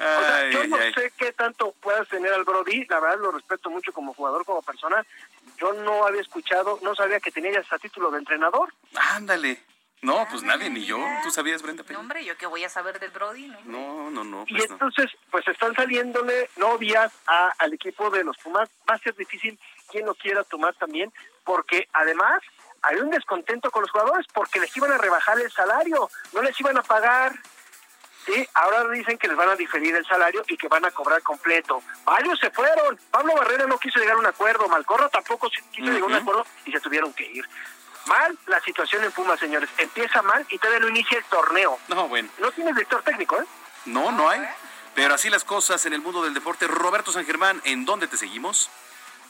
O 0.00 0.20
sea, 0.20 0.50
yo 0.50 0.66
no 0.66 0.76
sé 0.76 1.12
qué 1.16 1.32
tanto 1.32 1.72
puedas 1.80 2.08
tener 2.08 2.32
al 2.32 2.44
Brody, 2.44 2.86
la 2.86 3.00
verdad 3.00 3.18
lo 3.18 3.32
respeto 3.32 3.68
mucho 3.70 3.92
como 3.92 4.14
jugador, 4.14 4.44
como 4.44 4.62
persona. 4.62 5.04
Yo 5.58 5.74
no 5.74 6.06
había 6.06 6.22
escuchado, 6.22 6.78
no 6.82 6.94
sabía 6.94 7.20
que 7.20 7.30
tenía 7.30 7.52
ya 7.52 7.78
título 7.78 8.10
de 8.10 8.18
entrenador. 8.18 8.72
Ándale. 9.12 9.60
No, 10.02 10.26
pues 10.30 10.42
nadie, 10.42 10.70
ni 10.70 10.86
yo. 10.86 10.98
¿Tú 11.22 11.30
sabías, 11.30 11.60
Brenda 11.60 11.84
No, 11.90 12.00
hombre, 12.00 12.24
¿yo 12.24 12.34
qué 12.38 12.46
voy 12.46 12.64
a 12.64 12.70
saber 12.70 12.98
del 12.98 13.10
Brody? 13.10 13.52
No, 13.64 14.10
no, 14.10 14.24
no. 14.24 14.44
y 14.46 14.56
pues 14.56 14.70
entonces, 14.70 15.10
pues 15.30 15.46
están 15.46 15.74
saliéndole 15.74 16.48
novias 16.56 17.12
a, 17.26 17.52
al 17.58 17.74
equipo 17.74 18.08
de 18.08 18.24
los 18.24 18.38
Pumas. 18.38 18.70
Va 18.88 18.94
a 18.94 18.98
ser 18.98 19.14
difícil 19.14 19.58
quien 19.90 20.06
lo 20.06 20.14
quiera 20.14 20.42
tomar 20.44 20.74
también, 20.76 21.12
porque 21.44 21.86
además 21.92 22.40
hay 22.80 22.96
un 22.96 23.10
descontento 23.10 23.70
con 23.70 23.82
los 23.82 23.90
jugadores 23.90 24.26
porque 24.32 24.60
les 24.60 24.74
iban 24.74 24.90
a 24.92 24.98
rebajar 24.98 25.38
el 25.38 25.50
salario, 25.52 26.08
no 26.32 26.40
les 26.40 26.58
iban 26.58 26.78
a 26.78 26.82
pagar. 26.82 27.34
Sí, 28.26 28.48
ahora 28.54 28.88
dicen 28.90 29.18
que 29.18 29.28
les 29.28 29.36
van 29.36 29.48
a 29.48 29.56
diferir 29.56 29.96
el 29.96 30.06
salario 30.06 30.42
y 30.46 30.56
que 30.56 30.68
van 30.68 30.84
a 30.84 30.90
cobrar 30.90 31.22
completo. 31.22 31.82
Varios 32.04 32.38
se 32.38 32.50
fueron. 32.50 32.98
Pablo 33.10 33.34
Barrera 33.34 33.66
no 33.66 33.78
quiso 33.78 33.98
llegar 33.98 34.16
a 34.16 34.18
un 34.18 34.26
acuerdo, 34.26 34.68
Malcorro 34.68 35.08
tampoco 35.08 35.48
quiso 35.48 35.86
llegar 35.86 36.02
a 36.02 36.06
un 36.06 36.14
acuerdo 36.14 36.46
y 36.66 36.72
se 36.72 36.80
tuvieron 36.80 37.12
que 37.12 37.24
ir. 37.24 37.48
Mal 38.06 38.38
la 38.46 38.60
situación 38.60 39.04
en 39.04 39.12
Pumas, 39.12 39.38
señores. 39.40 39.70
Empieza 39.78 40.22
mal 40.22 40.44
y 40.48 40.58
todavía 40.58 40.80
no 40.80 40.88
inicia 40.88 41.18
el 41.18 41.24
torneo. 41.24 41.78
No, 41.88 42.08
bueno. 42.08 42.28
No 42.38 42.50
tiene 42.52 42.72
director 42.72 43.02
técnico, 43.02 43.40
¿eh? 43.40 43.44
No, 43.86 44.10
no 44.12 44.28
hay. 44.28 44.46
Pero 44.94 45.14
así 45.14 45.30
las 45.30 45.44
cosas 45.44 45.84
en 45.86 45.92
el 45.92 46.00
mundo 46.00 46.22
del 46.22 46.34
deporte. 46.34 46.66
Roberto 46.66 47.12
San 47.12 47.24
Germán, 47.24 47.60
¿en 47.64 47.84
dónde 47.84 48.06
te 48.06 48.16
seguimos? 48.16 48.70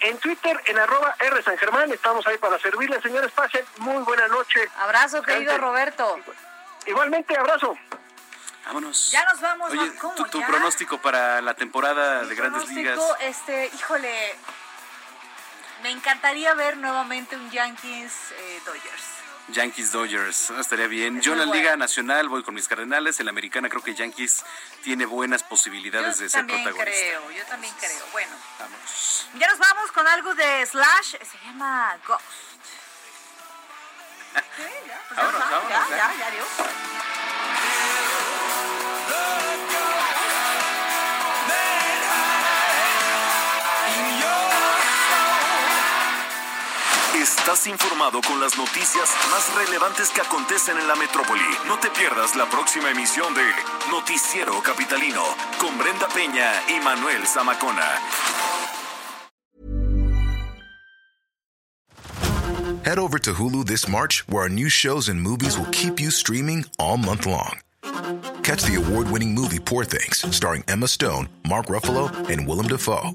En 0.00 0.16
Twitter, 0.18 0.60
en 0.66 0.78
arroba 0.78 1.14
R 1.18 1.42
San 1.42 1.58
Germán, 1.58 1.92
estamos 1.92 2.26
ahí 2.26 2.38
para 2.38 2.58
servirles, 2.58 3.02
señores. 3.02 3.30
Pasen 3.32 3.64
muy 3.78 4.02
buena 4.02 4.26
noche. 4.28 4.66
Abrazo, 4.78 5.22
querido 5.22 5.58
Roberto. 5.58 6.18
Igualmente, 6.86 7.36
abrazo. 7.36 7.76
Vámonos. 8.70 9.10
Ya 9.10 9.24
nos 9.24 9.40
vamos. 9.40 9.72
Oye, 9.72 9.90
tu, 10.30 10.40
pronóstico 10.42 10.98
para 10.98 11.42
la 11.42 11.54
temporada 11.54 12.22
de 12.22 12.34
Grandes 12.36 12.68
Ligas. 12.68 13.00
Este, 13.18 13.68
híjole, 13.74 14.36
me 15.82 15.90
encantaría 15.90 16.54
ver 16.54 16.76
nuevamente 16.76 17.34
un 17.34 17.50
Yankees 17.50 18.12
eh, 18.30 18.60
Dodgers. 18.64 19.04
Yankees 19.48 19.90
Dodgers, 19.90 20.50
estaría 20.50 20.86
bien. 20.86 21.20
Yo 21.20 21.32
en 21.32 21.40
la 21.40 21.46
Liga 21.46 21.76
Nacional 21.76 22.28
voy 22.28 22.44
con 22.44 22.54
mis 22.54 22.68
Cardenales, 22.68 23.18
en 23.18 23.26
la 23.26 23.30
Americana 23.30 23.68
creo 23.68 23.82
que 23.82 23.92
Yankees 23.92 24.44
tiene 24.84 25.04
buenas 25.04 25.42
posibilidades 25.42 26.18
de 26.18 26.28
ser 26.28 26.46
protagonista. 26.46 26.84
Creo, 26.84 27.28
yo 27.32 27.44
también 27.46 27.74
creo. 27.80 28.06
Bueno, 28.12 28.36
vamos. 28.60 29.28
Ya 29.34 29.48
nos 29.48 29.58
vamos 29.58 29.90
con 29.90 30.06
algo 30.06 30.32
de 30.36 30.64
Slash, 30.66 31.16
se 31.22 31.38
llama 31.44 31.98
Ghost. 32.06 32.22
¿Sí? 34.56 34.62
¿Ya? 34.86 35.02
Pues 35.08 35.18
ya, 35.18 35.68
ya, 35.68 35.96
ya, 35.96 36.14
ya, 36.16 36.26
adiós. 36.28 37.19
Estás 47.14 47.66
informado 47.66 48.20
con 48.22 48.40
las 48.40 48.56
noticias 48.56 49.10
más 49.30 49.52
relevantes 49.56 50.10
que 50.10 50.20
acontecen 50.20 50.78
en 50.78 50.86
la 50.86 50.94
metrópoli. 50.94 51.42
No 51.66 51.76
te 51.78 51.90
pierdas 51.90 52.36
la 52.36 52.48
próxima 52.48 52.90
emisión 52.90 53.34
de 53.34 53.42
Noticiero 53.90 54.62
Capitalino 54.62 55.22
con 55.60 55.76
Brenda 55.76 56.06
Peña 56.08 56.52
y 56.68 56.78
Manuel 56.82 57.26
Zamacona. 57.26 57.98
Head 62.84 62.98
over 62.98 63.18
to 63.18 63.34
Hulu 63.34 63.66
this 63.66 63.88
March, 63.88 64.24
where 64.28 64.44
our 64.44 64.48
new 64.48 64.68
shows 64.68 65.08
and 65.08 65.20
movies 65.20 65.58
will 65.58 65.68
keep 65.72 66.00
you 66.00 66.10
streaming 66.10 66.64
all 66.78 66.96
month 66.96 67.26
long. 67.26 67.58
Catch 68.42 68.62
the 68.62 68.76
award-winning 68.76 69.34
movie 69.34 69.58
Poor 69.58 69.84
Things, 69.84 70.24
starring 70.34 70.64
Emma 70.68 70.86
Stone, 70.86 71.28
Mark 71.46 71.66
Ruffalo, 71.66 72.08
and 72.30 72.46
Willem 72.46 72.68
Dafoe. 72.68 73.14